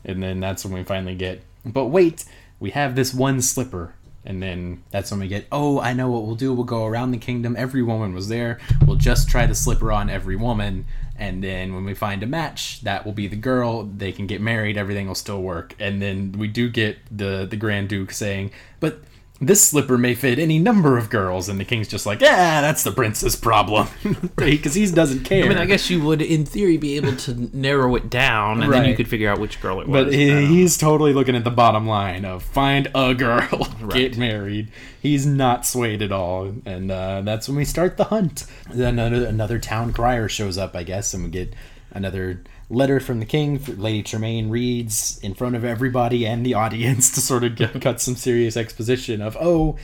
and 0.04 0.22
then 0.22 0.40
that's 0.40 0.64
when 0.66 0.74
we 0.74 0.84
finally 0.84 1.16
get. 1.16 1.42
But 1.66 1.86
wait, 1.88 2.26
we 2.60 2.72
have 2.72 2.96
this 2.96 3.14
one 3.14 3.42
slipper. 3.42 3.94
And 4.26 4.42
then 4.42 4.84
that's 4.90 5.12
when 5.12 5.20
we 5.20 5.28
get, 5.28 5.46
oh, 5.52 5.80
I 5.80 5.94
know 5.94 6.10
what 6.10 6.24
we'll 6.24 6.36
do. 6.36 6.54
We'll 6.54 6.66
go 6.66 6.86
around 6.86 7.12
the 7.12 7.18
kingdom. 7.18 7.56
Every 7.58 7.84
woman 7.84 8.14
was 8.14 8.28
there. 8.28 8.60
We'll 8.86 8.98
just 8.98 9.30
try 9.30 9.46
the 9.46 9.56
slipper 9.56 9.92
on 9.92 10.10
every 10.10 10.36
woman. 10.36 10.86
And 11.18 11.44
then 11.44 11.74
when 11.74 11.86
we 11.86 11.94
find 11.94 12.24
a 12.24 12.28
match, 12.28 12.82
that 12.82 13.06
will 13.06 13.14
be 13.14 13.28
the 13.28 13.36
girl. 13.36 13.84
They 13.84 14.12
can 14.12 14.28
get 14.28 14.42
married. 14.42 14.78
Everything 14.78 15.08
will 15.08 15.16
still 15.16 15.42
work. 15.42 15.76
And 15.80 16.02
then 16.02 16.34
we 16.34 16.48
do 16.48 16.70
get 16.70 16.98
the, 17.16 17.46
the 17.50 17.56
Grand 17.56 17.88
Duke 17.88 18.12
saying, 18.12 18.52
but 18.80 19.02
this 19.42 19.62
slipper 19.66 19.98
may 19.98 20.16
fit 20.16 20.40
any 20.40 20.58
number 20.60 20.98
of 20.98 21.10
girls, 21.10 21.50
and 21.50 21.60
the 21.60 21.66
king's 21.66 21.88
just 21.88 22.06
like, 22.06 22.22
yeah, 22.22 22.62
that's 22.62 22.84
the 22.84 22.92
prince's 22.92 23.36
problem, 23.36 23.88
because 24.38 24.76
he 24.76 24.90
doesn't 24.90 25.24
care. 25.26 25.44
I 25.46 25.50
mean, 25.50 25.58
I 25.58 25.66
guess 25.66 25.90
you 25.90 26.02
would, 26.04 26.22
in 26.22 26.46
theory, 26.46 26.78
be 26.78 26.96
able 26.96 27.16
to 27.18 27.50
narrow 27.56 27.94
it 27.96 28.10
down, 28.10 28.64
and 28.64 28.72
then 28.72 28.86
you 28.86 28.96
could 28.96 29.08
figure 29.10 29.30
out 29.30 29.40
which 29.40 29.60
girl 29.62 29.82
it 29.82 29.88
was. 29.88 30.06
But 30.06 30.14
he, 30.14 30.46
he's 30.46 30.78
totally 30.78 31.12
looking 31.14 31.36
at 31.36 31.44
the 31.44 31.52
bottom 31.52 31.86
line 31.86 32.24
of 32.24 32.44
find 32.44 32.88
a 32.96 33.14
girl, 33.14 33.68
Right. 33.82 33.94
get 34.12 34.18
married. 34.18 34.72
He's 35.02 35.26
not 35.26 35.66
swayed 35.66 36.02
at 36.02 36.12
all, 36.12 36.54
and 36.66 36.90
uh, 36.90 37.22
that's 37.22 37.48
when 37.48 37.58
we 37.58 37.66
start 37.66 37.98
the 37.98 38.06
hunt. 38.06 38.46
Then 38.74 38.98
another, 39.00 39.26
another 39.26 39.60
town 39.60 39.92
crier 39.94 40.30
shows 40.30 40.58
up, 40.58 40.76
I 40.76 40.84
guess, 40.84 41.14
and 41.14 41.24
we 41.26 41.30
get 41.30 41.54
another 41.92 42.42
letter 42.70 43.00
from 43.00 43.20
the 43.20 43.26
king. 43.26 43.62
Lady 43.78 44.04
Tremaine 44.04 44.50
reads 44.50 45.20
in 45.20 45.34
front 45.34 45.56
of 45.56 45.64
everybody 45.64 46.26
and 46.26 46.46
the 46.46 46.54
audience 46.54 47.12
to 47.16 47.22
sort 47.22 47.44
of 47.44 47.56
get, 47.56 47.80
cut 47.82 48.02
some 48.02 48.16
serious 48.16 48.58
exposition 48.58 49.22
of 49.22 49.38
oh. 49.40 49.78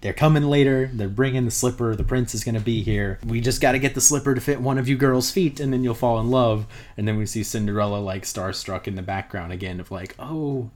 They're 0.00 0.12
coming 0.12 0.44
later. 0.44 0.88
They're 0.92 1.08
bringing 1.08 1.44
the 1.44 1.50
slipper. 1.50 1.96
The 1.96 2.04
prince 2.04 2.34
is 2.34 2.44
going 2.44 2.54
to 2.54 2.60
be 2.60 2.82
here. 2.82 3.18
We 3.26 3.40
just 3.40 3.60
got 3.60 3.72
to 3.72 3.78
get 3.78 3.94
the 3.94 4.00
slipper 4.00 4.34
to 4.34 4.40
fit 4.40 4.60
one 4.60 4.78
of 4.78 4.88
you 4.88 4.96
girls' 4.96 5.30
feet, 5.30 5.58
and 5.58 5.72
then 5.72 5.82
you'll 5.82 5.94
fall 5.94 6.20
in 6.20 6.30
love. 6.30 6.66
And 6.96 7.08
then 7.08 7.16
we 7.16 7.26
see 7.26 7.42
Cinderella 7.42 7.98
like 7.98 8.22
starstruck 8.22 8.86
in 8.86 8.94
the 8.94 9.02
background 9.02 9.52
again, 9.52 9.80
of 9.80 9.90
like, 9.90 10.14
oh, 10.18 10.70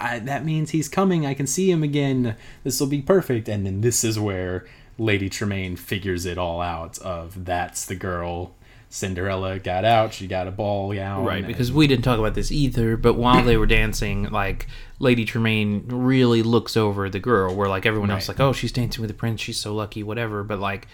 I, 0.00 0.20
that 0.20 0.44
means 0.44 0.70
he's 0.70 0.88
coming. 0.88 1.26
I 1.26 1.34
can 1.34 1.46
see 1.46 1.70
him 1.70 1.82
again. 1.82 2.36
This 2.62 2.78
will 2.78 2.86
be 2.86 3.02
perfect. 3.02 3.48
And 3.48 3.66
then 3.66 3.80
this 3.80 4.04
is 4.04 4.18
where 4.18 4.64
Lady 4.96 5.28
Tremaine 5.28 5.76
figures 5.76 6.24
it 6.24 6.38
all 6.38 6.60
out. 6.60 6.98
Of 6.98 7.44
that's 7.44 7.84
the 7.84 7.96
girl. 7.96 8.54
Cinderella 8.90 9.58
got 9.58 9.84
out. 9.84 10.14
She 10.14 10.26
got 10.26 10.46
a 10.46 10.50
ball 10.50 10.94
gown. 10.94 11.24
Right, 11.24 11.46
because 11.46 11.70
we 11.70 11.86
didn't 11.86 12.04
talk 12.04 12.18
about 12.18 12.34
this 12.34 12.50
either, 12.50 12.96
but 12.96 13.14
while 13.14 13.44
they 13.44 13.56
were 13.56 13.66
dancing, 13.66 14.30
like 14.30 14.66
Lady 14.98 15.24
Tremaine 15.24 15.84
really 15.88 16.42
looks 16.42 16.76
over 16.76 17.10
the 17.10 17.20
girl, 17.20 17.54
where 17.54 17.68
like 17.68 17.84
everyone 17.84 18.10
else, 18.10 18.28
like, 18.28 18.40
oh, 18.40 18.52
she's 18.52 18.72
dancing 18.72 19.02
with 19.02 19.08
the 19.08 19.14
prince, 19.14 19.40
she's 19.40 19.58
so 19.58 19.74
lucky, 19.74 20.02
whatever. 20.02 20.42
But 20.42 20.58
like 20.58 20.88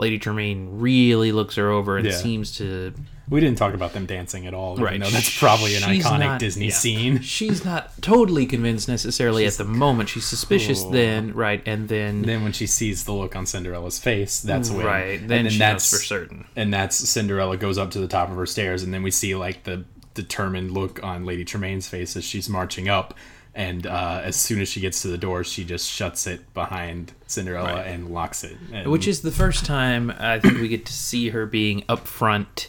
Lady 0.00 0.18
Tremaine 0.18 0.80
really 0.80 1.30
looks 1.30 1.54
her 1.56 1.68
over 1.70 1.96
and 1.98 2.06
Yeah. 2.06 2.12
seems 2.12 2.56
to 2.56 2.92
we 3.28 3.38
didn't 3.38 3.58
talk 3.58 3.74
about 3.74 3.92
them 3.92 4.06
dancing 4.06 4.48
at 4.48 4.54
all. 4.54 4.76
right. 4.76 4.98
No, 4.98 5.08
that's 5.08 5.38
probably 5.38 5.76
an 5.76 5.82
She's 5.84 6.04
iconic 6.04 6.18
not- 6.18 6.40
Disney 6.40 6.66
yeah. 6.66 6.74
scene. 6.74 7.20
She's 7.20 7.64
not 7.64 8.02
totally 8.02 8.44
convinced 8.44 8.88
necessarily 8.88 9.46
at 9.46 9.52
the 9.52 9.62
moment. 9.64 10.08
She's 10.08 10.24
suspicious 10.24 10.82
Oh. 10.84 10.90
then, 10.90 11.32
right? 11.34 11.62
And 11.64 11.88
then, 11.88 12.22
Then 12.22 12.42
when 12.42 12.50
she 12.50 12.66
sees 12.66 13.04
the 13.04 13.12
look 13.12 13.36
on 13.36 13.46
Cinderella's 13.46 14.00
face, 14.00 14.40
that's 14.40 14.68
when 14.68 14.84
right, 14.84 15.20
and 15.20 15.30
then, 15.30 15.48
she 15.48 15.58
that's 15.58 15.92
knows 15.92 16.00
for 16.00 16.04
certain. 16.04 16.44
and 16.56 16.74
that's 16.74 16.96
Cinderella 17.08 17.56
goes 17.56 17.78
up 17.78 17.92
to 17.92 18.00
the 18.00 18.08
top 18.08 18.30
of 18.30 18.36
her 18.36 18.46
stairs, 18.46 18.82
and 18.82 18.92
then 18.92 19.04
we 19.04 19.12
see 19.12 19.36
like 19.36 19.62
the 19.62 19.84
determined 20.14 20.72
look 20.72 20.98
on 21.04 21.24
Lady 21.24 21.44
Tremaine's 21.44 21.86
face 21.86 22.16
as 22.16 22.24
she's 22.24 22.48
marching 22.48 22.88
up. 22.88 23.14
And 23.54 23.86
uh, 23.86 24.20
as 24.22 24.36
soon 24.36 24.60
as 24.60 24.68
she 24.68 24.80
gets 24.80 25.02
to 25.02 25.08
the 25.08 25.18
door, 25.18 25.42
she 25.44 25.64
just 25.64 25.90
shuts 25.90 26.26
it 26.26 26.52
behind 26.54 27.12
Cinderella 27.26 27.74
Right. 27.74 27.86
and 27.88 28.12
locks 28.14 28.44
it. 28.44 28.56
And 28.72 28.90
Which 28.90 29.08
is 29.08 29.22
the 29.22 29.32
first 29.32 29.64
time 29.66 30.12
I 30.18 30.38
think 30.38 30.58
we 30.60 30.68
get 30.68 30.86
to 30.86 30.92
see 30.92 31.30
her 31.30 31.46
being 31.46 31.82
upfront 31.88 32.68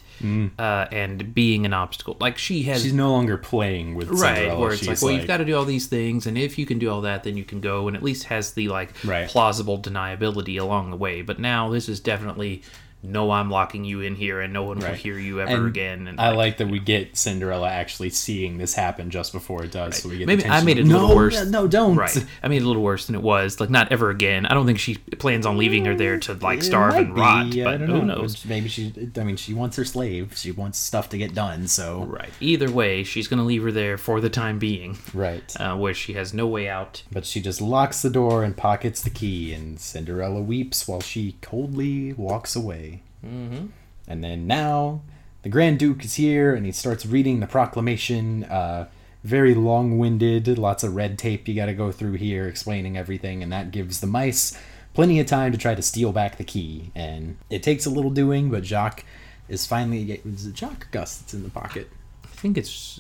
uh, 0.59 0.85
and 0.91 1.33
being 1.33 1.65
an 1.65 1.73
obstacle. 1.73 2.15
Like 2.19 2.37
she 2.37 2.63
has 2.63 2.79
Mm. 2.79 2.83
she's 2.83 2.93
no 2.93 3.11
longer 3.11 3.37
playing 3.37 3.95
with 3.95 4.09
right 4.09 4.35
Cinderella. 4.37 4.59
where 4.59 4.69
it's 4.71 4.79
she's 4.79 4.87
like 4.87 5.01
well 5.01 5.11
you've 5.11 5.27
got 5.27 5.37
to 5.37 5.45
do 5.45 5.55
all 5.55 5.65
these 5.65 5.87
things 5.87 6.27
and 6.27 6.37
if 6.37 6.59
you 6.59 6.65
can 6.67 6.77
do 6.77 6.91
all 6.91 7.01
that 7.01 7.23
then 7.23 7.37
you 7.37 7.43
can 7.43 7.59
go 7.59 7.87
and 7.87 7.97
at 7.97 8.03
least 8.03 8.25
has 8.25 8.53
the 8.53 8.67
like 8.67 8.91
Right. 9.03 9.27
plausible 9.27 9.79
deniability 9.79 10.59
along 10.61 10.91
the 10.91 10.97
way 10.97 11.23
but 11.23 11.39
now 11.39 11.69
this 11.69 11.89
is 11.89 11.99
definitely 11.99 12.61
no 13.03 13.31
i'm 13.31 13.49
locking 13.49 13.83
you 13.83 14.01
in 14.01 14.15
here 14.15 14.41
and 14.41 14.53
no 14.53 14.63
one 14.63 14.79
will 14.79 14.93
hear 14.93 15.17
you 15.17 15.41
ever 15.41 15.55
And 15.55 15.67
again 15.67 16.07
and 16.07 16.19
I 16.19 16.31
like 16.31 16.57
that 16.57 16.67
we 16.67 16.79
get 16.79 17.17
Cinderella 17.17 17.69
actually 17.69 18.09
seeing 18.09 18.57
this 18.57 18.73
happen 18.73 19.09
just 19.09 19.33
before 19.33 19.63
it 19.63 19.71
does. 19.71 19.97
So 19.97 20.09
we 20.09 20.19
get 20.19 20.27
the 20.27 20.35
Maybe 20.35 20.45
I 20.45 20.63
made 20.63 20.77
it 20.77 20.83
a 20.83 20.85
little 20.85 21.09
no, 21.09 21.15
worse. 21.15 21.45
No, 21.47 21.67
don't. 21.67 21.95
right 21.95 22.25
i 22.43 22.47
made 22.47 22.61
it 22.61 22.65
a 22.65 22.67
little 22.67 22.83
worse 22.83 23.07
than 23.07 23.15
it 23.15 23.21
was 23.21 23.59
like 23.59 23.69
not 23.69 23.91
ever 23.91 24.09
again 24.09 24.45
i 24.45 24.53
don't 24.53 24.65
think 24.65 24.79
she 24.79 24.95
plans 24.95 25.45
on 25.45 25.57
leaving 25.57 25.85
her 25.85 25.95
there 25.95 26.19
to 26.19 26.33
like 26.35 26.61
starve 26.63 26.95
and 26.95 27.15
be, 27.15 27.21
rot 27.21 27.47
but 27.63 27.79
who 27.81 27.87
know. 27.87 28.01
knows 28.01 28.45
Maybe 28.45 28.69
she. 28.69 28.93
I 29.17 29.23
mean, 29.23 29.37
she 29.37 29.53
wants 29.53 29.77
her 29.77 29.85
slave. 29.85 30.37
She 30.37 30.51
wants 30.51 30.77
stuff 30.77 31.09
to 31.09 31.17
get 31.17 31.33
done. 31.33 31.67
So 31.67 32.03
right 32.03 32.29
either 32.39 32.69
way 32.71 33.03
she's 33.03 33.27
gonna 33.27 33.45
leave 33.45 33.63
her 33.63 33.71
there 33.71 33.97
for 33.97 34.19
the 34.19 34.29
time 34.29 34.59
being 34.59 34.97
right. 35.13 35.53
uh, 35.59 35.75
where 35.75 35.93
she 35.93 36.13
has 36.13 36.33
no 36.33 36.47
way 36.47 36.67
out 36.67 37.03
But 37.11 37.25
she 37.25 37.41
just 37.41 37.61
locks 37.61 38.01
the 38.01 38.09
door 38.09 38.43
and 38.43 38.55
pockets 38.55 39.01
the 39.01 39.09
key, 39.09 39.53
and 39.53 39.79
Cinderella 39.79 40.41
weeps 40.41 40.87
while 40.87 41.01
she 41.01 41.37
coldly 41.41 42.13
walks 42.13 42.55
away. 42.55 42.90
Mm-hmm. 43.25 43.67
And 44.07 44.23
then 44.23 44.47
now, 44.47 45.01
the 45.43 45.49
Grand 45.49 45.79
Duke 45.79 46.03
is 46.03 46.15
here, 46.15 46.53
and 46.55 46.65
he 46.65 46.71
starts 46.71 47.05
reading 47.05 47.39
the 47.39 47.47
proclamation. 47.47 48.43
Uh, 48.45 48.87
very 49.23 49.53
long-winded, 49.53 50.57
lots 50.57 50.83
of 50.83 50.95
red 50.95 51.17
tape 51.19 51.47
you 51.47 51.53
got 51.53 51.67
to 51.67 51.73
go 51.75 51.91
through 51.91 52.13
here, 52.13 52.47
explaining 52.47 52.97
everything, 52.97 53.43
and 53.43 53.51
that 53.51 53.69
gives 53.71 53.99
the 54.01 54.07
mice 54.07 54.57
plenty 54.95 55.19
of 55.19 55.27
time 55.27 55.51
to 55.51 55.57
try 55.57 55.75
to 55.75 55.81
steal 55.81 56.11
back 56.11 56.37
the 56.37 56.43
key. 56.43 56.91
And 56.95 57.37
it 57.49 57.61
takes 57.61 57.85
a 57.85 57.89
little 57.91 58.09
doing, 58.11 58.49
but 58.49 58.65
Jacques 58.65 59.05
is 59.47 59.67
finally. 59.67 60.21
Is 60.25 60.47
it 60.47 60.55
Jacques 60.55 60.85
or 60.85 60.89
Gus 60.91 61.17
that's 61.19 61.33
in 61.35 61.43
the 61.43 61.49
pocket? 61.49 61.89
i 62.23 62.27
think 62.41 62.57
it's 62.57 62.99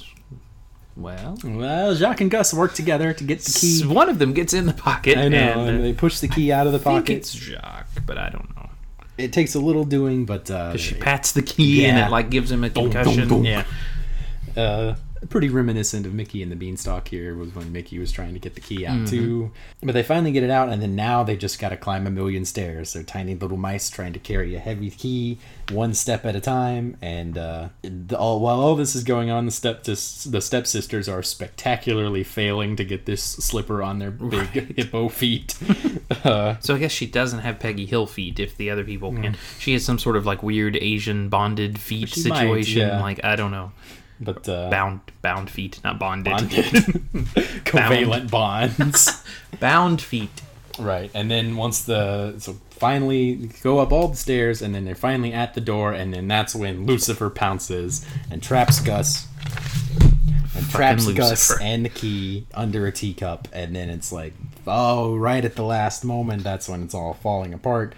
well 0.95 1.37
Well, 1.43 1.95
Jacques 1.95 2.21
and 2.21 2.29
Gus 2.29 2.53
work 2.53 2.75
together 2.75 3.11
to 3.13 3.23
get 3.23 3.39
the 3.41 3.51
key. 3.59 3.83
one 3.87 4.07
of 4.07 4.19
them 4.19 4.33
gets 4.33 4.53
in 4.53 4.67
the 4.67 4.73
pocket 4.73 5.17
I 5.17 5.29
know, 5.29 5.37
and, 5.65 5.77
and 5.77 5.83
they 5.83 5.93
push 5.93 6.19
the 6.19 6.27
key 6.27 6.51
out 6.51 6.67
of 6.67 6.73
the 6.73 6.79
I 6.79 6.83
think 6.83 7.05
pocket. 7.05 7.17
it's 7.17 7.31
Jacques, 7.33 8.05
but 8.05 8.19
I 8.19 8.29
don't 8.29 8.55
know. 8.55 8.60
It 9.21 9.31
takes 9.33 9.55
a 9.55 9.59
little 9.59 9.83
doing, 9.83 10.25
but 10.25 10.49
uh, 10.51 10.75
She 10.77 10.95
pats 10.95 11.31
the 11.31 11.41
key 11.41 11.85
and 11.85 11.97
it 11.97 12.09
like 12.11 12.29
gives 12.29 12.51
him 12.51 12.63
a 12.63 12.69
Dunk, 12.69 12.93
concussion. 12.93 13.27
dunk, 13.27 13.43
dunk. 13.45 13.65
Yeah, 14.55 14.61
uh, 14.61 14.95
pretty 15.27 15.49
reminiscent 15.49 16.05
of 16.05 16.13
Mickey 16.13 16.41
and 16.41 16.51
the 16.51 16.55
Beanstalk 16.55 17.07
here 17.07 17.35
was 17.35 17.53
when 17.53 17.71
Mickey 17.71 17.99
was 17.99 18.11
trying 18.11 18.33
to 18.33 18.39
get 18.39 18.55
the 18.55 18.61
key 18.61 18.85
out 18.85 19.07
too. 19.07 19.51
But 19.81 19.93
they 19.93 20.03
finally 20.03 20.31
get 20.31 20.43
it 20.43 20.49
out, 20.49 20.69
and 20.69 20.81
then 20.81 20.95
now 20.95 21.23
they 21.23 21.37
just 21.37 21.59
got 21.59 21.69
to 21.69 21.77
climb 21.77 22.07
a 22.07 22.11
million 22.11 22.45
stairs. 22.45 22.93
They're 22.93 23.03
tiny 23.03 23.35
little 23.35 23.57
mice 23.57 23.89
trying 23.89 24.13
to 24.13 24.19
carry 24.19 24.55
a 24.55 24.59
heavy 24.59 24.89
key 24.89 25.37
one 25.71 25.93
step 25.93 26.25
at 26.25 26.35
a 26.35 26.41
time. 26.41 26.97
And 27.01 27.37
uh, 27.37 27.69
the, 27.81 28.17
all, 28.17 28.39
while 28.39 28.59
all 28.59 28.75
this 28.75 28.95
is 28.95 29.03
going 29.03 29.29
on, 29.29 29.45
the 29.45 29.51
step 29.51 29.83
the 29.83 29.95
stepsisters 29.95 31.07
are 31.07 31.23
spectacularly 31.23 32.23
failing 32.23 32.75
to 32.75 32.83
get 32.83 33.05
this 33.05 33.23
slipper 33.23 33.81
on 33.83 33.99
their 33.99 34.11
big 34.11 34.75
hippo 34.75 35.09
feet. 35.09 35.57
uh, 36.23 36.55
so 36.59 36.75
I 36.75 36.79
guess 36.79 36.91
she 36.91 37.05
doesn't 37.05 37.39
have 37.39 37.59
Peggy 37.59 37.85
Hill 37.85 38.07
feet 38.07 38.39
if 38.39 38.57
the 38.57 38.69
other 38.69 38.83
people 38.83 39.11
can. 39.13 39.37
She 39.59 39.73
has 39.73 39.85
some 39.85 39.99
sort 39.99 40.15
of 40.17 40.25
like 40.25 40.43
weird 40.43 40.75
Asian 40.77 41.29
bonded 41.29 41.79
feet 41.79 42.09
She 42.09 42.27
might, 42.27 42.39
situation. 42.41 42.87
yeah. 42.87 43.01
Like 43.01 43.23
I 43.23 43.35
don't 43.35 43.51
know, 43.51 43.71
but 44.21 44.47
uh, 44.47 44.69
bound 44.69 45.01
bound 45.21 45.49
feet, 45.49 45.79
not 45.83 45.99
bonded. 45.99 46.33
covalent 47.65 48.29
bonds. 48.29 49.23
bound 49.59 50.01
feet. 50.01 50.41
Right, 50.79 51.11
and 51.13 51.29
then 51.29 51.57
once 51.57 51.83
the 51.83 52.35
so 52.39 52.53
finally 52.71 53.49
go 53.61 53.79
up 53.79 53.91
all 53.91 54.07
the 54.07 54.17
stairs, 54.17 54.61
and 54.61 54.73
then 54.73 54.85
they're 54.85 54.95
finally 54.95 55.33
at 55.33 55.53
the 55.53 55.61
door, 55.61 55.91
and 55.91 56.13
then 56.13 56.27
that's 56.27 56.55
when 56.55 56.85
Lucifer 56.85 57.29
pounces 57.29 58.05
and 58.31 58.41
traps 58.41 58.79
Gus, 58.79 59.27
and 60.55 60.69
traps 60.69 61.11
Gus 61.11 61.59
and 61.59 61.83
the 61.85 61.89
key 61.89 62.47
under 62.53 62.87
a 62.87 62.91
teacup, 62.91 63.47
and 63.51 63.75
then 63.75 63.89
it's 63.89 64.11
like, 64.11 64.33
oh, 64.65 65.15
right 65.15 65.43
at 65.43 65.55
the 65.55 65.63
last 65.63 66.05
moment, 66.05 66.43
that's 66.43 66.69
when 66.69 66.83
it's 66.83 66.93
all 66.93 67.13
falling 67.15 67.53
apart. 67.53 67.93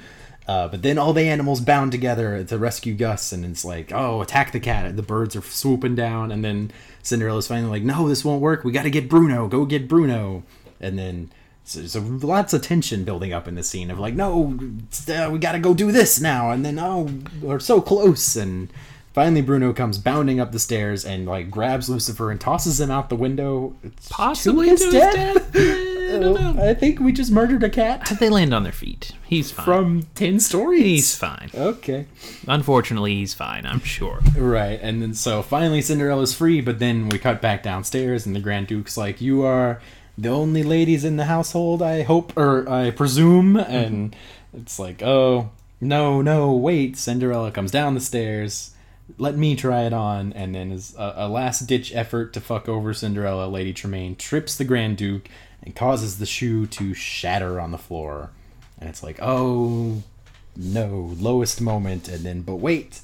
Uh, 0.47 0.67
but 0.67 0.81
then 0.81 0.97
all 0.97 1.13
the 1.13 1.29
animals 1.29 1.61
bound 1.61 1.91
together 1.91 2.43
to 2.43 2.57
rescue 2.57 2.93
Gus, 2.93 3.31
and 3.31 3.45
it's 3.45 3.63
like, 3.63 3.91
oh, 3.93 4.21
attack 4.21 4.51
the 4.51 4.59
cat. 4.59 4.95
The 4.95 5.01
birds 5.01 5.35
are 5.35 5.41
swooping 5.41 5.95
down, 5.95 6.31
and 6.31 6.43
then 6.43 6.71
Cinderella's 7.01 7.47
finally 7.47 7.69
like, 7.69 7.83
no, 7.83 8.09
this 8.09 8.25
won't 8.25 8.41
work. 8.41 8.63
We 8.63 8.71
got 8.71 8.83
to 8.83 8.89
get 8.89 9.09
Bruno. 9.09 9.47
Go 9.47 9.65
get 9.65 9.87
Bruno. 9.87 10.43
And 10.81 10.99
then 10.99 11.31
so, 11.63 11.85
so 11.85 11.99
lots 12.01 12.53
of 12.53 12.61
tension 12.61 13.05
building 13.05 13.31
up 13.31 13.47
in 13.47 13.55
the 13.55 13.63
scene 13.63 13.89
of 13.89 13.99
like, 13.99 14.15
no, 14.15 14.59
uh, 15.07 15.29
we 15.31 15.39
got 15.39 15.53
to 15.53 15.59
go 15.59 15.73
do 15.73 15.91
this 15.91 16.19
now. 16.19 16.51
And 16.51 16.65
then, 16.65 16.77
oh, 16.77 17.09
we're 17.41 17.59
so 17.59 17.79
close. 17.81 18.35
And 18.35 18.71
finally, 19.13 19.41
Bruno 19.41 19.71
comes 19.71 19.97
bounding 19.97 20.39
up 20.39 20.51
the 20.51 20.59
stairs 20.59 21.05
and 21.05 21.25
like 21.25 21.49
grabs 21.49 21.89
Lucifer 21.89 22.31
and 22.31 22.39
tosses 22.39 22.81
him 22.81 22.91
out 22.91 23.09
the 23.09 23.15
window. 23.15 23.75
Possibly 24.09 24.69
his 24.69 24.81
to 24.81 24.91
his 24.91 24.93
death. 24.93 25.55
death. 26.21 26.37
I 26.37 26.41
don't 26.41 26.55
know. 26.55 26.63
I 26.69 26.73
think 26.73 26.99
we 26.99 27.11
just 27.11 27.31
murdered 27.31 27.63
a 27.63 27.69
cat 27.69 28.11
They 28.19 28.29
land 28.29 28.53
on 28.53 28.63
their 28.63 28.71
feet. 28.71 29.11
He's 29.27 29.51
fine. 29.51 29.65
from 29.65 30.03
10 30.15 30.39
stories. 30.39 30.83
he's 30.83 31.15
fine. 31.15 31.49
Okay. 31.53 32.05
Unfortunately, 32.47 33.15
he's 33.15 33.33
fine. 33.33 33.65
I'm 33.65 33.79
sure. 33.81 34.19
Right, 34.37 34.79
and 34.81 35.01
then 35.01 35.13
so 35.13 35.41
finally 35.41 35.81
Cinderella's 35.81 36.33
free, 36.33 36.61
but 36.61 36.79
then 36.79 37.09
we 37.09 37.17
cut 37.19 37.41
back 37.41 37.63
downstairs, 37.63 38.25
and 38.25 38.35
the 38.35 38.39
Grand 38.39 38.67
Duke's 38.67 38.97
like, 38.97 39.21
"You 39.21 39.43
are 39.43 39.81
the 40.17 40.29
only 40.29 40.63
ladies 40.63 41.03
in 41.03 41.17
the 41.17 41.25
household, 41.25 41.81
I 41.81 42.03
hope, 42.03 42.35
or 42.37 42.69
I 42.69 42.91
presume." 42.91 43.55
Mm-hmm. 43.55 43.71
And 43.71 44.15
it's 44.53 44.77
like, 44.79 45.01
"Oh 45.01 45.49
no, 45.81 46.21
no, 46.21 46.53
wait!" 46.53 46.97
Cinderella 46.97 47.51
comes 47.51 47.71
down 47.71 47.93
the 47.95 47.99
stairs. 48.01 48.71
Let 49.17 49.35
me 49.37 49.55
try 49.55 49.81
it 49.83 49.93
on, 49.93 50.31
and 50.33 50.55
then 50.55 50.71
as 50.71 50.95
a, 50.97 51.13
a 51.17 51.27
last 51.27 51.67
ditch 51.67 51.93
effort 51.93 52.31
to 52.33 52.41
fuck 52.41 52.69
over 52.69 52.93
Cinderella, 52.93 53.47
Lady 53.47 53.73
Tremaine 53.73 54.15
trips 54.15 54.55
the 54.55 54.63
Grand 54.63 54.97
Duke 54.97 55.27
and 55.63 55.75
causes 55.75 56.19
the 56.19 56.25
shoe 56.25 56.67
to 56.67 56.93
shatter 56.93 57.59
on 57.59 57.71
the 57.71 57.77
floor. 57.77 58.31
And 58.79 58.89
it's 58.89 59.03
like, 59.03 59.19
oh 59.21 60.03
no, 60.55 61.13
lowest 61.17 61.61
moment, 61.61 62.07
and 62.07 62.23
then 62.23 62.41
but 62.41 62.57
wait, 62.57 63.01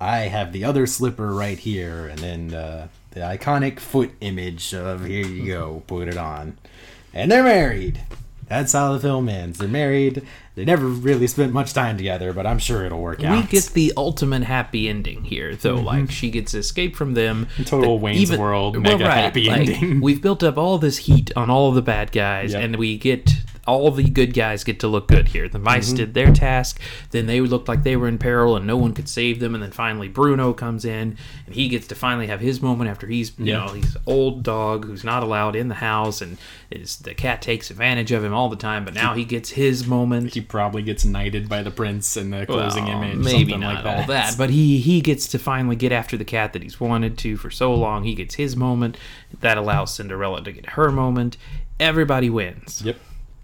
I 0.00 0.18
have 0.28 0.52
the 0.52 0.64
other 0.64 0.86
slipper 0.86 1.32
right 1.32 1.58
here, 1.58 2.06
and 2.06 2.18
then 2.18 2.54
uh, 2.54 2.88
the 3.12 3.20
iconic 3.20 3.80
foot 3.80 4.12
image 4.20 4.74
of 4.74 5.04
here 5.04 5.26
you 5.26 5.46
go, 5.46 5.82
put 5.86 6.08
it 6.08 6.18
on, 6.18 6.58
and 7.14 7.30
they're 7.30 7.42
married. 7.42 8.02
That's 8.48 8.72
how 8.72 8.92
the 8.92 9.00
film 9.00 9.28
ends. 9.28 9.58
They're 9.58 9.68
married. 9.68 10.24
They 10.54 10.64
never 10.64 10.86
really 10.86 11.26
spent 11.26 11.52
much 11.52 11.74
time 11.74 11.96
together, 11.98 12.32
but 12.32 12.46
I'm 12.46 12.58
sure 12.58 12.84
it'll 12.86 13.00
work 13.02 13.22
out. 13.24 13.36
We 13.36 13.48
get 13.48 13.64
the 13.74 13.92
ultimate 13.96 14.44
happy 14.44 14.88
ending 14.88 15.24
here, 15.24 15.54
though. 15.56 15.76
Mm-hmm. 15.76 15.84
Like 15.86 16.10
she 16.10 16.30
gets 16.30 16.54
escape 16.54 16.96
from 16.96 17.14
them. 17.14 17.48
Total 17.64 17.98
The- 17.98 18.04
Wayne's 18.04 18.36
World 18.36 18.80
mega 18.80 19.10
happy 19.10 19.50
ending. 19.50 20.00
We've 20.00 20.22
built 20.22 20.42
up 20.42 20.56
all 20.56 20.78
this 20.78 20.96
heat 20.98 21.30
on 21.36 21.50
all 21.50 21.68
of 21.68 21.74
the 21.74 21.82
bad 21.82 22.12
guys, 22.12 22.52
Yep. 22.52 22.62
and 22.62 22.76
we 22.76 22.96
get 22.96 23.30
all 23.66 23.90
the 23.90 24.04
good 24.04 24.32
guys 24.34 24.64
get 24.64 24.80
to 24.80 24.88
look 24.88 25.08
good 25.08 25.28
here. 25.28 25.48
The 25.48 25.58
mice 25.58 25.88
Mm-hmm. 25.88 25.96
did 25.96 26.14
their 26.14 26.32
task, 26.32 26.80
then 27.10 27.26
they 27.26 27.40
looked 27.40 27.68
like 27.68 27.82
they 27.82 27.96
were 27.96 28.08
in 28.08 28.18
peril, 28.18 28.56
and 28.56 28.66
no 28.66 28.76
one 28.76 28.92
could 28.92 29.08
save 29.08 29.40
them. 29.40 29.54
And 29.54 29.62
then 29.62 29.72
finally 29.72 30.08
Bruno 30.08 30.52
comes 30.52 30.84
in, 30.84 31.16
and 31.46 31.54
he 31.54 31.68
gets 31.68 31.86
to 31.88 31.94
finally 31.94 32.26
have 32.28 32.40
his 32.40 32.60
moment 32.62 32.90
after 32.90 33.06
he's 33.06 33.32
you 33.38 33.46
Yeah. 33.46 33.66
know 33.66 33.72
he's 33.72 33.96
old 34.06 34.42
dog 34.42 34.84
who's 34.86 35.04
not 35.04 35.22
allowed 35.22 35.56
in 35.56 35.68
the 35.68 35.74
house, 35.76 36.20
and 36.22 36.38
is 36.70 36.96
the 36.98 37.14
cat 37.14 37.42
takes 37.42 37.70
advantage 37.70 38.12
of 38.12 38.22
him 38.24 38.32
all 38.34 38.48
the 38.48 38.56
time. 38.56 38.84
But 38.84 38.94
now 38.94 39.14
he 39.14 39.24
gets 39.24 39.50
his 39.50 39.86
moment. 39.86 40.34
he 40.34 40.40
probably 40.40 40.82
gets 40.82 41.04
knighted 41.04 41.48
by 41.48 41.62
the 41.62 41.70
prince 41.70 42.16
in 42.16 42.30
the 42.30 42.46
closing 42.46 42.84
Well, 42.86 43.02
image. 43.02 43.18
Maybe 43.24 43.38
something 43.52 43.60
not 43.60 43.74
like 43.76 43.84
that. 43.84 44.00
all 44.00 44.06
that, 44.06 44.34
but 44.38 44.50
he 44.50 44.78
he 44.78 45.00
gets 45.00 45.26
to 45.28 45.38
finally 45.38 45.76
get 45.76 45.92
after 45.92 46.16
the 46.16 46.24
cat 46.24 46.52
that 46.52 46.62
he's 46.62 46.78
wanted 46.80 47.18
to 47.18 47.36
for 47.36 47.50
so 47.50 47.74
long. 47.74 48.04
He 48.04 48.14
gets 48.14 48.36
his 48.36 48.56
moment. 48.56 48.96
That 49.40 49.58
allows 49.58 49.94
Cinderella 49.94 50.42
to 50.44 50.52
get 50.52 50.66
her 50.70 50.90
moment. 50.90 51.36
Everybody 51.78 52.30
wins. 52.30 52.82
Yep. 52.84 52.96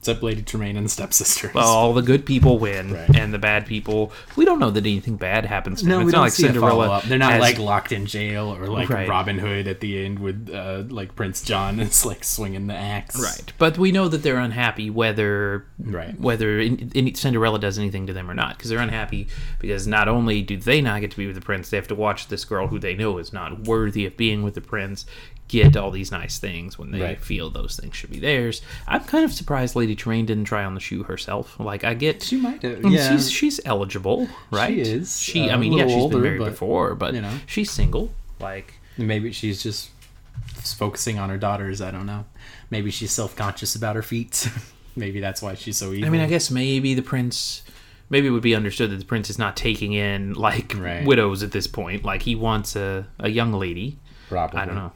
Except 0.03 0.21
Lady 0.21 0.43
Tremaine 0.43 0.77
and 0.77 0.85
the 0.87 0.91
stepsisters. 0.91 1.55
Well, 1.55 1.65
all 1.69 1.93
the 1.93 2.03
good 2.03 2.27
people 2.27 2.59
win, 2.59 2.93
Right. 2.93 3.15
and 3.17 3.33
the 3.33 3.39
bad 3.39 3.67
people. 3.67 4.13
We 4.35 4.45
don't 4.45 4.59
know 4.59 4.71
that 4.73 4.85
anything 4.85 5.15
bad 5.15 5.45
happens 5.47 5.83
to 5.83 5.87
no, 5.89 5.99
them. 5.99 6.07
we 6.07 6.09
It's 6.09 6.15
don't 6.15 6.23
like 6.23 6.33
see 6.33 6.43
a 6.43 6.47
Cinderella. 6.49 6.71
follow-up. 6.87 7.05
They're 7.05 7.19
not 7.19 7.35
has- 7.35 7.41
like 7.41 7.59
locked 7.61 7.93
in 7.93 8.07
jail 8.07 8.53
or 8.53 8.67
like 8.67 8.89
Right. 8.91 9.09
Robin 9.09 9.39
Hood 9.39 9.69
at 9.69 9.79
the 9.79 10.05
end 10.05 10.19
with 10.19 10.51
uh, 10.53 10.83
like 10.89 11.15
Prince 11.15 11.43
John 11.43 11.79
is 11.81 12.05
like 12.05 12.25
swinging 12.25 12.67
the 12.67 12.75
axe. 12.75 13.23
right, 13.23 13.53
but 13.59 13.79
we 13.79 13.93
know 13.93 14.09
that 14.09 14.25
they're 14.25 14.41
unhappy 14.41 14.91
whether 14.91 15.67
Right. 15.79 16.19
whether 16.19 16.59
in, 16.59 16.91
in 16.97 17.15
Cinderella 17.15 17.61
does 17.61 17.79
anything 17.79 18.09
to 18.09 18.13
them 18.13 18.29
or 18.29 18.35
not, 18.35 18.57
because 18.59 18.71
they're 18.71 18.81
unhappy 18.81 19.29
because 19.61 19.87
not 19.87 20.09
only 20.09 20.43
do 20.43 20.57
they 20.57 20.81
not 20.81 21.01
get 21.01 21.13
to 21.13 21.17
be 21.17 21.27
with 21.29 21.37
the 21.37 21.41
prince, 21.41 21.71
they 21.71 21.77
have 21.77 21.87
to 21.87 21.95
watch 21.95 22.27
this 22.27 22.45
girl 22.45 22.67
who 22.67 22.81
they 22.81 22.97
know 22.97 23.19
is 23.19 23.33
not 23.33 23.69
worthy 23.69 24.05
of 24.05 24.17
being 24.17 24.43
with 24.43 24.55
the 24.55 24.61
prince 24.61 25.07
get 25.53 25.77
all 25.77 25.91
these 25.91 26.11
nice 26.11 26.39
things 26.39 26.79
when 26.79 26.91
they 26.91 27.01
Right. 27.01 27.21
feel 27.21 27.51
those 27.51 27.77
things 27.77 27.95
should 27.97 28.11
be 28.11 28.19
theirs. 28.19 28.63
I'm 28.89 29.05
kind 29.05 29.25
of 29.25 29.33
surprised 29.33 29.77
Lady 29.77 29.95
Tremaine 29.95 30.27
didn't 30.27 30.45
try 30.45 30.65
on 30.65 30.75
the 30.75 30.81
shoe 30.81 31.03
herself. 31.05 31.59
Like 31.61 31.85
I 31.85 31.95
get 31.95 32.23
She 32.23 32.37
might 32.37 32.63
have. 32.63 32.85
Yeah. 32.91 33.11
she's 33.17 33.31
she's 33.31 33.61
eligible, 33.65 34.29
right? 34.51 34.75
She 34.75 34.81
is, 34.81 35.19
She, 35.21 35.49
uh, 35.51 35.55
I 35.55 35.57
mean, 35.59 35.73
yeah, 35.75 35.87
she's 35.87 35.95
older, 35.97 36.17
been 36.17 36.23
married 36.25 36.39
but, 36.41 36.51
before, 36.51 36.95
but 36.95 37.15
you 37.15 37.21
know. 37.21 37.35
she's 37.47 37.71
single. 37.71 38.11
Like, 38.41 38.75
Maybe 38.99 39.33
she's 39.33 39.63
just 39.63 39.91
focusing 40.77 41.19
on 41.19 41.31
her 41.31 41.39
daughters. 41.39 41.81
I 41.81 41.91
don't 41.91 42.07
know. 42.07 42.25
Maybe 42.71 42.91
she's 42.91 43.11
self 43.13 43.37
conscious 43.37 43.75
about 43.75 43.97
her 43.97 44.03
feet. 44.03 44.49
Maybe 44.97 45.21
that's 45.21 45.41
why 45.43 45.55
she's 45.55 45.77
so 45.79 45.93
evil. 45.93 46.07
I 46.07 46.11
mean, 46.11 46.21
I 46.21 46.27
guess 46.27 46.51
maybe 46.51 46.93
the 46.93 47.01
prince, 47.03 47.63
maybe 48.11 48.27
it 48.27 48.31
would 48.31 48.43
be 48.43 48.55
understood 48.55 48.91
that 48.91 48.97
the 48.99 49.07
prince 49.07 49.31
is 49.31 49.39
not 49.39 49.57
taking 49.57 49.95
in 49.95 50.35
like 50.35 50.75
Right. 50.77 51.07
widows 51.07 51.43
at 51.43 51.53
this 51.53 51.67
point. 51.67 52.05
Like 52.05 52.21
he 52.23 52.35
wants 52.35 52.77
a 52.77 53.07
a 53.19 53.31
young 53.31 53.53
lady. 53.55 53.99
probably. 54.29 54.61
I 54.61 54.67
don't 54.67 54.75
know. 54.75 54.93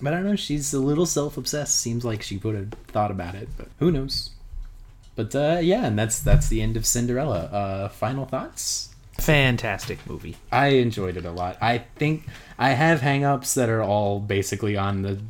But 0.00 0.12
I 0.12 0.16
don't 0.16 0.26
know. 0.26 0.36
She's 0.36 0.74
a 0.74 0.80
little 0.80 1.06
self 1.06 1.36
obsessed. 1.36 1.78
Seems 1.78 2.04
like 2.04 2.22
she 2.22 2.36
would 2.38 2.54
have 2.54 2.70
thought 2.88 3.10
about 3.10 3.34
it, 3.34 3.48
but 3.56 3.68
who 3.78 3.90
knows? 3.90 4.30
But 5.16 5.34
uh, 5.34 5.58
yeah, 5.62 5.86
and 5.86 5.98
that's 5.98 6.18
that's 6.18 6.48
the 6.48 6.60
end 6.60 6.76
of 6.76 6.86
Cinderella. 6.86 7.44
Uh, 7.44 7.88
final 7.88 8.26
thoughts. 8.26 8.90
Fantastic 9.20 10.04
movie. 10.08 10.36
I 10.50 10.68
enjoyed 10.68 11.16
it 11.16 11.24
a 11.24 11.30
lot. 11.30 11.56
I 11.60 11.78
think 11.96 12.24
I 12.58 12.70
have 12.70 13.00
hangups 13.00 13.54
that 13.54 13.68
are 13.68 13.82
all 13.82 14.18
basically 14.18 14.76
on 14.76 15.02
the 15.02 15.20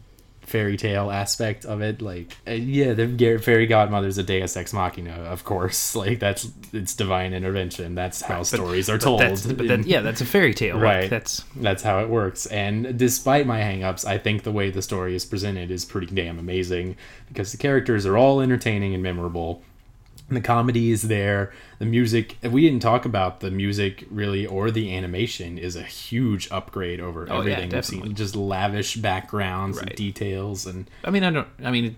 fairy 0.47 0.77
tale 0.77 1.11
aspect 1.11 1.65
of 1.65 1.81
it. 1.83 2.01
Like, 2.03 2.37
uh, 2.47 2.53
yeah, 2.53 2.93
the 2.93 3.39
fairy 3.39 3.67
godmother's 3.67 4.19
a 4.19 4.23
Deus 4.23 4.57
ex 4.57 4.73
machina, 4.73 5.13
of 5.13 5.45
course. 5.45 5.95
Like, 6.05 6.19
that's 6.21 6.49
it's 6.73 6.95
divine 6.95 7.33
intervention. 7.33 7.95
That's 7.95 8.21
how 8.21 8.43
stories 8.43 8.89
are 8.91 8.99
But 8.99 9.05
told. 9.05 9.21
that's, 9.21 9.47
but 9.47 9.67
then, 9.67 9.85
yeah, 9.87 10.01
that's 10.01 10.21
a 10.21 10.27
fairy 10.27 10.53
tale. 10.55 10.75
Like, 10.77 10.83
Right. 10.85 11.11
that's 11.11 11.45
That's 11.57 11.83
how 11.83 12.01
it 12.01 12.09
works. 12.09 12.47
And 12.47 12.99
despite 12.99 13.47
my 13.47 13.61
hangups, 13.61 14.05
I 14.05 14.19
think 14.19 14.43
the 14.43 14.53
way 14.53 14.71
the 14.71 14.83
story 14.83 15.15
is 15.15 15.25
presented 15.25 15.71
is 15.71 15.85
pretty 15.85 16.15
damn 16.15 16.39
amazing 16.39 16.97
because 17.29 17.53
the 17.53 17.59
characters 17.59 18.05
are 18.07 18.17
all 18.17 18.41
entertaining 18.41 18.93
and 18.95 19.03
memorable. 19.03 19.63
The 20.35 20.41
comedy 20.41 20.91
is 20.91 21.03
there. 21.03 21.53
The 21.79 21.87
music, 21.87 22.37
we 22.43 22.61
didn't 22.63 22.81
talk 22.83 23.05
about 23.05 23.41
the 23.41 23.51
music 23.51 24.05
really 24.11 24.47
or 24.47 24.71
the 24.71 24.95
animation 24.95 25.59
is 25.59 25.77
a 25.77 25.83
huge 25.83 26.49
upgrade 26.51 27.01
over 27.01 27.23
Oh, 27.29 27.37
yeah, 27.37 27.39
everything 27.41 27.61
we've 27.63 27.71
definitely. 27.71 28.09
seen. 28.11 28.17
Just 28.17 28.37
lavish 28.37 28.97
backgrounds 28.97 29.79
and 29.79 29.91
details 29.95 30.67
and 30.67 30.89
I 31.05 31.11
mean, 31.11 31.25
I 31.25 31.31
don't. 31.31 31.49
I 31.65 31.71
mean, 31.71 31.97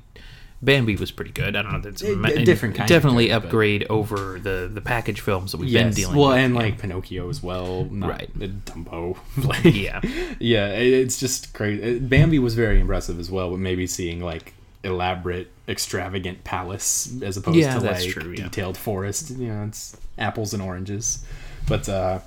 Bambi 0.62 0.96
was 0.96 1.10
pretty 1.10 1.32
good. 1.32 1.54
I 1.54 1.60
don't 1.62 1.72
know. 1.72 1.80
That's 1.80 2.02
A- 2.02 2.18
a 2.22 2.44
different 2.44 2.74
kind 2.76 2.90
of 2.90 2.94
Definitely 2.94 3.28
but- 3.28 3.44
upgrade 3.44 3.84
over 3.90 4.38
the 4.42 4.70
the 4.72 4.80
package 4.80 5.20
films 5.20 5.52
that 5.52 5.58
we've 5.58 5.70
been 5.72 5.88
yes, 5.88 5.94
dealing 5.94 6.16
well, 6.16 6.28
with. 6.30 6.38
and 6.38 6.54
like 6.54 6.78
Pinocchio 6.78 7.28
as 7.28 7.42
well, 7.42 7.84
not 7.90 8.08
Right. 8.08 8.38
Dumbo. 8.38 9.18
like, 9.44 9.64
Yeah. 9.74 10.00
yeah, 10.40 10.68
it- 10.72 10.94
it's 10.94 11.20
just 11.20 11.52
crazy. 11.52 11.98
Bambi 11.98 12.38
was 12.38 12.54
very 12.54 12.80
impressive 12.80 13.20
as 13.20 13.30
well, 13.30 13.50
but 13.50 13.58
maybe 13.58 13.86
seeing 13.86 14.20
like 14.20 14.54
elaborate, 14.86 15.50
extravagant 15.68 16.44
palace 16.44 17.20
as 17.22 17.36
opposed 17.36 17.58
Yeah, 17.58 17.78
to 17.78 17.84
like 17.84 18.08
true, 18.08 18.30
yeah. 18.32 18.44
detailed 18.44 18.76
forest. 18.78 19.30
You 19.30 19.48
know, 19.48 19.64
it's 19.64 19.96
apples 20.16 20.54
and 20.54 20.62
oranges. 20.62 21.24
But 21.68 21.88
uh, 21.88 22.20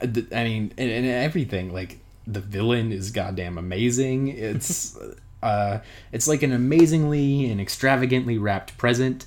th- 0.00 0.26
I 0.32 0.44
mean, 0.44 0.72
and, 0.76 0.90
and 0.90 1.06
everything 1.06 1.72
like 1.72 1.98
the 2.26 2.40
villain 2.40 2.92
is 2.92 3.10
goddamn 3.10 3.58
amazing. 3.58 4.28
It's 4.28 4.98
uh, 5.42 5.78
it's 6.10 6.26
like 6.26 6.42
an 6.42 6.52
amazingly 6.52 7.50
and 7.50 7.60
extravagantly 7.60 8.38
wrapped 8.38 8.76
present. 8.78 9.26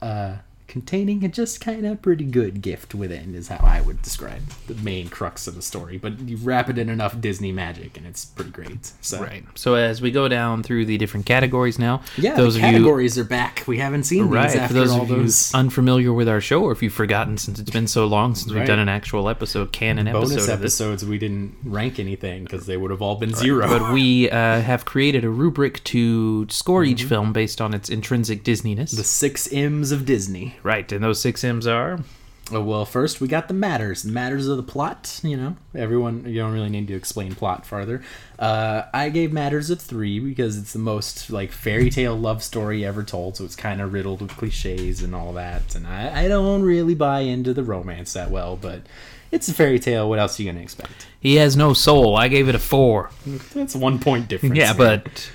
Uh, 0.00 0.36
containing 0.72 1.22
a 1.22 1.28
just 1.28 1.60
kind 1.60 1.84
of 1.84 2.00
pretty 2.00 2.24
good 2.24 2.62
gift 2.62 2.94
within 2.94 3.34
is 3.34 3.48
how 3.48 3.62
I 3.62 3.82
would 3.82 4.00
describe 4.00 4.40
the 4.68 4.74
main 4.76 5.10
crux 5.10 5.46
of 5.46 5.54
the 5.54 5.60
story. 5.60 5.98
But 5.98 6.18
you 6.20 6.38
wrap 6.38 6.70
it 6.70 6.78
in 6.78 6.88
enough 6.88 7.20
Disney 7.20 7.52
magic, 7.52 7.98
and 7.98 8.06
it's 8.06 8.24
pretty 8.24 8.50
great. 8.50 8.90
So 9.02 9.20
Right. 9.20 9.44
So 9.54 9.74
as 9.74 10.00
we 10.00 10.10
go 10.10 10.28
down 10.28 10.62
through 10.62 10.86
the 10.86 10.96
different 10.96 11.26
categories 11.26 11.78
now, 11.78 12.00
yeah, 12.16 12.36
those 12.36 12.56
of 12.56 12.62
you 12.62 12.68
categories 12.68 13.18
are 13.18 13.24
back. 13.24 13.64
We 13.66 13.78
haven't 13.78 14.04
seen 14.04 14.30
right 14.30 14.44
these 14.44 14.54
for 14.54 14.60
after 14.60 14.74
those 14.74 14.90
all 14.92 15.02
of 15.02 15.10
you 15.10 15.16
those 15.16 15.54
unfamiliar 15.54 16.10
with 16.14 16.26
our 16.26 16.40
show, 16.40 16.62
or 16.62 16.72
if 16.72 16.82
you've 16.82 16.94
forgotten 16.94 17.36
since 17.36 17.58
it's 17.58 17.70
been 17.70 17.86
so 17.86 18.06
long 18.06 18.34
since 18.34 18.50
we've 18.50 18.66
done 18.66 18.78
an 18.78 18.88
actual 18.88 19.28
episode, 19.28 19.72
canon 19.72 20.06
bonus 20.06 20.32
episode 20.32 20.40
this. 20.40 20.48
episodes. 20.48 21.04
We 21.04 21.18
didn't 21.18 21.54
rank 21.64 21.98
anything 21.98 22.44
because 22.44 22.64
they 22.64 22.78
would 22.78 22.90
have 22.90 23.02
all 23.02 23.16
been 23.16 23.34
zero. 23.34 23.68
But 23.68 23.92
we 23.92 24.30
uh, 24.30 24.36
have 24.62 24.86
created 24.86 25.22
a 25.22 25.28
rubric 25.30 25.84
to 25.84 26.48
score 26.48 26.82
each 26.82 27.04
film 27.04 27.34
based 27.34 27.60
on 27.60 27.74
its 27.74 27.90
intrinsic 27.90 28.42
Disneyness. 28.42 28.62
Mm-hmm. 28.62 28.96
the 28.96 29.04
six 29.04 29.52
M's 29.52 29.92
of 29.92 30.06
Disney. 30.06 30.56
Right, 30.62 30.90
and 30.90 31.02
those 31.02 31.20
six 31.20 31.44
M's 31.44 31.66
are 31.66 32.00
Oh, 32.50 32.60
well, 32.60 32.84
first 32.84 33.20
we 33.20 33.28
got 33.28 33.48
the 33.48 33.54
matters, 33.54 34.02
the 34.02 34.12
matters 34.12 34.48
of 34.48 34.56
the 34.56 34.62
plot. 34.62 35.20
You 35.22 35.36
know, 35.36 35.56
everyone. 35.74 36.26
You 36.26 36.40
don't 36.40 36.52
really 36.52 36.68
need 36.68 36.88
to 36.88 36.94
explain 36.94 37.34
plot 37.34 37.64
farther. 37.64 38.02
Uh, 38.38 38.82
I 38.92 39.10
gave 39.10 39.32
matters 39.32 39.70
a 39.70 39.76
three 39.76 40.18
because 40.18 40.58
it's 40.58 40.72
the 40.72 40.78
most 40.78 41.30
like 41.30 41.52
fairy 41.52 41.88
tale 41.88 42.16
love 42.16 42.42
story 42.42 42.84
ever 42.84 43.04
told, 43.04 43.36
so 43.36 43.44
it's 43.44 43.56
kind 43.56 43.80
of 43.80 43.92
riddled 43.92 44.20
with 44.20 44.36
cliches 44.36 45.02
and 45.02 45.14
all 45.14 45.32
that. 45.34 45.74
And 45.74 45.86
I, 45.86 46.24
I 46.24 46.28
don't 46.28 46.62
really 46.62 46.94
buy 46.94 47.20
into 47.20 47.54
the 47.54 47.62
romance 47.62 48.12
that 48.14 48.30
well, 48.30 48.56
but 48.56 48.82
it's 49.30 49.48
a 49.48 49.54
fairy 49.54 49.78
tale. 49.78 50.08
What 50.08 50.18
else 50.18 50.38
are 50.38 50.42
you 50.42 50.50
gonna 50.50 50.62
expect? 50.62 51.06
he 51.20 51.36
has 51.36 51.56
no 51.56 51.72
soul. 51.72 52.16
I 52.16 52.26
gave 52.26 52.48
it 52.48 52.54
a 52.56 52.58
four. 52.58 53.10
That's 53.54 53.76
one 53.76 54.00
point 54.00 54.28
difference. 54.28 54.56
Yeah, 54.56 54.72
there. 54.72 54.98
but 54.98 55.30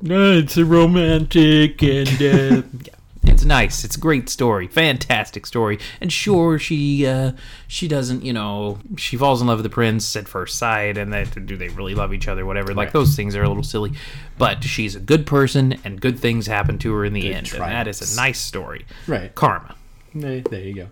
no, 0.00 0.38
it's 0.38 0.56
a 0.56 0.64
romantic 0.64 1.82
and 1.82 2.08
uh, 2.08 2.62
yeah, 2.84 2.94
it's 3.24 3.44
nice. 3.44 3.84
It's 3.84 3.96
a 3.96 4.00
great 4.00 4.28
story, 4.28 4.66
fantastic 4.66 5.46
story. 5.46 5.78
And 6.00 6.12
sure, 6.12 6.58
she 6.58 7.06
uh, 7.06 7.32
she 7.68 7.86
doesn't, 7.88 8.24
you 8.24 8.32
know, 8.32 8.78
she 8.96 9.16
falls 9.16 9.40
in 9.40 9.46
love 9.46 9.58
with 9.58 9.64
the 9.64 9.70
prince 9.70 10.16
at 10.16 10.26
first 10.28 10.58
sight, 10.58 10.96
and 10.96 11.12
that 11.12 11.46
do 11.46 11.56
they 11.56 11.68
really 11.68 11.94
love 11.94 12.12
each 12.14 12.28
other? 12.28 12.46
Whatever. 12.46 12.74
Like 12.74 12.86
Right. 12.86 12.92
those 12.94 13.14
things 13.16 13.36
are 13.36 13.42
a 13.42 13.48
little 13.48 13.62
silly, 13.62 13.92
but 14.38 14.64
she's 14.64 14.94
a 14.96 15.00
good 15.00 15.26
person, 15.26 15.78
and 15.84 16.00
good 16.00 16.18
things 16.18 16.46
happen 16.46 16.78
to 16.78 16.92
her 16.94 17.04
in 17.04 17.12
the 17.12 17.22
Good 17.22 17.32
end, 17.32 17.52
and 17.52 17.62
that 17.62 17.88
is 17.88 18.12
a 18.12 18.16
nice 18.16 18.40
story. 18.40 18.86
right. 19.06 19.34
Karma. 19.34 19.74
There, 20.14 20.40
there 20.40 20.60
you 20.60 20.74
go. 20.74 20.86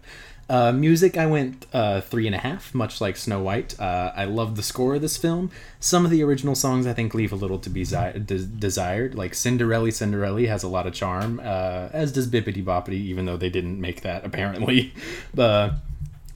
Uh, 0.49 0.73
music, 0.73 1.19
I 1.19 1.27
went 1.27 1.67
uh, 1.75 2.01
three 2.01 2.27
and 2.27 2.35
a 2.35 2.39
half, 2.39 2.75
much 2.75 3.03
like 3.03 3.19
Snow 3.19 3.43
White. 3.43 3.79
Uh, 3.79 4.13
I 4.17 4.25
love 4.25 4.57
the 4.57 4.63
score 4.63 4.95
of 4.95 5.03
this 5.03 5.19
film. 5.19 5.51
Some 5.79 6.07
of 6.07 6.11
the 6.11 6.23
original 6.23 6.55
songs 6.55 6.87
I 6.87 6.95
think 6.95 7.13
leave 7.13 7.33
a 7.33 7.37
little 7.37 7.59
to 7.59 7.69
be 7.69 7.85
zi- 7.85 8.19
des- 8.25 8.47
desired. 8.47 9.15
Like 9.15 9.35
Cinderella, 9.35 9.93
Cinderella 9.93 10.47
has 10.47 10.63
a 10.63 10.69
lot 10.69 10.87
of 10.87 10.95
charm, 10.95 11.39
uh, 11.45 11.91
as 11.93 12.13
does 12.13 12.27
Bippity 12.29 12.65
Boppity, 12.65 12.93
even 12.93 13.27
though 13.27 13.37
they 13.37 13.51
didn't 13.51 13.79
make 13.79 14.01
that 14.03 14.25
apparently. 14.25 14.95
but 15.35 15.75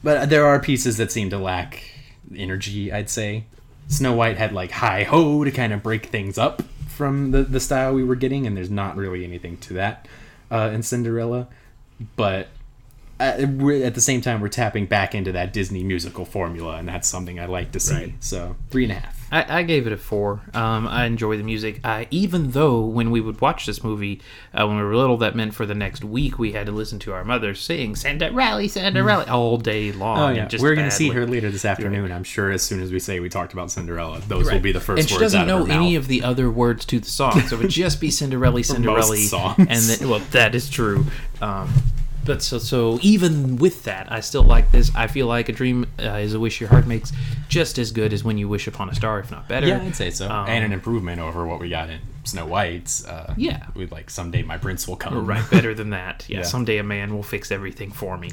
there 0.03 0.45
are 0.45 0.61
pieces 0.61 0.99
that 0.99 1.11
seem 1.11 1.31
to 1.31 1.39
lack 1.39 1.83
energy, 2.37 2.93
I'd 2.93 3.09
say. 3.09 3.45
Snow 3.89 4.13
White 4.13 4.37
had 4.37 4.53
like 4.53 4.71
hi 4.73 5.05
ho 5.05 5.43
to 5.43 5.51
kind 5.51 5.73
of 5.73 5.83
break 5.83 6.07
things 6.07 6.37
up 6.37 6.63
from 6.89 7.31
the, 7.31 7.43
the 7.43 7.61
style 7.61 7.95
we 7.95 8.05
were 8.05 8.15
getting, 8.15 8.47
and 8.47 8.57
there's 8.57 8.71
not 8.71 8.97
really 8.97 9.25
anything 9.25 9.57
to 9.59 9.75
that 9.75 10.07
uh, 10.51 10.71
in 10.73 10.83
Cinderella. 10.83 11.49
But 12.17 12.49
at 13.23 13.95
the 13.95 14.01
same 14.01 14.21
time, 14.21 14.41
we're 14.41 14.49
tapping 14.49 14.87
back 14.87 15.15
into 15.15 15.33
that 15.33 15.53
Disney 15.53 15.85
musical 15.85 16.25
formula, 16.25 16.77
and 16.77 16.89
that's 16.89 17.09
something 17.09 17.39
I 17.39 17.47
like 17.47 17.73
to 17.73 17.81
see. 17.81 17.95
Right. 17.95 18.15
So 18.21 18.57
three 18.71 18.85
and 18.85 18.93
a 18.93 18.97
half. 18.97 19.23
I, 19.33 19.61
I 19.61 19.63
gave 19.63 19.87
it 19.87 19.93
a 19.95 19.97
four. 19.97 20.43
Um, 20.53 20.87
I 20.87 21.07
enjoy 21.07 21.39
the 21.39 21.43
music. 21.43 21.81
I, 21.85 22.07
even 22.11 22.51
though 22.51 22.83
when 22.83 23.11
we 23.11 23.21
would 23.21 23.41
watch 23.41 23.65
this 23.65 23.83
movie 23.83 24.21
uh, 24.53 24.67
when 24.67 24.77
we 24.77 24.83
were 24.83 24.95
little, 24.95 25.17
that 25.19 25.35
meant 25.35 25.55
for 25.55 25.65
the 25.65 25.75
next 25.75 26.05
week 26.05 26.39
we 26.39 26.53
had 26.53 26.67
to 26.67 26.73
listen 26.73 26.99
to 27.01 27.15
our 27.15 27.25
mother 27.25 27.55
sing 27.55 27.97
"Cinderella, 27.97 28.69
Cinderella" 28.69 29.25
all 29.31 29.57
day 29.57 29.91
long. 29.93 30.19
Oh 30.19 30.29
yeah, 30.29 30.49
we're 30.61 30.75
gonna 30.75 30.91
see 30.91 31.09
her 31.11 31.27
later 31.27 31.51
this 31.51 31.65
afternoon. 31.65 32.13
I'm 32.13 32.25
sure 32.25 32.51
as 32.51 32.63
soon 32.63 32.83
as 32.83 32.93
we 32.93 32.99
say 32.99 33.21
we 33.21 33.31
talked 33.31 33.55
about 33.55 33.71
Cinderella, 33.71 34.21
those 34.29 34.51
will 34.51 34.61
be 34.61 34.73
the 34.73 34.81
first 34.81 35.01
and 35.01 35.09
she 35.09 35.15
words 35.15 35.23
doesn't 35.23 35.41
out 35.41 35.47
know 35.47 35.63
of 35.63 35.71
any 35.71 35.97
of 35.97 36.09
the 36.09 36.23
other 36.23 36.51
words 36.51 36.85
to 36.87 37.01
the 37.01 37.09
song, 37.09 37.41
so 37.41 37.57
it 37.57 37.63
would 37.63 37.71
just 37.71 38.01
be 38.01 38.11
Cinderella, 38.23 38.63
Cinderella, 38.63 39.17
songs. 39.17 39.57
and 39.59 39.81
then 39.81 40.11
well, 40.11 40.21
that 40.33 40.55
is 40.55 40.69
true. 40.69 41.07
Um, 41.41 41.73
but 42.25 42.43
so 42.43 42.59
so 42.59 42.99
even 43.03 43.57
with 43.57 43.85
that, 43.85 44.11
I 44.11 44.21
still 44.21 44.43
like 44.45 44.71
this. 44.71 44.91
I 44.95 45.07
feel 45.07 45.27
like 45.27 45.49
a 45.49 45.53
dream 45.53 45.87
uh, 45.99 46.13
is 46.19 46.35
a 46.35 46.41
wish 46.41 46.61
your 46.61 46.71
heart 46.71 46.87
makes 46.87 47.13
just 47.49 47.79
as 47.79 47.93
good 47.93 48.13
as 48.13 48.23
when 48.25 48.39
you 48.39 48.49
wish 48.49 48.67
upon 48.67 48.89
a 48.89 48.95
star, 48.95 49.19
if 49.21 49.31
not 49.31 49.49
better. 49.49 49.67
Yeah, 49.67 49.83
I'd 49.83 49.97
say 49.97 50.11
so, 50.11 50.29
Um, 50.31 50.47
and 50.49 50.65
an 50.65 50.73
improvement 50.73 51.21
over 51.21 51.47
what 51.47 51.61
we 51.61 51.69
got 51.69 51.91
in 51.91 52.01
Snow 52.25 52.47
White's. 52.47 53.05
Uh, 53.07 53.35
Yeah. 53.37 53.67
with 53.75 53.93
like 53.93 54.11
someday 54.11 54.43
my 54.43 54.57
prince 54.59 54.87
will 54.89 54.97
come. 54.97 55.27
right, 55.27 55.49
better 55.51 55.75
than 55.75 55.91
that. 55.91 56.25
Yeah, 56.29 56.39
Yeah. 56.39 56.43
someday 56.45 56.79
a 56.79 56.83
man 56.85 57.15
will 57.15 57.23
fix 57.23 57.51
everything 57.51 57.91
for 57.93 58.17
me. 58.17 58.31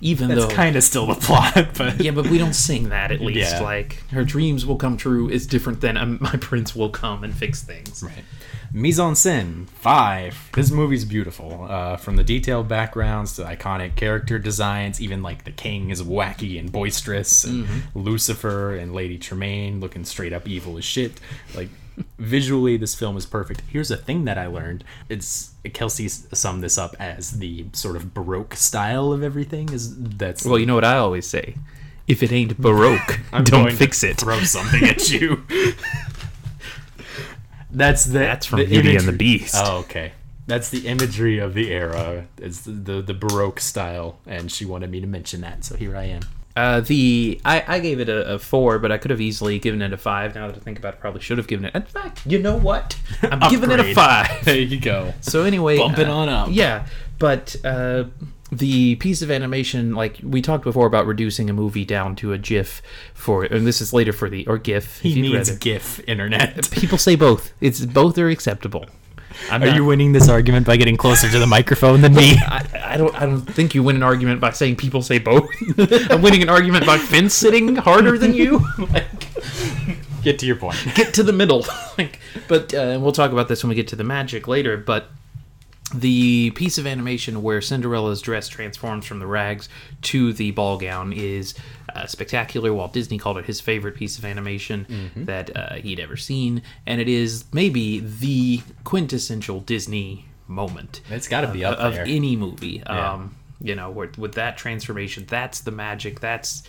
Even 0.00 0.28
That's 0.28 0.42
though 0.46 0.50
kind 0.54 0.76
of 0.76 0.84
still 0.84 1.06
the 1.06 1.14
plot, 1.16 1.70
but 1.78 2.00
Yeah, 2.00 2.12
but 2.12 2.28
we 2.28 2.38
don't 2.38 2.54
sing 2.54 2.90
that 2.90 3.10
at 3.10 3.20
least. 3.20 3.52
Yeah. 3.54 3.60
Like 3.62 4.02
her 4.12 4.22
dreams 4.22 4.64
will 4.64 4.76
come 4.76 4.96
true 4.96 5.28
is 5.28 5.44
different 5.46 5.80
than 5.80 5.96
um, 5.96 6.18
my 6.20 6.32
prince 6.36 6.74
will 6.76 6.90
come 6.90 7.24
and 7.24 7.34
fix 7.34 7.62
things. 7.62 8.02
Right. 8.02 8.24
Mise 8.72 9.00
en 9.00 9.14
scène, 9.14 9.66
five. 9.66 10.50
This 10.52 10.70
movie's 10.70 11.04
beautiful. 11.04 11.66
Uh, 11.68 11.96
from 11.96 12.16
the 12.16 12.24
detailed 12.24 12.68
backgrounds 12.68 13.34
to 13.36 13.42
iconic 13.42 13.96
character 13.96 14.38
designs, 14.38 15.00
even 15.00 15.22
like 15.22 15.44
the 15.44 15.52
king 15.52 15.90
is 15.90 16.02
wacky 16.02 16.58
and 16.58 16.70
boisterous, 16.70 17.44
and 17.44 17.66
Lucifer 17.94 18.76
and 18.76 18.94
Lady 18.94 19.16
Tremaine 19.18 19.80
looking 19.80 20.04
straight 20.04 20.32
up 20.32 20.46
evil 20.46 20.76
as 20.76 20.84
shit. 20.84 21.18
Like, 21.54 21.70
visually, 22.18 22.76
this 22.76 22.94
film 22.94 23.16
is 23.16 23.24
perfect. 23.24 23.62
Here's 23.70 23.90
a 23.90 23.96
thing 23.96 24.24
that 24.26 24.36
I 24.36 24.46
learned. 24.46 24.84
It's 25.08 25.52
Kelsey 25.72 26.08
summed 26.08 26.62
this 26.62 26.76
up 26.76 26.94
as 27.00 27.38
the 27.38 27.66
sort 27.72 27.96
of 27.96 28.12
Baroque 28.12 28.54
style 28.54 29.12
of 29.12 29.22
everything. 29.22 29.72
Is 29.72 29.96
that's 29.96 30.44
Well, 30.44 30.58
you 30.58 30.66
know 30.66 30.74
what 30.74 30.84
I 30.84 30.98
always 30.98 31.26
say: 31.26 31.54
if 32.06 32.22
it 32.22 32.32
ain't 32.32 32.58
baroque, 32.58 33.20
I'm 33.32 33.44
don't 33.44 33.62
going 33.62 33.70
to 33.72 33.76
fix 33.76 34.02
it. 34.02 34.18
Throw 34.18 34.40
something 34.40 34.84
at 34.84 35.10
you. 35.10 35.44
That's 37.78 38.04
the 38.04 38.18
That's 38.18 38.46
from 38.46 38.58
the 38.60 38.66
Beauty 38.66 38.96
and 38.96 39.06
the 39.06 39.12
Beast. 39.12 39.54
Oh, 39.56 39.78
okay. 39.78 40.12
That's 40.46 40.70
the 40.70 40.88
imagery 40.88 41.38
of 41.38 41.54
the 41.54 41.70
era. 41.70 42.26
It's 42.38 42.62
the, 42.62 42.72
the 42.72 43.02
the 43.02 43.14
Baroque 43.14 43.60
style, 43.60 44.18
and 44.26 44.50
she 44.50 44.64
wanted 44.64 44.90
me 44.90 45.00
to 45.00 45.06
mention 45.06 45.42
that, 45.42 45.64
so 45.64 45.76
here 45.76 45.96
I 45.96 46.04
am. 46.04 46.22
Uh, 46.56 46.80
the 46.80 47.40
I, 47.44 47.62
I 47.68 47.78
gave 47.78 48.00
it 48.00 48.08
a, 48.08 48.34
a 48.34 48.38
four, 48.38 48.80
but 48.80 48.90
I 48.90 48.98
could 48.98 49.12
have 49.12 49.20
easily 49.20 49.60
given 49.60 49.80
it 49.80 49.92
a 49.92 49.96
five. 49.96 50.34
Now 50.34 50.48
that 50.48 50.56
I 50.56 50.58
think 50.58 50.78
about 50.78 50.94
it, 50.94 51.00
probably 51.00 51.20
should 51.20 51.38
have 51.38 51.46
given 51.46 51.66
it. 51.66 51.74
In 51.74 51.82
fact, 51.82 52.26
you 52.26 52.40
know 52.40 52.56
what? 52.56 52.98
I'm 53.22 53.48
giving 53.50 53.70
it 53.70 53.78
a 53.78 53.94
five. 53.94 54.28
There 54.44 54.56
you 54.56 54.80
go. 54.80 55.14
So 55.20 55.44
anyway, 55.44 55.78
Bump 55.78 55.98
it 55.98 56.08
uh, 56.08 56.16
on 56.16 56.28
up. 56.28 56.48
Yeah, 56.50 56.86
but 57.20 57.54
uh, 57.64 58.04
the 58.50 58.96
piece 58.96 59.20
of 59.22 59.30
animation, 59.30 59.94
like 59.94 60.18
we 60.22 60.40
talked 60.42 60.64
before 60.64 60.86
about 60.86 61.06
reducing 61.06 61.50
a 61.50 61.52
movie 61.52 61.84
down 61.84 62.16
to 62.16 62.32
a 62.32 62.38
GIF 62.38 62.80
for, 63.14 63.44
and 63.44 63.66
this 63.66 63.80
is 63.80 63.92
later 63.92 64.12
for 64.12 64.28
the 64.30 64.46
or 64.46 64.58
GIF. 64.58 65.00
He 65.00 65.10
if 65.10 65.16
you'd 65.16 65.22
means 65.32 65.48
rather. 65.50 65.58
GIF 65.60 66.00
internet. 66.08 66.70
People 66.70 66.98
say 66.98 67.14
both. 67.14 67.52
It's 67.60 67.84
both 67.84 68.16
are 68.18 68.28
acceptable. 68.28 68.86
I'm 69.50 69.62
Are 69.62 69.66
not- 69.66 69.76
you 69.76 69.84
winning 69.84 70.12
this 70.12 70.28
argument 70.28 70.66
by 70.66 70.76
getting 70.76 70.96
closer 70.96 71.28
to 71.30 71.38
the 71.38 71.46
microphone 71.46 72.00
than 72.00 72.14
me? 72.14 72.36
I, 72.38 72.66
I 72.82 72.96
don't. 72.96 73.14
I 73.14 73.26
don't 73.26 73.42
think 73.42 73.74
you 73.74 73.82
win 73.82 73.94
an 73.96 74.02
argument 74.02 74.40
by 74.40 74.50
saying 74.50 74.76
people 74.76 75.02
say 75.02 75.18
both. 75.18 75.48
I'm 76.10 76.22
winning 76.22 76.42
an 76.42 76.48
argument 76.48 76.86
by 76.86 76.98
fence 76.98 77.34
sitting 77.34 77.76
harder 77.76 78.16
than 78.18 78.34
you. 78.34 78.64
like, 78.78 79.04
Get 80.22 80.38
to 80.40 80.46
your 80.46 80.56
point. 80.56 80.76
get 80.94 81.14
to 81.14 81.22
the 81.22 81.32
middle. 81.32 81.64
like, 81.96 82.18
but 82.48 82.74
uh, 82.74 82.78
and 82.78 83.02
we'll 83.02 83.12
talk 83.12 83.30
about 83.30 83.46
this 83.48 83.62
when 83.62 83.68
we 83.68 83.74
get 83.76 83.86
to 83.88 83.96
the 83.96 84.02
magic 84.04 84.48
later. 84.48 84.76
But 84.76 85.08
the 85.94 86.50
piece 86.52 86.78
of 86.78 86.86
animation 86.86 87.42
where 87.42 87.60
Cinderella's 87.60 88.20
dress 88.20 88.48
transforms 88.48 89.06
from 89.06 89.18
the 89.20 89.26
rags 89.26 89.68
to 90.02 90.32
the 90.32 90.50
ball 90.50 90.78
gown 90.78 91.12
is 91.12 91.54
uh, 91.94 92.06
spectacular. 92.06 92.72
Walt 92.72 92.92
Disney 92.92 93.18
called 93.18 93.38
it 93.38 93.46
his 93.46 93.60
favorite 93.60 93.94
piece 93.94 94.18
of 94.18 94.24
animation 94.24 95.10
that 95.16 95.56
uh, 95.56 95.74
he'd 95.76 95.98
ever 96.00 96.16
seen, 96.16 96.62
and 96.86 97.00
it 97.00 97.08
is 97.08 97.44
maybe 97.52 98.00
the 98.00 98.60
quintessential 98.84 99.60
Disney 99.60 100.26
moment 100.46 101.00
It's 101.10 101.28
got 101.28 101.42
to 101.42 101.48
be 101.48 101.64
of, 101.64 101.74
up 101.74 101.78
of 101.80 101.94
there. 101.94 102.04
any 102.06 102.36
movie. 102.36 102.82
Yeah. 102.86 103.12
Um, 103.12 103.36
you 103.60 103.74
know, 103.74 103.90
where, 103.90 104.10
with 104.16 104.34
that 104.34 104.56
transformation, 104.56 105.24
that's 105.28 105.60
the 105.60 105.70
magic. 105.72 106.20
That's 106.20 106.62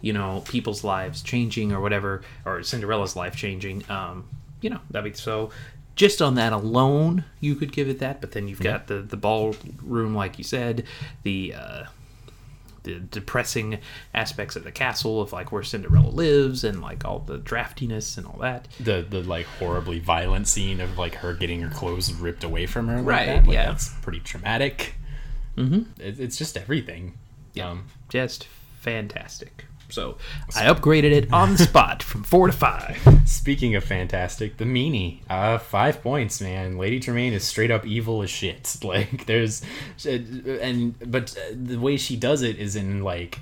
you 0.00 0.12
know 0.12 0.42
people's 0.46 0.84
lives 0.84 1.22
changing 1.22 1.72
or 1.72 1.80
whatever, 1.80 2.22
or 2.44 2.62
Cinderella's 2.62 3.16
life 3.16 3.34
changing. 3.36 3.84
Um, 3.90 4.28
you 4.60 4.70
know, 4.70 4.80
that'd 4.90 5.10
be 5.12 5.16
so. 5.18 5.50
Just 5.96 6.22
on 6.22 6.34
that 6.34 6.52
alone, 6.52 7.24
you 7.40 7.54
could 7.56 7.72
give 7.72 7.88
it 7.88 7.98
that. 7.98 8.20
But 8.20 8.32
then 8.32 8.48
you've 8.48 8.60
got 8.60 8.86
the 8.86 9.00
the 9.00 9.16
ballroom, 9.16 10.14
like 10.14 10.38
you 10.38 10.44
said, 10.44 10.84
the. 11.22 11.54
Uh, 11.54 11.84
the 12.82 13.00
depressing 13.00 13.80
aspects 14.14 14.54
of 14.54 14.62
the 14.62 14.70
castle 14.70 15.20
of 15.20 15.32
like 15.32 15.50
where 15.50 15.64
Cinderella 15.64 16.08
lives 16.08 16.62
and 16.62 16.80
like 16.80 17.04
all 17.04 17.18
the 17.18 17.36
draftiness 17.36 18.16
and 18.16 18.24
all 18.24 18.38
that. 18.40 18.68
the 18.78 19.04
the 19.08 19.24
like 19.24 19.46
horribly 19.58 19.98
violent 19.98 20.46
scene 20.46 20.80
of 20.80 20.96
like 20.96 21.16
her 21.16 21.34
getting 21.34 21.60
her 21.62 21.68
clothes 21.68 22.12
ripped 22.12 22.44
away 22.44 22.66
from 22.66 22.86
her. 22.86 22.98
Like 22.98 23.06
Right, 23.06 23.26
That. 23.26 23.46
Like, 23.46 23.54
yeah. 23.54 23.66
That's 23.66 23.88
pretty 24.02 24.20
traumatic. 24.20 24.94
Mm-hmm. 25.56 26.00
It, 26.00 26.20
it's 26.20 26.36
just 26.36 26.56
everything. 26.56 27.18
Um, 27.60 27.86
Just 28.08 28.46
fantastic. 28.80 29.64
So 29.88 30.18
I 30.56 30.64
upgraded 30.66 31.12
it 31.12 31.32
on 31.32 31.52
the 31.52 31.58
spot 31.58 32.02
from 32.02 32.22
four 32.24 32.46
to 32.48 32.52
five. 32.52 32.98
Speaking 33.24 33.74
of 33.76 33.84
fantastic, 33.84 34.56
the 34.56 34.64
meanie, 34.64 35.20
uh, 35.30 35.58
five 35.58 36.02
points, 36.02 36.40
man. 36.40 36.76
Lady 36.76 36.98
Tremaine 37.00 37.32
is 37.32 37.44
straight 37.44 37.70
up 37.70 37.86
evil 37.86 38.22
as 38.22 38.30
shit. 38.30 38.76
Like, 38.82 39.26
there's, 39.26 39.62
and 40.04 40.94
but 41.10 41.36
uh, 41.36 41.54
the 41.54 41.76
way 41.76 41.96
she 41.96 42.16
does 42.16 42.42
it 42.42 42.56
is 42.58 42.76
in 42.76 43.02
like, 43.02 43.40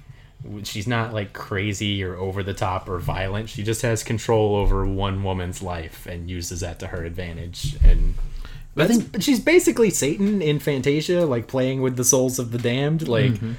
she's 0.65 0.87
not 0.87 1.13
like 1.15 1.33
crazy 1.33 2.03
or 2.05 2.17
over 2.17 2.43
the 2.43 2.55
top 2.55 2.89
or 2.89 2.99
violent. 2.99 3.49
She 3.49 3.63
just 3.63 3.83
has 3.83 4.03
control 4.03 4.57
over 4.57 4.87
one 4.87 5.23
woman's 5.23 5.63
life 5.63 6.07
and 6.07 6.29
uses 6.31 6.61
that 6.61 6.79
to 6.81 6.89
her 6.89 7.05
advantage. 7.05 7.77
And 7.85 8.15
I 8.77 8.87
think- 8.87 9.23
she's 9.23 9.41
basically 9.41 9.91
Satan 9.91 10.43
in 10.43 10.59
Fantasia, 10.59 11.25
like 11.27 11.47
playing 11.47 11.81
with 11.81 11.97
the 11.97 12.05
souls 12.05 12.39
of 12.39 12.51
the 12.51 12.59
damned. 12.59 13.09
Like, 13.09 13.33
Mm-hmm. 13.33 13.53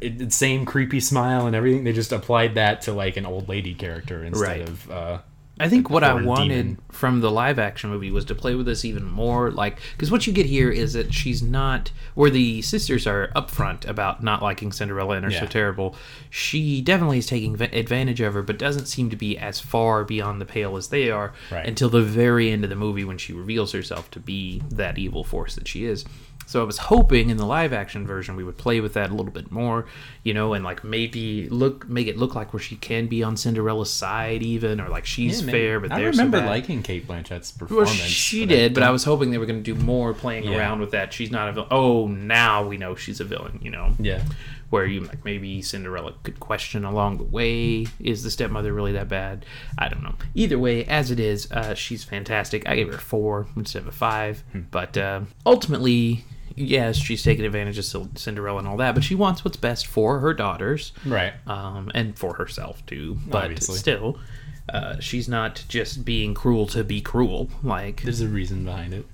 It, 0.00 0.20
it- 0.22 0.32
same 0.32 0.64
creepy 0.64 1.00
smile 1.00 1.46
and 1.46 1.54
everything. 1.56 1.84
They 1.84 1.92
just 1.92 2.12
applied 2.12 2.54
that 2.56 2.82
to 2.82 2.92
like 2.92 3.16
an 3.16 3.26
old 3.26 3.48
lady 3.48 3.74
character 3.74 4.24
instead 4.24 4.46
Right. 4.60 4.68
of. 4.68 4.90
Uh, 4.90 5.18
I 5.60 5.68
think 5.68 5.88
what 5.90 6.02
I 6.04 6.14
wanted 6.22 6.48
demon. 6.48 6.78
From 6.94 7.20
the 7.20 7.30
live 7.30 7.58
action 7.58 7.90
movie 7.90 8.10
was 8.10 8.24
to 8.26 8.34
play 8.34 8.54
with 8.54 8.66
this 8.66 8.84
even 8.84 9.04
more, 9.04 9.50
like 9.50 9.78
because 9.92 10.10
what 10.10 10.26
you 10.26 10.32
get 10.32 10.46
here 10.46 10.70
is 10.70 10.92
that 10.94 11.12
she's 11.12 11.42
not 11.42 11.90
where 12.14 12.30
the 12.30 12.62
sisters 12.62 13.06
are 13.06 13.28
upfront 13.34 13.86
about 13.86 14.22
not 14.22 14.42
liking 14.42 14.72
Cinderella 14.72 15.16
and 15.16 15.26
are 15.26 15.30
so 15.30 15.46
terrible. 15.46 15.94
She 16.30 16.80
definitely 16.80 17.18
is 17.18 17.26
taking 17.26 17.60
advantage 17.60 18.20
of 18.20 18.34
her, 18.34 18.42
but 18.42 18.58
doesn't 18.58 18.86
seem 18.86 19.10
to 19.10 19.16
be 19.16 19.36
as 19.36 19.60
far 19.60 20.04
beyond 20.04 20.40
the 20.40 20.46
pale 20.46 20.76
as 20.76 20.88
they 20.88 21.10
are 21.10 21.32
Right. 21.50 21.66
until 21.66 21.88
the 21.88 22.02
very 22.02 22.50
end 22.50 22.64
of 22.64 22.70
the 22.70 22.76
movie 22.76 23.04
when 23.04 23.18
she 23.18 23.32
reveals 23.32 23.72
herself 23.72 24.10
to 24.12 24.20
be 24.20 24.62
that 24.70 24.98
evil 24.98 25.24
force 25.24 25.54
that 25.56 25.68
she 25.68 25.84
is. 25.84 26.04
So 26.46 26.60
I 26.60 26.64
was 26.64 26.76
hoping 26.76 27.30
in 27.30 27.38
the 27.38 27.46
live 27.46 27.72
action 27.72 28.06
version 28.06 28.36
we 28.36 28.44
would 28.44 28.58
play 28.58 28.80
with 28.80 28.92
that 28.94 29.10
a 29.10 29.14
little 29.14 29.32
bit 29.32 29.50
more, 29.50 29.86
you 30.24 30.34
know, 30.34 30.52
and 30.52 30.62
like 30.62 30.84
maybe 30.84 31.48
look 31.48 31.88
make 31.88 32.06
it 32.06 32.18
look 32.18 32.34
like 32.34 32.52
where 32.52 32.60
she 32.60 32.76
can 32.76 33.06
be 33.06 33.22
on 33.22 33.38
Cinderella's 33.38 33.90
side 33.90 34.42
even, 34.42 34.78
or 34.78 34.88
like 34.90 35.06
she's 35.06 35.40
Yeah, 35.42 35.50
fair, 35.50 35.80
but 35.80 35.90
I 35.90 36.02
remember 36.02 36.40
so 36.40 36.44
liking 36.46 36.82
Cate 36.84 37.06
Blanchett's 37.06 37.52
Well, 37.58 37.66
performance. 37.68 37.96
she 38.00 38.44
but 38.46 38.48
did, 38.54 38.74
but 38.74 38.82
I 38.82 38.90
was 38.90 39.04
hoping 39.04 39.30
they 39.30 39.38
were 39.38 39.46
going 39.46 39.62
to 39.62 39.74
do 39.74 39.80
more 39.82 40.14
playing 40.14 40.44
Yeah. 40.44 40.58
around 40.58 40.80
with 40.80 40.92
that. 40.92 41.12
She's 41.12 41.30
not 41.30 41.48
a 41.48 41.52
villain. 41.52 41.68
Oh, 41.70 42.06
now 42.06 42.66
we 42.66 42.76
know 42.76 42.94
she's 42.94 43.20
a 43.20 43.24
villain. 43.24 43.58
You 43.62 43.70
know, 43.70 43.94
Yeah, 43.98 44.22
where 44.70 44.86
you 44.86 45.00
like 45.00 45.24
maybe 45.24 45.60
Cinderella 45.62 46.14
could 46.22 46.38
question 46.40 46.84
along 46.84 47.18
the 47.18 47.24
way: 47.24 47.86
Is 48.00 48.22
the 48.22 48.30
stepmother 48.30 48.72
really 48.72 48.92
that 48.92 49.08
bad? 49.08 49.44
I 49.78 49.88
don't 49.88 50.02
know. 50.02 50.14
Either 50.34 50.58
way, 50.58 50.84
as 50.84 51.10
it 51.10 51.18
is, 51.18 51.50
uh, 51.50 51.74
she's 51.74 52.04
fantastic. 52.04 52.68
I 52.68 52.76
gave 52.76 52.88
her 52.88 52.94
a 52.94 52.98
four 53.00 53.46
instead 53.56 53.82
of 53.82 53.88
a 53.88 53.92
five, 53.92 54.44
Hmm. 54.52 54.60
but 54.70 54.96
uh, 54.96 55.22
ultimately. 55.46 56.24
Yes, 56.56 56.98
she's 56.98 57.24
taking 57.24 57.44
advantage 57.44 57.78
of 57.78 58.08
Cinderella 58.16 58.60
and 58.60 58.68
all 58.68 58.76
that, 58.76 58.94
but 58.94 59.02
she 59.02 59.16
wants 59.16 59.44
what's 59.44 59.56
best 59.56 59.88
for 59.88 60.20
her 60.20 60.32
daughters 60.32 60.92
right. 61.04 61.32
um, 61.48 61.90
and 61.96 62.16
for 62.16 62.34
herself 62.34 62.84
too. 62.86 63.18
But 63.26 63.46
Obviously. 63.46 63.76
still, 63.76 64.20
uh, 64.68 64.98
she's 65.00 65.28
not 65.28 65.64
just 65.68 66.04
being 66.04 66.34
cruel 66.34 66.66
to 66.68 66.82
be 66.84 67.00
cruel. 67.00 67.48
Like 67.62 68.02
There's 68.02 68.20
a 68.20 68.28
reason 68.28 68.64
behind 68.64 68.94
it. 68.94 69.06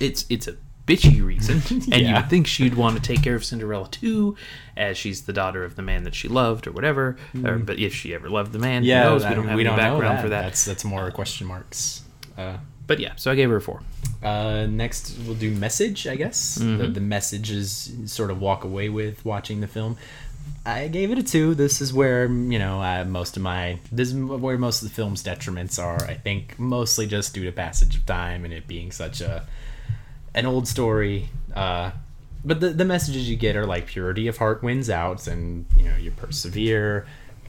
it's 0.00 0.24
it's 0.30 0.48
a 0.48 0.56
bitchy 0.86 1.24
reason, 1.24 1.62
and 1.92 2.06
you 2.06 2.14
would 2.14 2.28
think 2.30 2.46
she'd 2.46 2.74
want 2.74 2.96
to 2.96 3.02
take 3.02 3.22
care 3.22 3.34
of 3.36 3.44
Cinderella 3.44 3.88
too, 3.90 4.36
as 4.76 4.96
she's 4.98 5.22
the 5.22 5.32
daughter 5.32 5.62
of 5.64 5.76
the 5.76 5.82
man 5.82 6.02
that 6.04 6.14
she 6.14 6.26
loved 6.28 6.66
or 6.66 6.72
whatever. 6.72 7.16
Or, 7.44 7.58
but 7.58 7.78
if 7.78 7.94
she 7.94 8.14
ever 8.14 8.28
loved 8.28 8.52
the 8.52 8.58
man. 8.58 8.82
Yeah, 8.84 9.04
knows? 9.04 9.22
I 9.24 9.30
We 9.30 9.34
don't 9.36 9.48
have 9.48 9.56
we 9.56 9.62
any 9.62 9.68
don't 9.70 9.76
know 9.76 9.82
background 9.82 10.18
that. 10.18 10.22
for 10.22 10.28
that. 10.30 10.42
That's 10.42 10.64
that's 10.64 10.84
more 10.84 11.10
question 11.10 11.46
marks. 11.46 12.02
Uh, 12.36 12.56
But 12.86 12.98
yeah, 12.98 13.12
so 13.16 13.30
I 13.30 13.34
gave 13.36 13.50
her 13.50 13.56
a 13.56 13.60
four. 13.60 13.82
uh, 14.22 14.66
next, 14.68 15.16
we'll 15.24 15.36
do 15.36 15.50
message. 15.54 16.06
I 16.08 16.16
guess 16.16 16.58
Mm-hmm. 16.58 16.78
the, 16.78 16.86
the 16.88 17.00
messages 17.00 17.92
sort 18.06 18.30
of 18.32 18.40
walk 18.40 18.64
away 18.64 18.88
with 18.88 19.24
watching 19.24 19.60
the 19.60 19.68
film. 19.68 19.96
I 20.64 20.88
gave 20.88 21.10
it 21.10 21.18
a 21.18 21.22
two. 21.22 21.54
This 21.54 21.80
is 21.80 21.92
where 21.92 22.26
you 22.26 22.58
know 22.58 22.82
uh, 22.82 23.04
most 23.04 23.36
of 23.36 23.42
my 23.42 23.78
this 23.90 24.08
is 24.08 24.14
where 24.14 24.58
most 24.58 24.82
of 24.82 24.88
the 24.88 24.94
film's 24.94 25.22
detriments 25.22 25.82
are. 25.82 26.02
I 26.04 26.14
think 26.14 26.58
mostly 26.58 27.06
just 27.06 27.34
due 27.34 27.44
to 27.44 27.52
passage 27.52 27.96
of 27.96 28.06
time 28.06 28.44
and 28.44 28.52
it 28.52 28.66
being 28.66 28.92
such 28.92 29.20
a 29.20 29.46
an 30.34 30.46
old 30.46 30.68
story. 30.68 31.28
Uh, 31.54 31.92
but 32.44 32.60
the 32.60 32.70
the 32.70 32.84
messages 32.84 33.28
you 33.28 33.36
get 33.36 33.56
are 33.56 33.66
like 33.66 33.86
purity 33.86 34.28
of 34.28 34.36
heart 34.38 34.62
wins 34.62 34.90
out, 34.90 35.26
and 35.26 35.66
you 35.76 35.84
know 35.84 35.96
you 35.96 36.10
persevere, 36.10 37.06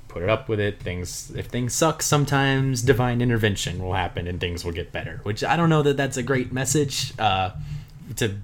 put 0.08 0.22
it 0.22 0.30
up 0.30 0.50
with 0.50 0.60
it. 0.60 0.80
Things 0.80 1.32
if 1.36 1.48
things 1.48 1.74
suck, 1.74 2.02
sometimes 2.02 2.82
divine 2.82 3.22
intervention 3.22 3.82
will 3.82 3.94
happen 3.94 4.28
and 4.28 4.40
things 4.40 4.66
will 4.66 4.74
get 4.74 4.92
better. 4.92 5.20
Which 5.24 5.44
I 5.44 5.56
don't 5.56 5.70
know 5.70 5.82
that 5.84 5.98
that's 5.98 6.18
a 6.18 6.24
great 6.24 6.52
message 6.52 7.14
uh, 7.20 7.52
to 8.18 8.36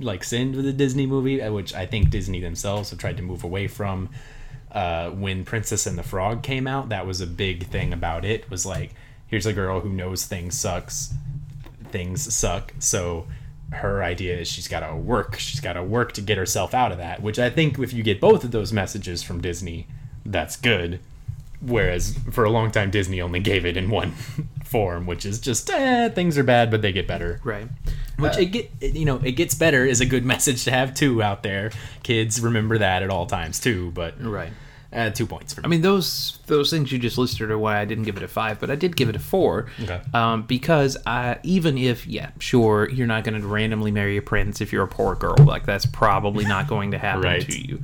like 0.00 0.24
send 0.24 0.56
with 0.56 0.66
a 0.66 0.72
Disney 0.72 1.06
movie, 1.06 1.42
uh, 1.42 1.52
which 1.52 1.74
I 1.74 1.86
think 1.86 2.10
Disney 2.10 2.40
themselves 2.40 2.90
have 2.90 2.98
tried 2.98 3.16
to 3.16 3.22
move 3.22 3.44
away 3.44 3.68
from. 3.68 4.10
Uh, 4.70 5.10
when 5.10 5.44
Princess 5.44 5.86
and 5.86 5.98
the 5.98 6.02
Frog 6.02 6.42
came 6.42 6.66
out, 6.66 6.90
that 6.90 7.06
was 7.06 7.20
a 7.20 7.26
big 7.26 7.66
thing 7.68 7.92
about 7.92 8.24
it. 8.24 8.50
Was 8.50 8.66
like, 8.66 8.94
here's 9.26 9.46
a 9.46 9.52
girl 9.52 9.80
who 9.80 9.88
knows 9.88 10.26
things 10.26 10.58
sucks, 10.58 11.14
things 11.90 12.34
suck, 12.34 12.74
so 12.78 13.26
her 13.72 14.02
idea 14.02 14.38
is 14.38 14.48
she's 14.48 14.68
got 14.68 14.80
to 14.80 14.94
work. 14.94 15.38
She's 15.38 15.60
got 15.60 15.74
to 15.74 15.82
work 15.82 16.12
to 16.12 16.20
get 16.20 16.38
herself 16.38 16.74
out 16.74 16.92
of 16.92 16.98
that. 16.98 17.22
Which 17.22 17.38
I 17.38 17.50
think 17.50 17.78
if 17.78 17.92
you 17.92 18.02
get 18.02 18.20
both 18.20 18.44
of 18.44 18.50
those 18.50 18.72
messages 18.72 19.22
from 19.22 19.40
Disney, 19.40 19.86
that's 20.24 20.56
good. 20.56 21.00
Whereas 21.60 22.16
for 22.30 22.44
a 22.44 22.50
long 22.50 22.70
time, 22.70 22.90
Disney 22.90 23.20
only 23.20 23.40
gave 23.40 23.66
it 23.66 23.76
in 23.76 23.90
one 23.90 24.12
form, 24.64 25.06
which 25.06 25.26
is 25.26 25.40
just 25.40 25.68
eh, 25.70 26.08
things 26.10 26.38
are 26.38 26.44
bad, 26.44 26.70
but 26.70 26.82
they 26.82 26.92
get 26.92 27.06
better. 27.06 27.40
Right. 27.42 27.68
Which 28.18 28.36
it 28.38 28.46
get 28.46 28.70
it- 28.80 28.94
you 28.94 29.04
know 29.04 29.20
it 29.24 29.32
gets 29.32 29.54
better 29.54 29.84
is 29.84 30.00
a 30.00 30.06
good 30.06 30.24
message 30.34 30.64
to 30.64 30.70
have 30.70 30.94
too 30.94 31.22
out 31.22 31.42
there. 31.42 31.70
Kids 32.02 32.40
remember 32.40 32.78
that 32.78 33.02
at 33.02 33.10
all 33.10 33.26
times 33.26 33.60
too. 33.60 33.90
But 33.92 34.14
Right. 34.22 34.50
uh, 34.92 35.10
two 35.10 35.26
points 35.26 35.52
for 35.52 35.60
me. 35.60 35.66
I 35.66 35.68
mean, 35.68 35.82
those 35.82 36.38
those 36.46 36.70
things 36.70 36.90
you 36.90 36.98
just 36.98 37.18
listed 37.18 37.50
are 37.50 37.58
why 37.58 37.78
I 37.78 37.84
didn't 37.84 38.04
give 38.04 38.16
it 38.16 38.22
a 38.22 38.28
five, 38.28 38.58
but 38.58 38.70
I 38.70 38.74
did 38.74 38.96
give 38.96 39.08
it 39.10 39.16
a 39.16 39.18
four. 39.20 39.66
Okay. 39.82 40.00
Um, 40.14 40.42
because 40.44 40.96
I, 41.06 41.36
even 41.42 41.76
if, 41.76 42.06
yeah, 42.06 42.30
sure, 42.38 42.88
you're 42.88 43.06
not 43.06 43.22
going 43.22 43.38
to 43.40 43.46
randomly 43.46 43.90
marry 43.90 44.16
a 44.16 44.22
prince 44.22 44.60
if 44.62 44.72
you're 44.72 44.84
a 44.84 44.88
poor 44.88 45.14
girl. 45.14 45.36
Like, 45.38 45.66
that's 45.66 45.84
probably 45.84 46.46
not 46.46 46.68
going 46.68 46.92
to 46.92 46.98
happen 46.98 47.20
Right. 47.24 47.42
to 47.48 47.60
you. 47.68 47.80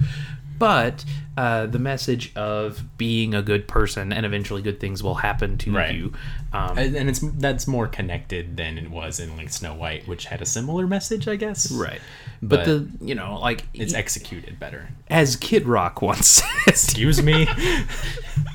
But 0.59 1.05
uh, 1.37 1.67
the 1.67 1.79
message 1.81 2.35
of 2.37 2.85
being 2.97 3.35
a 3.35 3.43
good 3.43 3.67
person 3.67 4.13
and 4.13 4.25
eventually 4.25 4.63
good 4.63 4.79
things 4.81 5.03
will 5.03 5.17
happen 5.17 5.59
to 5.59 5.73
Right. 5.73 5.95
you. 5.95 6.13
Um, 6.53 6.79
and 6.79 6.95
and 6.95 7.09
it's 7.09 7.19
that's 7.19 7.67
more 7.67 7.89
connected 7.89 8.57
than 8.57 8.79
it 8.79 8.91
was 8.91 9.19
in 9.19 9.37
like 9.37 9.51
Snow 9.51 9.75
White, 9.75 10.07
which 10.07 10.27
had 10.27 10.41
a 10.41 10.47
similar 10.47 10.87
message, 10.87 11.27
I 11.27 11.37
guess. 11.37 11.71
right. 11.73 12.01
But, 12.49 12.57
But 12.59 12.65
the, 12.67 12.89
you 13.01 13.15
know, 13.15 13.39
like, 13.41 13.65
It's 13.73 13.95
executed 13.95 14.59
better. 14.59 14.89
as 15.09 15.37
Kid 15.37 15.67
Rock 15.67 16.03
once 16.03 16.43
Excuse 16.67 17.23
me. 17.23 17.47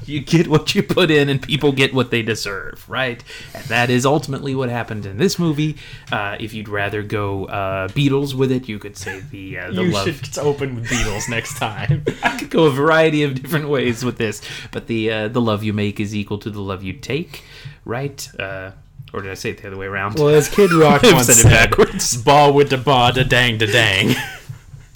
you 0.06 0.20
get 0.20 0.48
what 0.48 0.74
you 0.76 0.84
put 0.84 1.10
in 1.12 1.30
and 1.30 1.42
people 1.42 1.72
get 1.72 1.94
what 1.94 2.10
they 2.12 2.22
deserve 2.22 2.84
right 2.90 3.24
and 3.54 3.64
that 3.66 3.90
is 3.90 4.06
ultimately 4.06 4.56
what 4.56 4.70
happened 4.70 5.06
in 5.06 5.18
this 5.18 5.38
movie 5.38 5.78
uh, 6.12 6.36
if 6.40 6.54
you'd 6.54 6.68
rather 6.68 7.04
go 7.04 7.46
uh, 7.46 7.88
beatles 7.90 8.34
with 8.34 8.52
it 8.52 8.68
you 8.68 8.80
could 8.80 8.98
say 8.98 9.22
the 9.32 9.58
uh, 9.58 9.72
the 9.72 9.84
you 9.84 9.92
love 9.92 10.08
should 10.08 10.38
open 10.40 10.76
with 10.76 10.86
Beatles 10.88 11.30
next 11.30 11.58
time. 11.58 12.04
I 12.24 12.38
could 12.38 12.50
go 12.50 12.66
a 12.66 12.72
variety 12.72 13.24
of 13.24 13.40
different 13.42 13.70
ways 13.70 14.04
with 14.04 14.18
this 14.18 14.42
but 14.72 14.88
the 14.88 15.12
uh, 15.12 15.28
the 15.28 15.42
love 15.42 15.64
you 15.64 15.74
make 15.74 16.00
is 16.00 16.16
equal 16.16 16.40
to 16.40 16.50
the 16.50 16.62
love 16.62 16.84
you 16.84 16.94
take 16.94 17.44
right 17.86 18.28
uh, 18.40 18.72
or 19.14 19.22
did 19.22 19.32
I 19.32 19.36
say 19.36 19.52
it 19.52 19.62
the 19.62 19.68
other 19.68 19.78
way 19.78 19.86
around 19.88 20.16
well, 20.20 20.30
as 20.30 20.50
Kid 20.50 20.72
Rock 20.74 21.04
once 21.04 21.28
said 21.28 21.46
it 21.46 21.50
backwards. 21.70 22.16
"Ball 22.22 22.54
with 22.54 22.70
the 22.70 22.78
ba 22.78 23.12
da 23.14 23.24
dang 23.24 23.58
da 23.58 23.66
dang." 23.66 24.16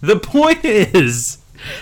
The 0.01 0.20
point 0.20 0.66
is 0.66 1.38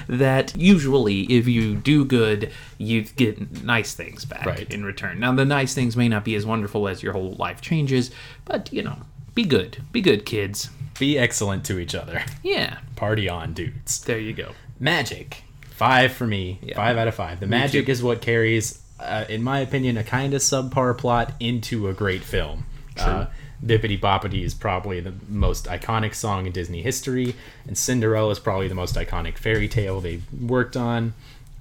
that 0.07 0.55
usually, 0.55 1.21
if 1.23 1.47
you 1.47 1.73
do 1.75 2.05
good, 2.05 2.51
you 2.77 3.01
get 3.01 3.63
nice 3.63 3.95
things 3.95 4.25
back 4.25 4.45
Right. 4.45 4.71
in 4.71 4.85
return. 4.85 5.19
Now, 5.19 5.33
the 5.33 5.43
nice 5.43 5.73
things 5.73 5.97
may 5.97 6.07
not 6.07 6.23
be 6.23 6.35
as 6.35 6.45
wonderful 6.45 6.87
as 6.87 7.01
your 7.01 7.13
whole 7.13 7.31
life 7.39 7.61
changes, 7.61 8.11
but 8.45 8.71
you 8.71 8.83
know, 8.83 8.97
be 9.33 9.43
good. 9.43 9.83
Be 9.91 10.01
good, 10.01 10.23
kids. 10.25 10.69
Be 10.99 11.17
excellent 11.17 11.65
to 11.65 11.79
each 11.79 11.95
other. 11.95 12.23
Yeah, 12.43 12.77
Party 12.95 13.27
on, 13.27 13.53
dudes. 13.53 14.01
there 14.03 14.19
you 14.19 14.33
go. 14.33 14.51
Magic. 14.79 15.43
Five 15.71 16.11
for 16.11 16.27
me. 16.27 16.59
Five 16.75 16.95
out 16.97 17.07
of 17.07 17.15
five. 17.15 17.39
The 17.39 17.47
magic 17.47 17.87
too. 17.87 17.91
is 17.91 18.03
what 18.03 18.21
carries, 18.21 18.80
uh, 19.01 19.25
in 19.29 19.43
my 19.43 19.59
opinion, 19.59 19.97
a 19.97 20.03
kind 20.03 20.33
of 20.33 20.41
subpar 20.41 20.97
plot 20.97 21.33
into 21.39 21.87
a 21.87 21.93
great 21.93 22.23
film. 22.23 22.65
Uh, 22.97 23.25
Bippity 23.65 23.99
Boppity 23.99 24.43
is 24.43 24.53
probably 24.53 24.99
the 24.99 25.13
most 25.27 25.65
iconic 25.65 26.13
song 26.13 26.45
in 26.45 26.51
Disney 26.51 26.81
history, 26.81 27.35
and 27.67 27.77
Cinderella 27.77 28.31
is 28.31 28.39
probably 28.39 28.67
the 28.67 28.75
most 28.75 28.95
iconic 28.95 29.37
fairy 29.37 29.67
tale 29.67 30.01
they've 30.01 30.23
worked 30.33 30.75
on. 30.75 31.13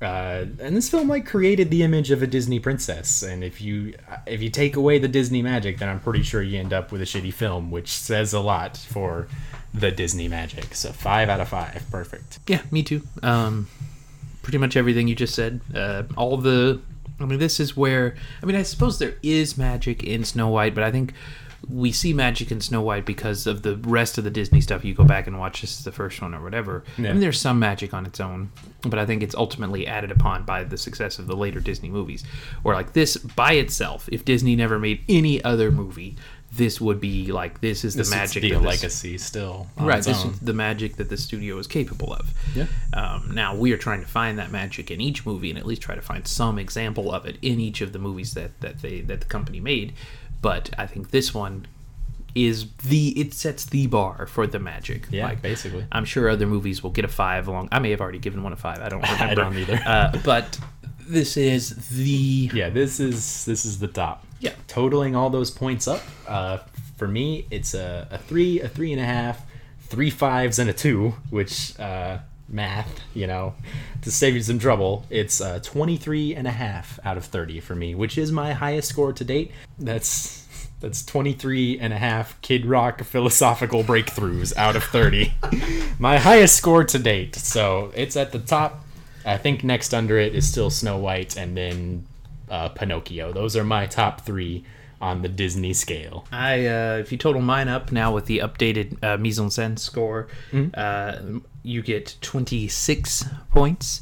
Uh, 0.03 0.47
and 0.61 0.75
this 0.77 0.89
film 0.89 1.09
like 1.09 1.27
created 1.27 1.71
the 1.71 1.83
image 1.83 2.11
of 2.11 2.23
a 2.23 2.27
Disney 2.27 2.59
princess, 2.59 3.23
and 3.23 3.45
if 3.45 3.61
you 3.61 3.95
if 4.27 4.41
you 4.43 4.49
take 4.49 4.77
away 4.77 4.99
the 4.99 5.09
Disney 5.09 5.43
magic, 5.43 5.79
then 5.79 5.91
I'm 5.91 6.01
pretty 6.01 6.23
sure 6.23 6.43
you 6.43 6.59
end 6.59 6.73
up 6.73 6.91
with 6.91 7.03
a 7.03 7.05
shitty 7.05 7.35
film, 7.35 7.71
which 7.71 7.89
says 7.89 8.33
a 8.33 8.41
lot 8.41 8.79
for 8.79 9.29
the 9.75 9.91
Disney 9.91 10.27
magic. 10.27 10.75
So 10.75 10.91
five 10.91 11.29
out 11.29 11.41
of 11.41 11.49
five, 11.49 11.85
perfect. 11.91 12.39
Yeah, 12.47 12.63
me 12.71 12.83
too. 12.83 13.03
Um, 13.23 13.69
pretty 14.43 14.59
much 14.59 14.77
everything 14.77 15.07
you 15.07 15.15
just 15.15 15.35
said. 15.35 15.61
Uh, 15.75 16.05
all 16.17 16.37
the, 16.39 16.81
I 17.21 17.25
mean, 17.27 17.39
this 17.39 17.61
is 17.61 17.77
where 17.77 18.17
I 18.43 18.47
mean, 18.47 18.57
I 18.57 18.63
suppose 18.63 18.99
there 18.99 19.15
is 19.23 19.59
magic 19.59 20.03
in 20.03 20.25
Snow 20.25 20.49
White, 20.49 20.75
but 20.75 20.85
I 20.85 20.91
think 20.91 21.13
we 21.69 21.93
see 21.93 22.15
magic 22.15 22.51
in 22.51 22.61
Snow 22.61 22.81
White 22.81 23.05
because 23.05 23.47
of 23.47 23.63
the 23.63 23.77
rest 23.77 24.17
of 24.17 24.25
the 24.25 24.31
Disney 24.31 24.61
stuff. 24.63 24.85
You 24.85 24.95
go 24.95 25.05
back 25.05 25.27
and 25.27 25.39
watch 25.39 25.61
this 25.61 25.79
is 25.79 25.85
the 25.85 25.93
first 25.93 26.21
one 26.23 26.35
or 26.35 26.43
whatever. 26.43 26.85
I 26.97 27.13
mean, 27.13 27.21
there's 27.21 27.41
some 27.41 27.59
magic 27.59 27.93
on 27.93 28.07
its 28.07 28.19
own, 28.19 28.51
but 28.83 28.99
I 28.99 29.05
think 29.05 29.23
it's 29.23 29.35
ultimately 29.35 29.87
added 29.87 30.11
upon 30.11 30.45
by 30.45 30.65
the 30.65 30.79
success 30.79 31.19
of 31.19 31.27
the 31.27 31.37
later 31.37 31.61
Disney 31.61 31.91
movies. 31.91 32.25
Or 32.65 32.73
like 32.73 32.95
this 32.95 33.17
by 33.19 33.53
itself, 33.53 34.09
if 34.11 34.25
Disney 34.25 34.57
never 34.57 34.79
made 34.79 35.03
any 35.09 35.45
other 35.45 35.71
movie. 35.71 36.17
This 36.53 36.81
would 36.81 37.01
be 37.01 37.31
like 37.31 37.61
this 37.61 37.85
is 37.85 37.95
the 37.95 37.99
This 38.01 38.11
magic 38.11 38.43
a 38.45 38.49
this- 38.51 38.61
legacy 38.61 39.19
still. 39.19 39.69
right 39.79 40.03
this 40.03 40.25
own. 40.25 40.33
is 40.33 40.41
the 40.41 40.53
magic 40.53 40.97
that 40.97 41.09
the 41.09 41.17
studio 41.17 41.59
is 41.59 41.67
capable 41.67 42.13
of 42.13 42.33
Yeah. 42.57 42.67
um, 42.93 43.31
now 43.35 43.55
we 43.55 43.73
are 43.73 43.77
trying 43.77 44.01
to 44.01 44.09
find 44.09 44.39
that 44.39 44.51
magic 44.51 44.91
in 44.91 45.01
each 45.01 45.25
movie 45.25 45.51
and 45.51 45.59
at 45.59 45.65
least 45.65 45.81
try 45.83 45.95
to 45.95 46.03
find 46.03 46.27
some 46.27 46.59
example 46.59 47.13
of 47.13 47.25
it 47.25 47.37
in 47.41 47.61
each 47.61 47.81
of 47.81 47.93
the 47.93 47.99
movies 48.01 48.35
that, 48.35 48.61
that 48.61 48.83
they 48.83 49.01
that 49.03 49.21
the 49.21 49.27
company 49.27 49.61
made 49.61 49.93
but 50.43 50.71
i 50.77 50.87
think 50.87 51.11
this 51.13 51.33
one 51.33 51.67
is 52.35 52.67
the 52.85 53.09
it 53.21 53.33
sets 53.35 53.65
the 53.67 53.87
bar 53.87 54.27
for 54.27 54.47
the 54.47 54.59
magic 54.59 55.07
Yeah, 55.11 55.35
basically. 55.35 55.85
i'm 55.93 56.05
sure 56.05 56.29
other 56.29 56.47
movies 56.47 56.83
will 56.83 56.91
get 56.91 57.05
a 57.05 57.09
five 57.09 57.47
along 57.49 57.69
i 57.73 57.79
may 57.79 57.91
have 57.91 58.01
already 58.01 58.19
given 58.19 58.43
one 58.43 58.53
a 58.53 58.57
five 58.57 58.79
i 58.81 58.89
don't 58.89 59.03
remember 59.03 59.25
I 59.33 59.35
don't 59.35 59.57
either. 59.57 59.81
uh, 59.87 60.17
but 60.25 60.59
this 61.09 61.37
is 61.37 61.89
the 61.91 62.51
Yeah, 62.55 62.71
this 62.71 63.01
is 63.01 63.45
this 63.45 63.65
is 63.65 63.79
the 63.81 63.89
top. 63.89 64.25
Yeah. 64.41 64.55
Totaling 64.67 65.15
all 65.15 65.31
those 65.31 65.51
points 65.51 65.87
up, 65.87 66.03
uh, 66.27 66.59
for 66.97 67.07
me, 67.07 67.47
it's 67.51 67.75
a, 67.75 68.09
a 68.11 68.19
three, 68.19 68.61
a 68.61 68.69
three 68.69 68.93
and 68.93 69.01
a 69.01 69.05
half, 69.05 69.45
three 69.81 70.11
fives, 70.11 70.59
and 70.59 70.69
a 70.69 70.73
two, 70.73 71.15
which 71.31 71.79
uh, 71.79 72.19
math, 72.49 73.01
you 73.15 73.27
know, 73.27 73.55
to 74.03 74.11
save 74.11 74.35
you 74.35 74.43
some 74.43 74.59
trouble, 74.59 75.05
it's 75.09 75.41
uh, 75.41 75.61
23 75.63 76.35
and 76.35 76.47
a 76.47 76.51
half 76.51 76.99
out 77.05 77.17
of 77.17 77.25
30 77.25 77.61
for 77.61 77.75
me, 77.75 77.95
which 77.95 78.19
is 78.19 78.33
my 78.33 78.53
highest 78.53 78.89
score 78.89 79.13
to 79.13 79.25
date. 79.25 79.53
That's 79.79 80.41
that's 80.81 81.05
23 81.05 81.79
and 81.79 81.93
a 81.93 81.99
half 81.99 82.41
Kid 82.41 82.65
Rock 82.65 83.03
philosophical 83.03 83.85
breakthroughs 83.85 84.57
out 84.57 84.77
of 84.77 84.85
30. 84.85 85.35
my 85.99 86.19
highest 86.19 86.57
score 86.57 86.85
to 86.85 86.99
date. 86.99 87.37
So 87.37 87.93
it's 87.95 88.17
at 88.17 88.33
the 88.33 88.39
top. 88.39 88.85
I 89.27 89.37
think 89.37 89.63
next 89.63 89.93
under 89.93 90.19
it 90.19 90.35
is 90.35 90.49
still 90.49 90.71
Snow 90.71 90.97
White 90.97 91.37
and 91.37 91.55
then 91.55 92.07
uh, 92.51 92.69
Pinocchio. 92.71 93.33
Those 93.33 93.57
are 93.57 93.65
my 93.65 93.87
top 93.87 94.21
three 94.23 94.65
on 95.01 95.23
the 95.23 95.29
Disney 95.29 95.73
scale. 95.73 96.27
I 96.31 96.67
uh, 96.67 96.99
if 97.01 97.11
you 97.13 97.17
total 97.19 97.41
mine 97.41 97.69
up 97.69 97.91
now 97.93 98.13
with 98.15 98.27
the 98.27 98.39
updated 98.39 99.03
uh, 99.03 99.17
mise 99.17 99.39
en 99.39 99.47
scène 99.49 99.79
score, 99.79 100.29
Mm-hmm. 100.53 100.71
uh, 100.75 101.41
you 101.63 101.83
get 101.83 102.17
26 102.23 103.25
points. 103.51 104.01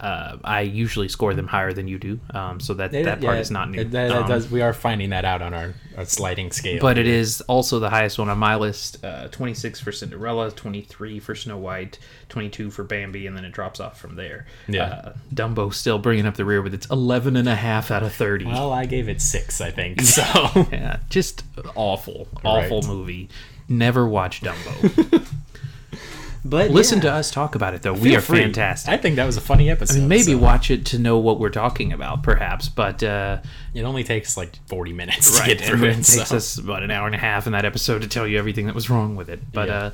Uh, 0.00 0.38
I 0.42 0.62
usually 0.62 1.08
score 1.08 1.34
them 1.34 1.46
higher 1.46 1.74
than 1.74 1.86
you 1.86 1.98
do, 1.98 2.18
um, 2.32 2.58
so 2.58 2.72
that 2.74 2.90
that 2.92 3.20
part 3.20 3.34
Yeah, 3.36 3.40
is 3.40 3.50
not 3.50 3.70
new. 3.70 3.84
That, 3.84 3.90
that 4.08 4.10
Um, 4.22 4.28
does, 4.28 4.50
we 4.50 4.62
are 4.62 4.72
finding 4.72 5.10
that 5.10 5.26
out 5.26 5.42
on 5.42 5.52
our, 5.52 5.74
our 5.96 6.06
sliding 6.06 6.52
scale. 6.52 6.80
but 6.80 6.96
it 6.96 7.06
is 7.06 7.42
also 7.42 7.78
the 7.78 7.90
highest 7.90 8.18
one 8.18 8.30
on 8.30 8.38
my 8.38 8.56
list. 8.56 9.04
Uh, 9.04 9.28
26 9.28 9.78
for 9.80 9.92
Cinderella, 9.92 10.50
23 10.52 11.20
for 11.20 11.34
Snow 11.34 11.58
White, 11.58 11.98
22 12.30 12.70
for 12.70 12.82
Bambi, 12.82 13.26
and 13.26 13.36
then 13.36 13.44
it 13.44 13.52
drops 13.52 13.78
off 13.78 14.00
from 14.00 14.16
there. 14.16 14.46
Yeah. 14.66 14.84
Uh, 14.84 15.12
Dumbo 15.34 15.72
still 15.74 15.98
bringing 15.98 16.24
up 16.24 16.36
the 16.36 16.46
rear 16.46 16.62
with 16.62 16.72
its 16.72 16.86
11 16.86 17.36
and 17.36 17.46
a 17.48 17.56
half 17.56 17.90
out 17.90 18.02
of 18.02 18.14
30. 18.14 18.46
well, 18.46 18.72
I 18.72 18.86
gave 18.86 19.06
it 19.08 19.20
six, 19.20 19.60
I 19.60 19.70
think. 19.70 20.00
So 20.02 20.22
yeah, 20.72 21.00
just 21.10 21.44
awful, 21.74 22.26
awful 22.42 22.80
Right. 22.80 22.88
movie. 22.88 23.28
Never 23.68 24.08
watch 24.08 24.40
Dumbo. 24.40 25.26
but 26.44 26.70
Listen 26.70 26.98
yeah, 26.98 27.02
to 27.02 27.12
us 27.12 27.30
talk 27.30 27.54
about 27.54 27.74
it 27.74 27.82
though. 27.82 27.92
We 27.92 28.16
are 28.16 28.20
free. 28.20 28.40
fantastic. 28.40 28.92
I 28.92 28.96
think 28.96 29.16
that 29.16 29.26
was 29.26 29.36
a 29.36 29.40
funny 29.40 29.68
episode. 29.70 29.96
I 29.96 29.98
mean, 30.00 30.08
maybe 30.08 30.32
so 30.32 30.38
watch 30.38 30.70
it 30.70 30.86
to 30.86 30.98
know 30.98 31.18
what 31.18 31.38
we're 31.38 31.50
talking 31.50 31.92
about, 31.92 32.22
perhaps. 32.22 32.68
But 32.68 33.02
uh, 33.02 33.40
it 33.74 33.82
only 33.82 34.04
takes 34.04 34.36
like 34.36 34.56
forty 34.66 34.92
minutes 34.92 35.38
to 35.38 35.46
get 35.46 35.60
through 35.60 35.84
it 35.84 35.98
it. 35.98 36.04
takes 36.04 36.32
us 36.32 36.56
about 36.58 36.82
an 36.82 36.90
hour 36.90 37.06
and 37.06 37.14
a 37.14 37.18
half 37.18 37.46
in 37.46 37.52
that 37.52 37.64
episode 37.64 38.02
to 38.02 38.08
tell 38.08 38.26
you 38.26 38.38
everything 38.38 38.66
that 38.66 38.74
was 38.74 38.88
wrong 38.90 39.16
with 39.16 39.28
it. 39.28 39.40
But 39.52 39.68
Yeah. 39.68 39.76
uh, 39.78 39.90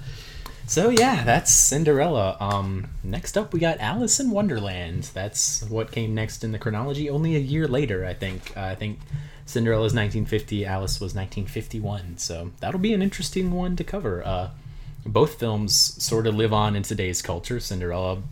So 0.69 0.91
yeah, 0.91 1.23
that's 1.25 1.53
Cinderella. 1.53 2.37
Um, 2.41 2.89
next 3.05 3.37
up 3.39 3.53
we 3.53 3.61
got 3.61 3.79
Alice 3.81 4.19
in 4.21 4.31
Wonderland. 4.31 5.11
That's 5.15 5.63
what 5.69 5.91
came 5.93 6.15
next 6.15 6.43
in 6.45 6.53
the 6.53 6.59
chronology. 6.59 7.09
Only 7.11 7.37
a 7.37 7.41
year 7.41 7.69
later, 7.69 8.05
I 8.05 8.15
think. 8.15 8.57
Uh, 8.57 8.61
I 8.63 8.75
think 8.75 8.99
Cinderella's 9.47 9.95
1950, 9.95 10.65
Alice 10.67 11.01
was 11.01 11.15
1951. 11.15 12.19
So 12.19 12.51
that'll 12.61 12.81
be 12.81 12.93
an 12.93 13.03
interesting 13.03 13.53
one 13.53 13.77
to 13.77 13.85
cover. 13.85 14.23
Both 15.07 15.39
films 15.39 15.75
sort 16.03 16.27
of 16.27 16.35
live 16.35 16.53
on 16.53 16.77
in 16.77 16.83
today's 16.83 17.23
culture. 17.23 17.61
Cinderella 17.61 18.23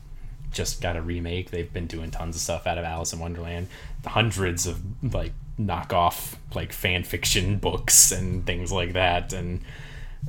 just 0.51 0.81
got 0.81 0.97
a 0.97 1.03
remake. 1.03 1.51
They've 1.51 1.73
been 1.73 1.87
doing 1.87 2.11
tons 2.11 2.37
of 2.37 2.43
stuff 2.43 2.67
out 2.67 2.79
of 2.79 2.85
Alice 2.85 3.13
in 3.13 3.19
Wonderland. 3.19 3.69
Hundreds 4.07 4.67
of 4.67 4.81
like 5.15 5.33
knockoff 5.59 6.35
like 6.55 6.73
fan 6.73 7.05
fiction 7.05 7.59
books 7.59 8.11
and 8.11 8.45
things 8.45 8.73
like 8.73 8.93
that 8.95 9.33
and 9.33 9.61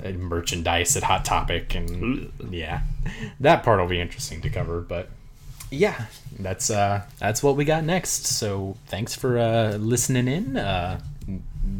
uh, 0.04 0.12
merchandise 0.12 0.96
at 0.96 1.04
Hot 1.04 1.26
Topic 1.26 1.74
and 1.76 2.32
yeah. 2.50 2.82
That 3.40 3.64
part 3.64 3.80
will 3.80 3.88
be 3.88 4.02
interesting 4.02 4.42
to 4.42 4.50
cover, 4.50 4.82
but 4.82 5.10
yeah, 5.72 6.06
that's 6.38 6.70
uh 6.70 7.04
that's 7.20 7.42
what 7.42 7.56
we 7.56 7.66
got 7.66 7.84
next. 7.84 8.26
So 8.26 8.78
thanks 8.88 9.16
for 9.16 9.38
uh 9.40 9.78
listening 9.78 10.28
in. 10.28 10.58
Uh 10.58 11.00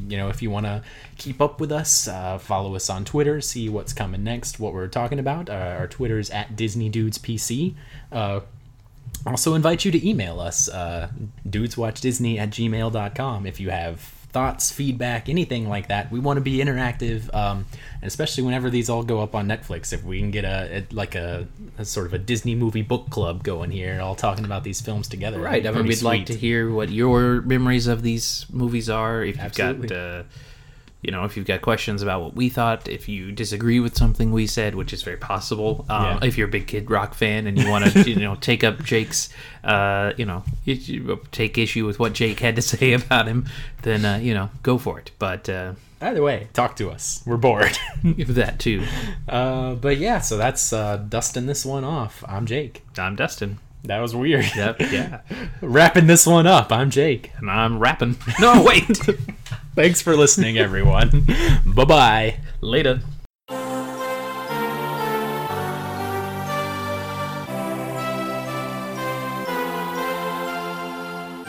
you 0.08 0.18
know, 0.18 0.30
if 0.30 0.42
you 0.42 0.50
want 0.50 0.66
to 0.66 0.84
keep 1.18 1.42
up 1.42 1.60
with 1.60 1.72
us, 1.72 2.08
uh, 2.08 2.38
follow 2.38 2.76
us 2.76 2.90
on 2.90 3.06
Twitter, 3.06 3.42
see 3.42 3.70
what's 3.70 3.94
coming 3.94 4.24
next, 4.24 4.60
what 4.60 4.74
we're 4.74 4.88
talking 4.88 5.20
about. 5.20 5.50
Uh, 5.50 5.76
our 5.78 5.88
Twitter 5.88 6.20
is 6.20 6.30
at 6.30 6.56
Disney 6.56 6.90
Dudes 6.90 7.18
PC. 7.18 7.76
Uh, 8.12 8.42
also, 9.26 9.56
invite 9.56 9.86
you 9.86 9.92
to 9.92 10.08
email 10.08 10.40
us, 10.40 10.70
uh, 10.70 11.10
dudeswatchdisney 11.48 12.38
at 12.38 12.52
gmail.com, 12.52 13.46
if 13.46 13.60
you 13.60 13.70
have 13.72 14.15
thoughts, 14.36 14.70
feedback, 14.70 15.30
anything 15.30 15.70
like 15.70 15.88
that. 15.88 16.12
We 16.12 16.20
want 16.20 16.36
to 16.36 16.42
be 16.42 16.58
interactive, 16.58 17.34
um, 17.34 17.66
and 18.02 18.04
especially 18.04 18.44
whenever 18.44 18.70
these 18.70 18.90
all 18.90 19.02
go 19.02 19.22
up 19.22 19.34
on 19.34 19.48
Netflix. 19.48 19.94
If 19.94 20.04
we 20.04 20.20
can 20.20 20.30
get 20.30 20.44
a, 20.44 20.80
a 20.80 20.94
like 20.94 21.16
a, 21.16 21.48
a 21.78 21.86
sort 21.86 22.06
of 22.06 22.14
a 22.14 22.18
Disney 22.18 22.54
movie 22.54 22.82
book 22.82 23.10
club 23.10 23.46
going 23.46 23.72
here, 23.72 24.02
all 24.02 24.14
talking 24.14 24.44
about 24.44 24.66
these 24.66 24.82
films 24.82 25.08
together. 25.08 25.40
Right. 25.40 25.66
I 25.66 25.72
mean, 25.72 25.88
we'd 25.88 26.02
like 26.02 26.26
to 26.26 26.36
hear 26.36 26.70
what 26.70 26.90
your 26.90 27.44
memories 27.44 27.88
of 27.88 28.02
these 28.02 28.46
movies 28.52 28.90
are. 28.90 29.24
If 29.24 29.38
you've 29.38 29.46
Absolutely. 29.46 29.88
got, 29.88 29.98
uh, 29.98 30.24
you 31.06 31.12
know, 31.12 31.24
if 31.24 31.38
you've 31.38 31.46
got 31.46 31.62
questions 31.62 32.02
about 32.02 32.24
what 32.24 32.36
we 32.36 32.50
thought, 32.50 32.88
if 32.88 33.08
you 33.08 33.32
disagree 33.32 33.80
with 33.80 33.96
something 33.96 34.32
we 34.32 34.48
said, 34.48 34.74
which 34.74 34.92
is 34.92 35.04
very 35.04 35.18
possible. 35.18 35.86
Um, 35.88 36.04
Yeah. 36.04 36.20
If 36.24 36.38
you're 36.38 36.48
a 36.48 36.52
big 36.52 36.66
Kid 36.66 36.90
Rock 36.90 37.14
fan 37.14 37.46
and 37.46 37.58
you 37.60 37.70
want 37.70 37.86
to, 37.86 38.10
you 38.10 38.16
know, 38.16 38.34
take 38.36 38.64
up 38.64 38.84
Jake's, 38.84 39.30
uh, 39.64 40.14
you 40.18 40.26
know, 40.26 40.44
take 41.32 41.58
issue 41.60 41.86
with 41.86 42.00
what 42.00 42.14
Jake 42.14 42.40
had 42.40 42.56
to 42.56 42.62
say 42.64 42.94
about 43.02 43.28
him, 43.28 43.46
then 43.84 44.04
uh, 44.04 44.18
you 44.18 44.34
know, 44.34 44.50
go 44.64 44.78
for 44.80 44.98
it. 45.00 45.12
But 45.20 45.48
uh, 45.48 45.74
Either 46.02 46.22
way, 46.22 46.48
talk 46.54 46.76
to 46.78 46.90
us. 46.90 47.24
We're 47.26 47.38
bored. 47.38 47.78
that 48.04 48.60
too. 48.60 48.84
uh, 49.30 49.76
but 49.76 49.98
yeah, 49.98 50.20
so 50.20 50.38
that's 50.38 50.74
uh, 50.74 50.98
dusting 50.98 51.46
this 51.46 51.66
one 51.66 51.84
off. 51.84 52.24
I'm 52.28 52.46
Jake. 52.46 52.84
I'm 52.98 53.16
Dustin. 53.16 53.60
That 53.86 54.00
was 54.00 54.16
weird. 54.16 54.46
Yep. 54.56 54.80
Yeah. 54.92 55.22
Wrapping 55.62 56.08
this 56.08 56.26
one 56.26 56.48
up. 56.48 56.72
I'm 56.72 56.90
Jake. 56.90 57.32
And 57.38 57.50
I'm 57.52 57.78
rapping. 57.80 58.18
No, 58.40 58.64
wait. 58.64 58.90
Thanks 59.76 60.02
for 60.02 60.16
listening, 60.16 60.58
everyone. 60.58 61.28
bye 61.66 61.84
bye. 61.84 62.40
Later. 62.62 63.02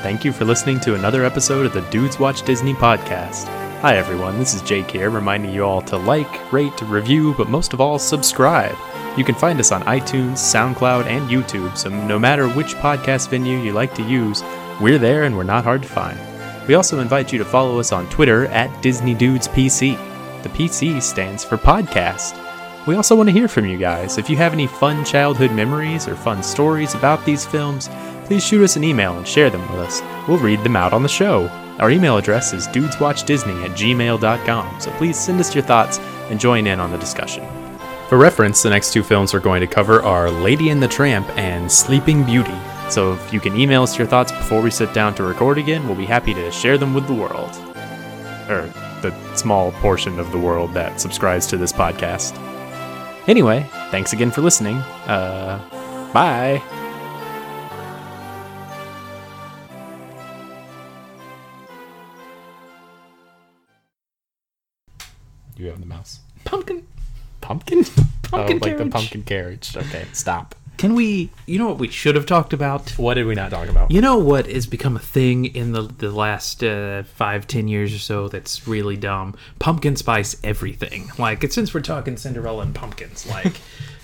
Thank 0.02 0.24
you 0.24 0.32
for 0.32 0.44
listening 0.44 0.80
to 0.80 0.94
another 0.94 1.24
episode 1.24 1.66
of 1.66 1.72
the 1.72 1.82
Dudes 1.82 2.18
Watch 2.18 2.42
Disney 2.42 2.74
podcast. 2.74 3.46
Hi, 3.80 3.96
everyone, 3.96 4.38
this 4.38 4.54
is 4.54 4.62
Jake 4.62 4.90
here, 4.90 5.10
reminding 5.10 5.52
you 5.52 5.64
all 5.64 5.82
to 5.82 5.96
like, 5.96 6.52
rate, 6.52 6.80
review, 6.82 7.34
but 7.36 7.48
most 7.48 7.72
of 7.72 7.80
all, 7.80 7.98
subscribe. 7.98 8.76
You 9.16 9.24
can 9.24 9.34
find 9.34 9.60
us 9.60 9.70
on 9.72 9.82
iTunes, 9.82 10.38
SoundCloud, 10.38 11.06
and 11.06 11.28
YouTube, 11.28 11.76
so 11.76 11.90
no 11.90 12.18
matter 12.18 12.48
which 12.48 12.74
podcast 12.74 13.30
venue 13.30 13.58
you 13.58 13.72
like 13.72 13.94
to 13.94 14.02
use, 14.02 14.42
we're 14.80 14.98
there 14.98 15.24
and 15.24 15.36
we're 15.36 15.44
not 15.44 15.64
hard 15.64 15.82
to 15.82 15.88
find. 15.88 16.18
We 16.66 16.74
also 16.74 17.00
invite 17.00 17.32
you 17.32 17.38
to 17.38 17.44
follow 17.44 17.78
us 17.78 17.92
on 17.92 18.08
Twitter 18.10 18.46
at 18.46 18.70
DisneyDudesPC. 18.82 20.42
The 20.42 20.48
PC 20.48 21.00
stands 21.00 21.44
for 21.44 21.56
podcast. 21.56 22.42
We 22.86 22.94
also 22.94 23.16
want 23.16 23.28
to 23.28 23.32
hear 23.32 23.48
from 23.48 23.66
you 23.66 23.78
guys. 23.78 24.18
If 24.18 24.30
you 24.30 24.36
have 24.36 24.52
any 24.52 24.66
fun 24.66 25.04
childhood 25.04 25.52
memories 25.52 26.06
or 26.06 26.16
fun 26.16 26.42
stories 26.42 26.94
about 26.94 27.24
these 27.24 27.44
films, 27.44 27.88
please 28.24 28.44
shoot 28.44 28.62
us 28.62 28.76
an 28.76 28.84
email 28.84 29.16
and 29.16 29.26
share 29.26 29.50
them 29.50 29.62
with 29.72 29.80
us. 29.80 30.02
We'll 30.28 30.38
read 30.38 30.62
them 30.62 30.76
out 30.76 30.92
on 30.92 31.02
the 31.02 31.08
show. 31.08 31.48
Our 31.78 31.90
email 31.90 32.16
address 32.16 32.52
is 32.52 32.68
dudeswatchdisney 32.68 33.64
at 33.64 33.72
gmail.com, 33.72 34.80
so 34.80 34.90
please 34.92 35.18
send 35.18 35.40
us 35.40 35.54
your 35.54 35.64
thoughts 35.64 35.98
and 36.30 36.40
join 36.40 36.66
in 36.66 36.80
on 36.80 36.90
the 36.90 36.98
discussion. 36.98 37.46
For 38.08 38.18
reference, 38.18 38.62
the 38.62 38.70
next 38.70 38.92
two 38.92 39.02
films 39.02 39.34
we're 39.34 39.40
going 39.40 39.60
to 39.60 39.66
cover 39.66 40.00
are 40.02 40.30
Lady 40.30 40.70
and 40.70 40.82
the 40.82 40.88
Tramp 40.88 41.28
and 41.36 41.70
Sleeping 41.70 42.24
Beauty. 42.24 42.54
So 42.88 43.14
if 43.14 43.32
you 43.32 43.40
can 43.40 43.56
email 43.56 43.82
us 43.82 43.98
your 43.98 44.06
thoughts 44.06 44.32
before 44.32 44.62
we 44.62 44.70
sit 44.70 44.94
down 44.94 45.14
to 45.16 45.22
record 45.24 45.58
again, 45.58 45.86
we'll 45.86 45.96
be 45.96 46.06
happy 46.06 46.32
to 46.34 46.50
share 46.50 46.78
them 46.78 46.94
with 46.94 47.06
the 47.06 47.14
world. 47.14 47.50
Or 48.48 48.72
the 49.02 49.12
small 49.34 49.72
portion 49.72 50.18
of 50.18 50.30
the 50.32 50.38
world 50.38 50.72
that 50.74 51.00
subscribes 51.00 51.46
to 51.48 51.56
this 51.56 51.72
podcast. 51.72 52.36
Anyway, 53.28 53.66
thanks 53.90 54.12
again 54.12 54.30
for 54.30 54.40
listening. 54.40 54.76
Uh, 55.06 55.58
bye. 56.12 56.62
You 65.56 65.66
have 65.66 65.80
the 65.80 65.86
mouse. 65.86 66.20
Pumpkin. 66.44 66.86
Pumpkin? 67.40 67.84
Pumpkin 68.22 68.58
oh, 68.62 68.66
like 68.66 68.78
the 68.78 68.86
pumpkin 68.86 69.22
carriage. 69.22 69.76
Okay, 69.76 70.04
stop. 70.12 70.54
Can 70.76 70.94
we? 70.94 71.30
You 71.46 71.58
know 71.58 71.68
what 71.68 71.78
we 71.78 71.88
should 71.88 72.16
have 72.16 72.26
talked 72.26 72.52
about? 72.52 72.90
What 72.98 73.14
did 73.14 73.26
we 73.26 73.34
not 73.34 73.50
talk 73.50 73.68
about? 73.68 73.90
You 73.90 74.00
know 74.00 74.18
what 74.18 74.46
has 74.46 74.66
become 74.66 74.96
a 74.96 75.00
thing 75.00 75.46
in 75.46 75.72
the 75.72 75.82
the 75.82 76.10
last 76.10 76.62
uh, 76.62 77.04
five, 77.04 77.46
ten 77.46 77.68
years 77.68 77.94
or 77.94 77.98
so 77.98 78.28
that's 78.28 78.68
really 78.68 78.96
dumb? 78.96 79.34
Pumpkin 79.58 79.96
spice 79.96 80.36
everything. 80.44 81.10
Like, 81.18 81.50
since 81.50 81.72
we're 81.72 81.80
talking 81.80 82.16
Cinderella 82.16 82.62
and 82.62 82.74
pumpkins, 82.74 83.26
like, 83.26 83.60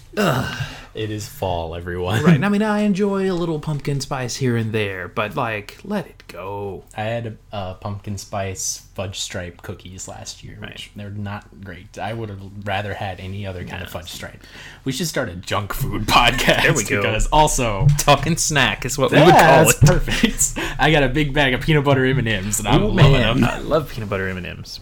It 0.95 1.11
is 1.11 1.27
fall, 1.27 1.75
everyone. 1.75 2.23
right? 2.23 2.43
I 2.43 2.49
mean, 2.51 2.63
I 2.63 2.81
enjoy 2.81 3.31
a 3.31 3.33
little 3.33 3.59
pumpkin 3.59 4.01
spice 4.01 4.37
here 4.37 4.57
and 4.59 4.73
there, 4.73 5.09
but 5.09 5.35
like, 5.37 5.79
let 5.85 6.07
it 6.07 6.23
go. 6.29 6.85
I 6.95 7.05
had 7.05 7.39
uh, 7.51 7.75
pumpkin 7.75 8.19
spice 8.19 8.87
fudge 8.95 9.19
stripe 9.19 9.63
cookies 9.63 10.07
last 10.07 10.45
year, 10.45 10.59
which 10.61 10.91
they're 10.95 11.09
not 11.09 11.63
great. 11.65 11.97
I 11.99 12.13
would 12.13 12.29
have 12.29 12.41
rather 12.67 12.93
had 12.93 13.21
any 13.21 13.47
other 13.47 13.65
kind 13.65 13.83
of 13.83 13.91
fudge 13.91 14.11
stripe. 14.11 14.43
We 14.85 14.93
should 14.93 15.07
start 15.07 15.31
a 15.31 15.35
junk 15.37 15.73
food 15.73 16.03
podcast. 16.07 16.63
There 16.63 16.75
we 16.75 16.85
go. 16.85 17.01
Because 17.01 17.27
also, 17.29 17.87
Talking 17.97 18.37
snack 18.37 18.85
is 18.85 18.99
what 18.99 19.13
we 19.13 19.19
would 19.19 19.35
call 19.35 19.71
it. 19.71 19.81
perfect. 19.81 20.59
I 20.79 20.91
got 20.93 21.05
a 21.05 21.09
big 21.09 21.33
bag 21.33 21.55
of 21.55 21.63
peanut 21.63 21.85
butter 21.85 22.05
M 22.05 22.19
and 22.19 22.29
M's, 22.29 22.59
and 22.59 22.69
I'm 22.69 22.83
loving 22.85 23.13
man, 23.13 23.41
them. 23.41 23.45
I 23.45 23.59
love 23.61 23.91
peanut 23.91 24.11
butter 24.11 24.29
M 24.29 24.37
and 24.37 24.47
M's. 24.47 24.79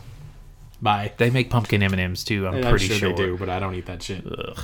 Bye. 0.83 1.13
They 1.19 1.31
make 1.31 1.51
pumpkin 1.51 1.85
M 1.85 1.93
and 1.93 2.01
M's 2.01 2.25
too. 2.25 2.49
I'm 2.49 2.55
I'm 2.57 2.63
pretty 2.63 2.89
sure, 2.89 2.97
sure. 2.97 3.09
they 3.11 3.15
do, 3.15 3.37
but 3.37 3.49
I 3.49 3.61
don't 3.61 3.77
eat 3.77 3.87
that 3.87 4.03
shit. 4.03 4.27
Ugh. 4.27 4.59